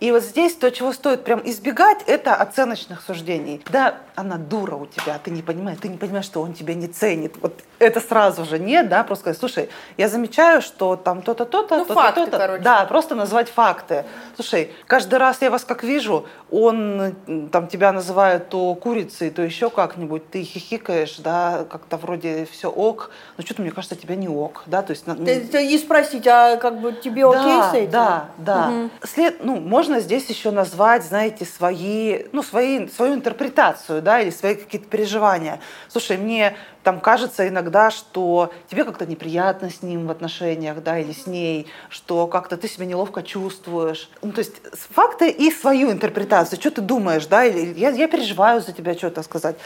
[0.00, 3.62] И вот здесь то, чего стоит прям избегать, это оценочных суждений.
[3.70, 6.88] Да, она дура у тебя, ты не понимаешь, ты не понимаешь, что он тебя не
[6.88, 7.34] ценит.
[7.40, 11.78] Вот это сразу же нет, да, просто сказать, слушай, я замечаю, что там то-то, то-то,
[11.78, 12.38] ну, то-то, факты, то-то.
[12.38, 12.62] короче.
[12.62, 14.04] Да, просто назвать факты.
[14.36, 17.14] Слушай, каждый раз я вас как вижу, он
[17.52, 23.10] там тебя называет то курицей, то еще как-нибудь, ты хихикаешь, да, как-то вроде все ок,
[23.36, 25.04] но что-то мне кажется, тебя не ок, да, то есть...
[25.04, 27.90] Ты, ты и спросить, а как бы тебе окей да, с этим?
[27.90, 28.68] Да, да.
[28.68, 28.90] Угу.
[29.04, 34.54] След, ну, можно здесь еще назвать, знаете, свои, ну, свои, свою интерпретацию, да, или свои
[34.54, 35.58] какие-то переживания.
[35.88, 41.12] Слушай, мне там кажется иногда, что тебе как-то неприятно с ним в отношениях, да, или
[41.12, 44.10] с ней, что как-то ты себя неловко чувствуешь.
[44.22, 44.56] Ну, то есть
[44.94, 49.22] факты и свою интерпретацию, что ты думаешь, да, или я, я переживаю за тебя, что-то
[49.22, 49.56] сказать.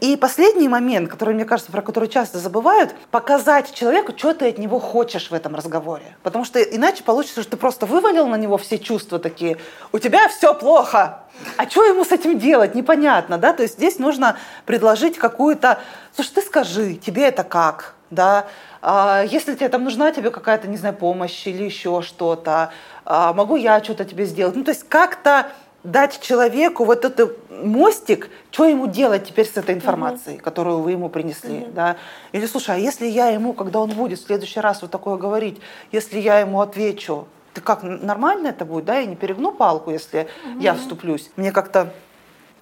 [0.00, 4.58] И последний момент, который, мне кажется, про который часто забывают, показать человеку, что ты от
[4.58, 6.16] него хочешь в этом разговоре.
[6.22, 9.56] Потому что иначе получится, что ты просто вывалил на него все чувства такие,
[9.92, 11.24] у тебя все плохо,
[11.56, 14.36] а что ему с этим делать, непонятно, да, то есть здесь нужно
[14.66, 15.80] предложить какую-то,
[16.14, 18.46] слушай, ты скажи, тебе это как, да,
[18.82, 22.72] а если тебе там нужна тебе какая-то, не знаю, помощь или еще что-то,
[23.04, 25.46] а могу я что-то тебе сделать, ну, то есть как-то
[25.82, 30.42] дать человеку вот этот мостик, что ему делать теперь с этой информацией, uh-huh.
[30.42, 31.72] которую вы ему принесли, uh-huh.
[31.72, 31.96] да?
[32.32, 35.58] Или слушай, а если я ему, когда он будет в следующий раз вот такое говорить,
[35.90, 40.28] если я ему отвечу, ты как, нормально это будет, да, я не перегну палку, если
[40.44, 40.60] угу.
[40.60, 41.30] я вступлюсь.
[41.36, 41.92] Мне как-то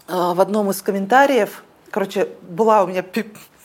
[0.06, 3.02] э, в одном из комментариев, короче, была у меня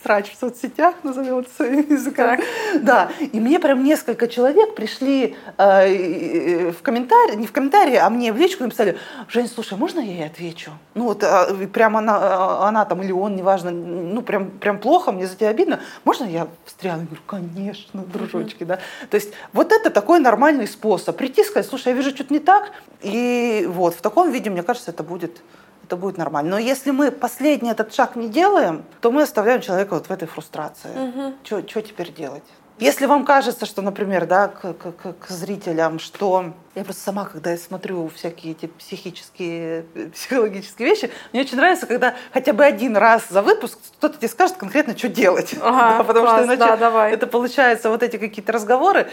[0.04, 2.38] срач в соцсетях, назовем это своим языком.
[2.80, 8.32] Да, и мне прям несколько человек пришли э, в комментарии, не в комментарии, а мне
[8.32, 8.98] в личку написали,
[9.28, 10.72] Жень, слушай, можно я ей отвечу?
[10.94, 15.12] Ну вот э, прям она, э, она там или он, неважно, ну прям, прям плохо,
[15.12, 17.00] мне за тебя обидно, можно я встряну?
[17.00, 18.78] Я говорю, конечно, дружочки, да.
[19.10, 21.16] То есть вот это такой нормальный способ.
[21.16, 24.90] Прийти сказать, слушай, я вижу что-то не так, и вот в таком виде, мне кажется,
[24.90, 25.40] это будет
[25.84, 26.52] это будет нормально.
[26.52, 30.26] Но если мы последний этот шаг не делаем, то мы оставляем человека вот в этой
[30.26, 30.90] фрустрации.
[30.90, 31.34] Угу.
[31.68, 32.44] Что теперь делать?
[32.78, 37.52] Если вам кажется, что, например, да, к, к, к зрителям, что я просто сама, когда
[37.52, 43.28] я смотрю всякие эти психические, психологические вещи, мне очень нравится, когда хотя бы один раз
[43.30, 45.54] за выпуск кто-то тебе скажет конкретно, что делать.
[45.64, 47.12] Ага, да, потому класс, что иначе да, давай.
[47.12, 49.06] это получается вот эти какие-то разговоры.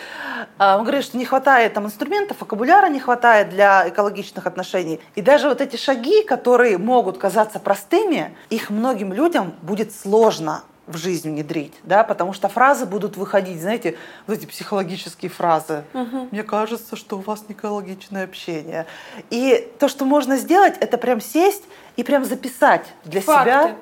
[0.57, 4.99] А, он говорит, что не хватает там инструментов, вокабуляра не хватает для экологичных отношений.
[5.15, 10.97] И даже вот эти шаги, которые могут казаться простыми, их многим людям будет сложно в
[10.97, 13.97] жизнь внедрить, да, потому что фразы будут выходить, знаете,
[14.27, 15.83] вот эти психологические фразы.
[15.93, 16.29] Угу.
[16.31, 18.85] Мне кажется, что у вас не экологичное общение.
[19.29, 21.63] И то, что можно сделать, это прям сесть
[21.95, 23.49] и прям записать для Факты.
[23.49, 23.75] себя,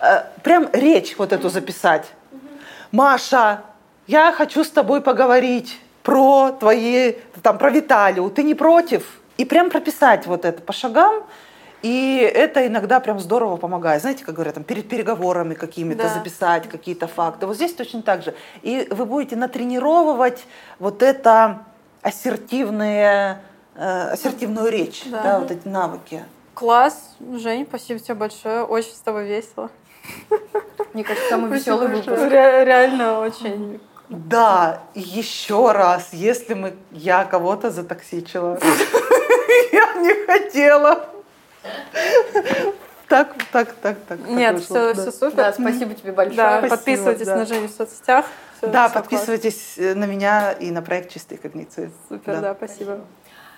[0.00, 2.06] э, прям речь вот эту записать.
[2.32, 2.40] Угу.
[2.92, 3.62] Маша,
[4.06, 7.12] я хочу с тобой поговорить про твои,
[7.42, 9.04] там, про Виталию, ты не против?
[9.36, 11.22] И прям прописать вот это по шагам,
[11.82, 14.02] и это иногда прям здорово помогает.
[14.02, 16.08] Знаете, как говорят, там, перед переговорами какими-то да.
[16.08, 17.46] записать какие-то факты.
[17.46, 18.34] Вот здесь точно так же.
[18.62, 20.44] И вы будете натренировывать
[20.78, 21.60] вот это
[22.02, 23.42] ассертивные,
[23.74, 25.22] э, ассертивную речь, да.
[25.22, 26.24] да, вот эти навыки.
[26.54, 29.70] Класс, Жень, спасибо тебе большое, очень с тобой весело.
[30.92, 32.08] Мне кажется, самый веселый выпуск.
[32.08, 38.58] Реально очень да, еще раз, если мы, я кого-то затоксичила,
[39.72, 41.17] я не хотела.
[43.08, 44.18] Так, так, так, так.
[44.28, 45.36] Нет, все, все супер.
[45.36, 46.36] Да, спасибо тебе большое.
[46.36, 48.26] Да, подписывайтесь на Женю в соцсетях.
[48.60, 51.90] да, подписывайтесь на меня и на проект «Чистые когниции».
[52.08, 53.00] Супер, да, спасибо.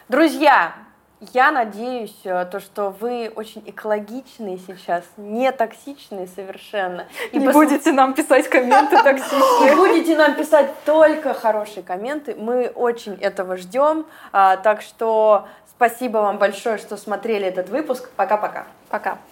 [0.08, 0.74] Друзья,
[1.20, 7.06] я надеюсь, э, то, что вы очень экологичные сейчас, не токсичные совершенно.
[7.32, 7.54] И не пос...
[7.54, 9.76] будете нам писать комменты токсичные.
[9.76, 12.34] Будете нам писать только хорошие комменты.
[12.34, 14.06] Мы очень этого ждем.
[14.32, 15.46] А, так что
[15.80, 18.10] спасибо вам большое, что смотрели этот выпуск.
[18.14, 18.66] Пока-пока.
[18.90, 19.12] Пока.
[19.12, 19.16] -пока.
[19.16, 19.29] Пока.